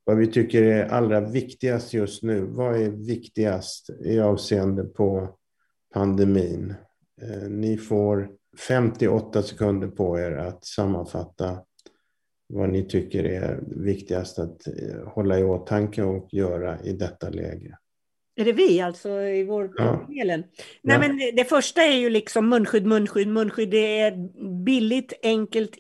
vad 0.04 0.18
vi 0.18 0.28
tycker 0.28 0.64
är 0.64 0.86
allra 0.86 1.20
viktigast 1.20 1.94
just 1.94 2.24
nu. 2.24 2.42
Vad 2.42 2.82
är 2.82 2.90
viktigast 2.90 3.90
i 4.06 4.20
avseende 4.20 4.84
på 4.84 5.38
pandemin? 5.94 6.74
Ni 7.50 7.78
får 7.78 8.30
58 8.68 9.44
sekunder 9.44 9.88
på 9.88 10.20
er 10.20 10.32
att 10.32 10.66
sammanfatta 10.66 11.60
vad 12.48 12.70
ni 12.70 12.84
tycker 12.84 13.24
är 13.24 13.60
viktigast 13.68 14.40
att 14.40 14.68
eh, 14.68 15.08
hålla 15.08 15.40
i 15.40 15.44
åtanke 15.44 16.04
och 16.04 16.34
göra 16.34 16.82
i 16.84 16.94
detta 16.94 17.30
läge. 17.30 17.78
Är 18.36 18.46
det 18.46 18.54
vi 18.54 18.82
alltså 18.82 19.22
i 19.22 19.44
vår 19.44 19.72
ja. 19.78 20.06
Nej, 20.08 20.44
ja. 20.82 21.00
men 21.00 21.18
det 21.18 21.50
första 21.50 21.84
är 21.84 21.96
ju 21.96 22.10
liksom 22.10 22.50
munskydd, 22.50 22.86
munskydd, 22.86 23.28
munskydd. 23.28 23.70
Det 23.70 24.00
är 24.00 24.16
billigt, 24.64 25.14
enkelt, 25.24 25.76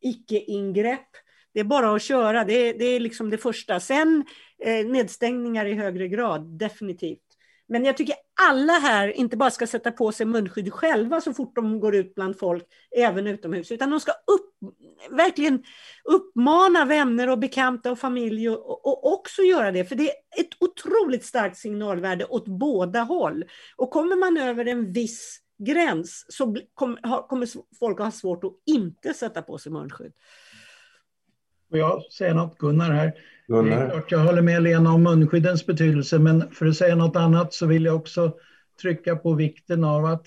icke-ingrepp. 0.00 1.08
Det 1.54 1.60
är 1.60 1.64
bara 1.64 1.94
att 1.94 2.02
köra. 2.02 2.44
Det 2.44 2.54
är, 2.54 2.78
det 2.78 2.84
är 2.84 3.00
liksom 3.00 3.30
det 3.30 3.38
första. 3.38 3.80
Sen 3.80 4.24
eh, 4.64 4.86
nedstängningar 4.86 5.66
i 5.66 5.74
högre 5.74 6.08
grad, 6.08 6.58
definitivt. 6.58 7.25
Men 7.68 7.84
jag 7.84 7.96
tycker 7.96 8.16
alla 8.40 8.72
här 8.72 9.08
inte 9.08 9.36
bara 9.36 9.50
ska 9.50 9.66
sätta 9.66 9.92
på 9.92 10.12
sig 10.12 10.26
munskydd 10.26 10.72
själva 10.72 11.20
så 11.20 11.34
fort 11.34 11.54
de 11.54 11.80
går 11.80 11.94
ut 11.94 12.14
bland 12.14 12.38
folk, 12.38 12.64
även 12.96 13.26
utomhus, 13.26 13.72
utan 13.72 13.90
de 13.90 14.00
ska 14.00 14.12
upp, 14.12 14.74
verkligen 15.10 15.64
uppmana 16.04 16.84
vänner 16.84 17.28
och 17.28 17.38
bekanta 17.38 17.90
och 17.90 17.98
familj 17.98 18.48
och, 18.48 18.86
och 18.86 19.12
också 19.12 19.42
göra 19.42 19.72
det, 19.72 19.84
för 19.84 19.96
det 19.96 20.10
är 20.10 20.40
ett 20.40 20.52
otroligt 20.60 21.24
starkt 21.24 21.56
signalvärde 21.56 22.24
åt 22.24 22.48
båda 22.48 23.00
håll. 23.00 23.44
Och 23.76 23.90
kommer 23.90 24.16
man 24.16 24.36
över 24.36 24.66
en 24.66 24.92
viss 24.92 25.40
gräns 25.58 26.26
så 26.28 26.56
kommer 26.74 27.76
folk 27.78 28.00
att 28.00 28.06
ha 28.06 28.10
svårt 28.10 28.44
att 28.44 28.52
inte 28.66 29.14
sätta 29.14 29.42
på 29.42 29.58
sig 29.58 29.72
munskydd. 29.72 30.12
Och 31.70 31.78
jag 31.78 32.12
säger 32.12 32.34
något, 32.34 32.58
Gunnar 32.58 32.90
här. 32.90 33.12
Gunnar. 33.48 34.04
jag 34.08 34.18
håller 34.18 34.42
med 34.42 34.62
Lena 34.62 34.92
om 34.92 35.02
munskyddens 35.02 35.66
betydelse, 35.66 36.18
men 36.18 36.50
för 36.50 36.66
att 36.66 36.76
säga 36.76 36.96
något 36.96 37.16
annat 37.16 37.54
så 37.54 37.66
vill 37.66 37.84
jag 37.84 37.96
också 37.96 38.34
trycka 38.82 39.16
på 39.16 39.34
vikten 39.34 39.84
av 39.84 40.04
att 40.04 40.26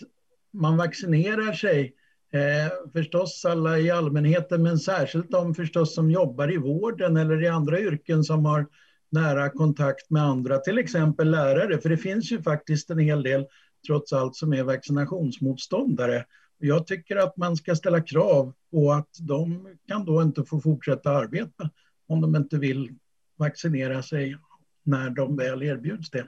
man 0.53 0.77
vaccinerar 0.77 1.53
sig. 1.53 1.93
Eh, 2.33 2.91
förstås 2.93 3.45
alla 3.45 3.79
i 3.79 3.91
allmänheten, 3.91 4.63
men 4.63 4.79
särskilt 4.79 5.31
de 5.31 5.55
förstås 5.55 5.95
som 5.95 6.11
jobbar 6.11 6.53
i 6.53 6.57
vården 6.57 7.17
eller 7.17 7.43
i 7.43 7.47
andra 7.47 7.79
yrken 7.79 8.23
som 8.23 8.45
har 8.45 8.67
nära 9.11 9.49
kontakt 9.49 10.09
med 10.09 10.23
andra, 10.23 10.57
till 10.57 10.77
exempel 10.77 11.31
lärare. 11.31 11.77
För 11.77 11.89
det 11.89 11.97
finns 11.97 12.31
ju 12.31 12.41
faktiskt 12.41 12.89
en 12.89 12.99
hel 12.99 13.23
del, 13.23 13.45
trots 13.87 14.13
allt, 14.13 14.35
som 14.35 14.53
är 14.53 14.63
vaccinationsmotståndare. 14.63 16.25
Jag 16.57 16.87
tycker 16.87 17.15
att 17.15 17.37
man 17.37 17.55
ska 17.57 17.75
ställa 17.75 18.01
krav 18.01 18.53
på 18.71 18.91
att 18.91 19.09
de 19.19 19.67
kan 19.87 20.05
då 20.05 20.21
inte 20.21 20.43
få 20.43 20.61
fortsätta 20.61 21.11
arbeta 21.11 21.69
om 22.07 22.21
de 22.21 22.35
inte 22.35 22.57
vill 22.57 22.95
vaccinera 23.39 24.03
sig 24.03 24.37
när 24.83 25.09
de 25.09 25.35
väl 25.35 25.63
erbjuds 25.63 26.09
det. 26.09 26.27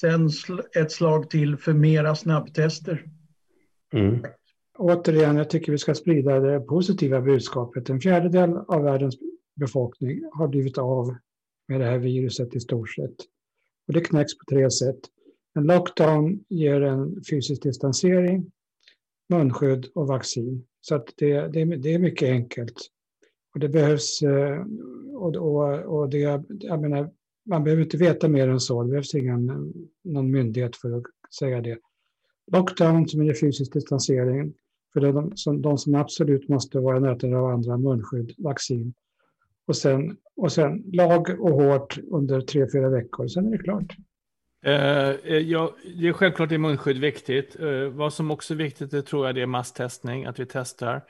Sen 0.00 0.28
ett 0.76 0.92
slag 0.92 1.30
till 1.30 1.56
för 1.56 1.72
mera 1.72 2.14
snabbtester. 2.14 3.04
Mm. 3.92 4.24
Återigen, 4.78 5.36
jag 5.36 5.50
tycker 5.50 5.72
vi 5.72 5.78
ska 5.78 5.94
sprida 5.94 6.40
det 6.40 6.60
positiva 6.60 7.20
budskapet. 7.20 7.88
En 7.88 8.00
fjärdedel 8.00 8.56
av 8.56 8.82
världens 8.82 9.16
befolkning 9.56 10.22
har 10.32 10.48
blivit 10.48 10.78
av 10.78 11.16
med 11.68 11.80
det 11.80 11.86
här 11.86 11.98
viruset 11.98 12.54
i 12.54 12.60
stort 12.60 12.90
sett. 12.90 13.16
Och 13.86 13.94
det 13.94 14.00
knäcks 14.00 14.38
på 14.38 14.44
tre 14.48 14.70
sätt. 14.70 15.00
En 15.54 15.64
lockdown 15.64 16.44
ger 16.48 16.80
en 16.80 17.24
fysisk 17.30 17.62
distansering, 17.62 18.50
munskydd 19.28 19.86
och 19.94 20.06
vaccin. 20.06 20.66
Så 20.80 20.94
att 20.94 21.08
det, 21.16 21.48
det, 21.48 21.64
det 21.64 21.94
är 21.94 21.98
mycket 21.98 22.28
enkelt. 22.28 22.90
Och 23.54 23.60
det 23.60 23.68
behövs, 23.68 24.22
eh, 24.22 24.64
och, 25.14 25.36
och, 25.36 25.78
och 25.78 26.08
det, 26.08 26.42
jag 26.48 26.80
menar, 26.80 27.10
man 27.46 27.64
behöver 27.64 27.82
inte 27.82 27.96
veta 27.96 28.28
mer 28.28 28.48
än 28.48 28.60
så. 28.60 28.82
Det 28.82 28.88
behövs 28.88 29.14
ingen 29.14 29.72
någon 30.04 30.30
myndighet 30.30 30.76
för 30.76 30.98
att 30.98 31.04
säga 31.38 31.60
det. 31.60 31.78
Lockdown 32.52 33.08
som 33.08 33.20
är 33.20 33.34
fysisk 33.34 33.72
distansering 33.72 34.54
för 34.92 35.00
de 35.00 35.36
som, 35.36 35.62
de 35.62 35.78
som 35.78 35.94
absolut 35.94 36.48
måste 36.48 36.78
vara 36.78 37.00
nätade 37.00 37.38
av 37.38 37.46
andra, 37.46 37.76
munskydd, 37.76 38.34
vaccin. 38.38 38.94
Och 39.66 39.76
sen, 39.76 40.16
och 40.36 40.52
sen 40.52 40.84
lag 40.92 41.40
och 41.40 41.50
hårt 41.50 41.98
under 42.10 42.40
tre, 42.40 42.66
fyra 42.72 42.88
veckor, 42.88 43.28
sen 43.28 43.46
är 43.46 43.50
det 43.50 43.58
klart. 43.58 43.96
Uh, 44.66 45.38
ja, 45.38 45.76
det 46.00 46.08
är 46.08 46.12
självklart 46.12 46.52
är 46.52 46.58
munskydd 46.58 46.98
viktigt. 46.98 47.56
Uh, 47.60 47.88
vad 47.88 48.12
som 48.12 48.30
också 48.30 48.54
är 48.54 48.58
viktigt 48.58 48.90
det 48.90 49.02
tror 49.02 49.26
jag 49.26 49.34
det 49.34 49.42
är 49.42 49.46
masstestning, 49.46 50.24
att 50.24 50.38
vi 50.38 50.46
testar. 50.46 51.02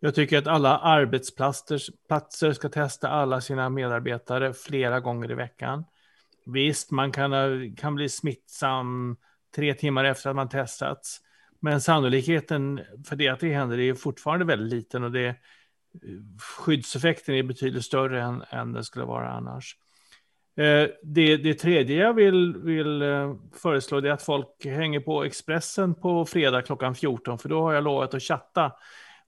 Jag 0.00 0.14
tycker 0.14 0.38
att 0.38 0.46
alla 0.46 0.78
arbetsplatser 0.78 2.52
ska 2.52 2.68
testa 2.68 3.08
alla 3.08 3.40
sina 3.40 3.68
medarbetare 3.68 4.52
flera 4.52 5.00
gånger 5.00 5.30
i 5.30 5.34
veckan. 5.34 5.84
Visst, 6.46 6.90
man 6.90 7.12
kan, 7.12 7.32
eh, 7.32 7.74
kan 7.76 7.94
bli 7.94 8.08
smittsam 8.08 9.16
tre 9.56 9.74
timmar 9.74 10.04
efter 10.04 10.30
att 10.30 10.36
man 10.36 10.48
testats. 10.48 11.20
Men 11.60 11.80
sannolikheten 11.80 12.80
för 13.06 13.16
det 13.16 13.28
att 13.28 13.40
det 13.40 13.54
händer 13.54 13.78
är 13.78 13.94
fortfarande 13.94 14.44
väldigt 14.44 14.72
liten 14.72 15.04
och 15.04 15.12
det, 15.12 15.26
eh, 15.26 15.34
skyddseffekten 16.58 17.34
är 17.34 17.42
betydligt 17.42 17.84
större 17.84 18.22
än, 18.22 18.42
än 18.50 18.72
det 18.72 18.84
skulle 18.84 19.04
vara 19.04 19.30
annars. 19.30 19.76
Eh, 20.56 20.88
det, 21.02 21.36
det 21.36 21.54
tredje 21.54 21.96
jag 21.96 22.14
vill, 22.14 22.56
vill 22.56 23.02
föreslå 23.62 23.98
är 23.98 24.10
att 24.10 24.22
folk 24.22 24.64
hänger 24.64 25.00
på 25.00 25.24
Expressen 25.24 25.94
på 25.94 26.24
fredag 26.24 26.62
klockan 26.62 26.94
14, 26.94 27.38
för 27.38 27.48
då 27.48 27.62
har 27.62 27.72
jag 27.72 27.84
lovat 27.84 28.14
att 28.14 28.22
chatta 28.22 28.72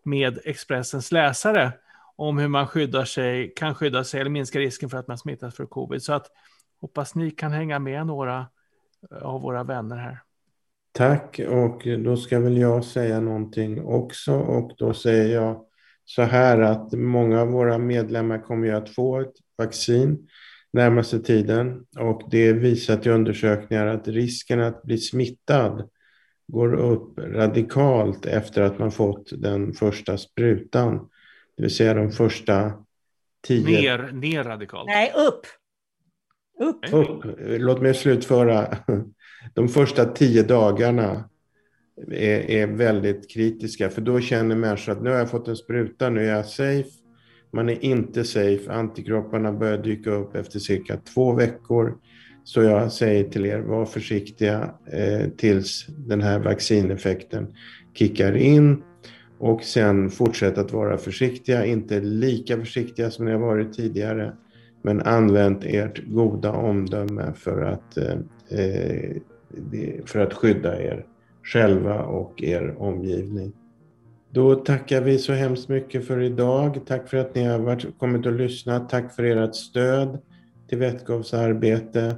med 0.08 0.38
Expressens 0.44 1.12
läsare 1.12 1.72
om 2.16 2.38
hur 2.38 2.48
man 2.48 2.66
skyddar 2.66 3.04
sig, 3.04 3.52
kan 3.56 3.74
skydda 3.74 4.04
sig 4.04 4.20
eller 4.20 4.30
minska 4.30 4.58
risken 4.58 4.90
för 4.90 4.98
att 4.98 5.08
man 5.08 5.18
smittas 5.18 5.54
för 5.54 5.66
covid. 5.66 6.02
Så 6.02 6.12
att 6.12 6.26
hoppas 6.80 7.14
ni 7.14 7.30
kan 7.30 7.52
hänga 7.52 7.78
med 7.78 8.06
några 8.06 8.46
eh, 9.10 9.22
av 9.22 9.42
våra 9.42 9.64
vänner 9.64 9.96
här. 9.96 10.20
Tack, 10.92 11.40
och 11.48 11.82
då 12.04 12.16
ska 12.16 12.40
väl 12.40 12.56
jag 12.56 12.84
säga 12.84 13.20
någonting 13.20 13.84
också 13.84 14.32
och 14.32 14.72
då 14.78 14.94
säger 14.94 15.34
jag 15.34 15.64
så 16.04 16.22
här 16.22 16.58
att 16.58 16.92
många 16.92 17.40
av 17.40 17.48
våra 17.48 17.78
medlemmar 17.78 18.38
kommer 18.38 18.66
ju 18.66 18.72
att 18.72 18.90
få 18.90 19.20
ett 19.20 19.34
vaccin 19.58 20.28
närmaste 20.72 21.18
tiden 21.18 21.86
och 21.98 22.22
det 22.30 22.52
visar 22.52 23.06
i 23.06 23.10
undersökningar 23.10 23.86
att 23.86 24.08
risken 24.08 24.60
att 24.60 24.82
bli 24.82 24.98
smittad 24.98 25.88
går 26.48 26.74
upp 26.74 27.18
radikalt 27.18 28.26
efter 28.26 28.62
att 28.62 28.78
man 28.78 28.90
fått 28.90 29.42
den 29.42 29.72
första 29.72 30.18
sprutan. 30.18 31.08
Det 31.56 31.62
vill 31.62 31.74
säga 31.74 31.94
de 31.94 32.10
första 32.10 32.72
tio... 33.46 33.80
Ner, 33.80 34.12
ner 34.12 34.44
radikalt? 34.44 34.86
Nej, 34.86 35.12
upp. 35.16 35.46
Upp. 36.60 36.92
upp. 36.92 37.24
Låt 37.38 37.82
mig 37.82 37.94
slutföra. 37.94 38.78
De 39.54 39.68
första 39.68 40.04
tio 40.04 40.42
dagarna 40.42 41.28
är, 42.10 42.50
är 42.50 42.66
väldigt 42.66 43.30
kritiska 43.30 43.90
för 43.90 44.00
då 44.00 44.20
känner 44.20 44.56
människor 44.56 44.92
att 44.92 45.02
nu 45.02 45.10
har 45.10 45.16
jag 45.16 45.30
fått 45.30 45.48
en 45.48 45.56
spruta, 45.56 46.10
nu 46.10 46.28
är 46.28 46.36
jag 46.36 46.46
safe. 46.46 46.90
Man 47.52 47.68
är 47.68 47.84
inte 47.84 48.24
safe. 48.24 48.72
Antikropparna 48.72 49.52
börjar 49.52 49.78
dyka 49.78 50.10
upp 50.10 50.34
efter 50.34 50.58
cirka 50.58 50.96
två 50.96 51.32
veckor. 51.32 51.98
Så 52.48 52.62
jag 52.62 52.92
säger 52.92 53.24
till 53.24 53.46
er, 53.46 53.58
var 53.58 53.84
försiktiga 53.84 54.70
eh, 54.92 55.28
tills 55.36 55.86
den 55.88 56.20
här 56.20 56.38
vaccineffekten 56.38 57.54
kickar 57.94 58.36
in 58.36 58.82
och 59.38 59.62
sen 59.62 60.10
fortsätt 60.10 60.58
att 60.58 60.72
vara 60.72 60.98
försiktiga, 60.98 61.66
inte 61.66 62.00
lika 62.00 62.56
försiktiga 62.56 63.10
som 63.10 63.24
ni 63.24 63.32
har 63.32 63.38
varit 63.38 63.72
tidigare, 63.72 64.32
men 64.82 65.02
använd 65.02 65.64
ert 65.66 66.06
goda 66.06 66.52
omdöme 66.52 67.32
för 67.36 67.62
att, 67.62 67.96
eh, 67.96 68.18
eh 68.58 69.10
för 70.06 70.18
att 70.18 70.34
skydda 70.34 70.82
er 70.82 71.06
själva 71.42 72.02
och 72.02 72.42
er 72.42 72.74
omgivning. 72.78 73.52
Då 74.30 74.54
tackar 74.54 75.02
vi 75.02 75.18
så 75.18 75.32
hemskt 75.32 75.68
mycket 75.68 76.06
för 76.06 76.20
idag. 76.20 76.80
Tack 76.86 77.08
för 77.08 77.16
att 77.16 77.34
ni 77.34 77.44
har 77.44 77.58
varit, 77.58 77.98
kommit 77.98 78.26
och 78.26 78.32
lyssnat. 78.32 78.88
Tack 78.88 79.14
för 79.14 79.24
ert 79.24 79.54
stöd 79.54 80.18
till 80.68 80.78
Vätgavs 80.78 81.34
arbete. 81.34 82.16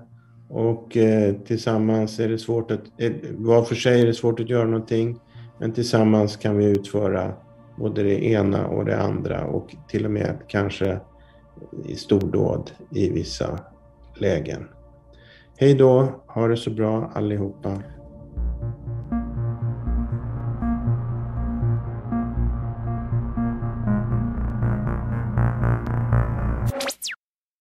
Och 0.50 0.96
eh, 0.96 1.34
tillsammans 1.34 2.20
är 2.20 2.28
det 2.28 2.38
svårt 2.38 2.70
att, 2.70 2.80
eh, 2.98 3.12
var 3.30 3.62
för 3.62 3.74
sig 3.74 4.00
är 4.00 4.06
det 4.06 4.14
svårt 4.14 4.40
att 4.40 4.48
göra 4.48 4.64
någonting, 4.64 5.20
men 5.58 5.72
tillsammans 5.72 6.36
kan 6.36 6.56
vi 6.56 6.64
utföra 6.64 7.32
både 7.76 8.02
det 8.02 8.24
ena 8.24 8.66
och 8.66 8.84
det 8.84 9.02
andra 9.02 9.44
och 9.44 9.76
till 9.88 10.04
och 10.04 10.10
med 10.10 10.38
kanske 10.48 11.00
i 11.84 11.96
stordåd 11.96 12.70
i 12.90 13.10
vissa 13.10 13.58
lägen. 14.14 14.68
Hej 15.56 15.74
då, 15.74 16.22
ha 16.26 16.48
det 16.48 16.56
så 16.56 16.70
bra 16.70 17.10
allihopa. 17.14 17.82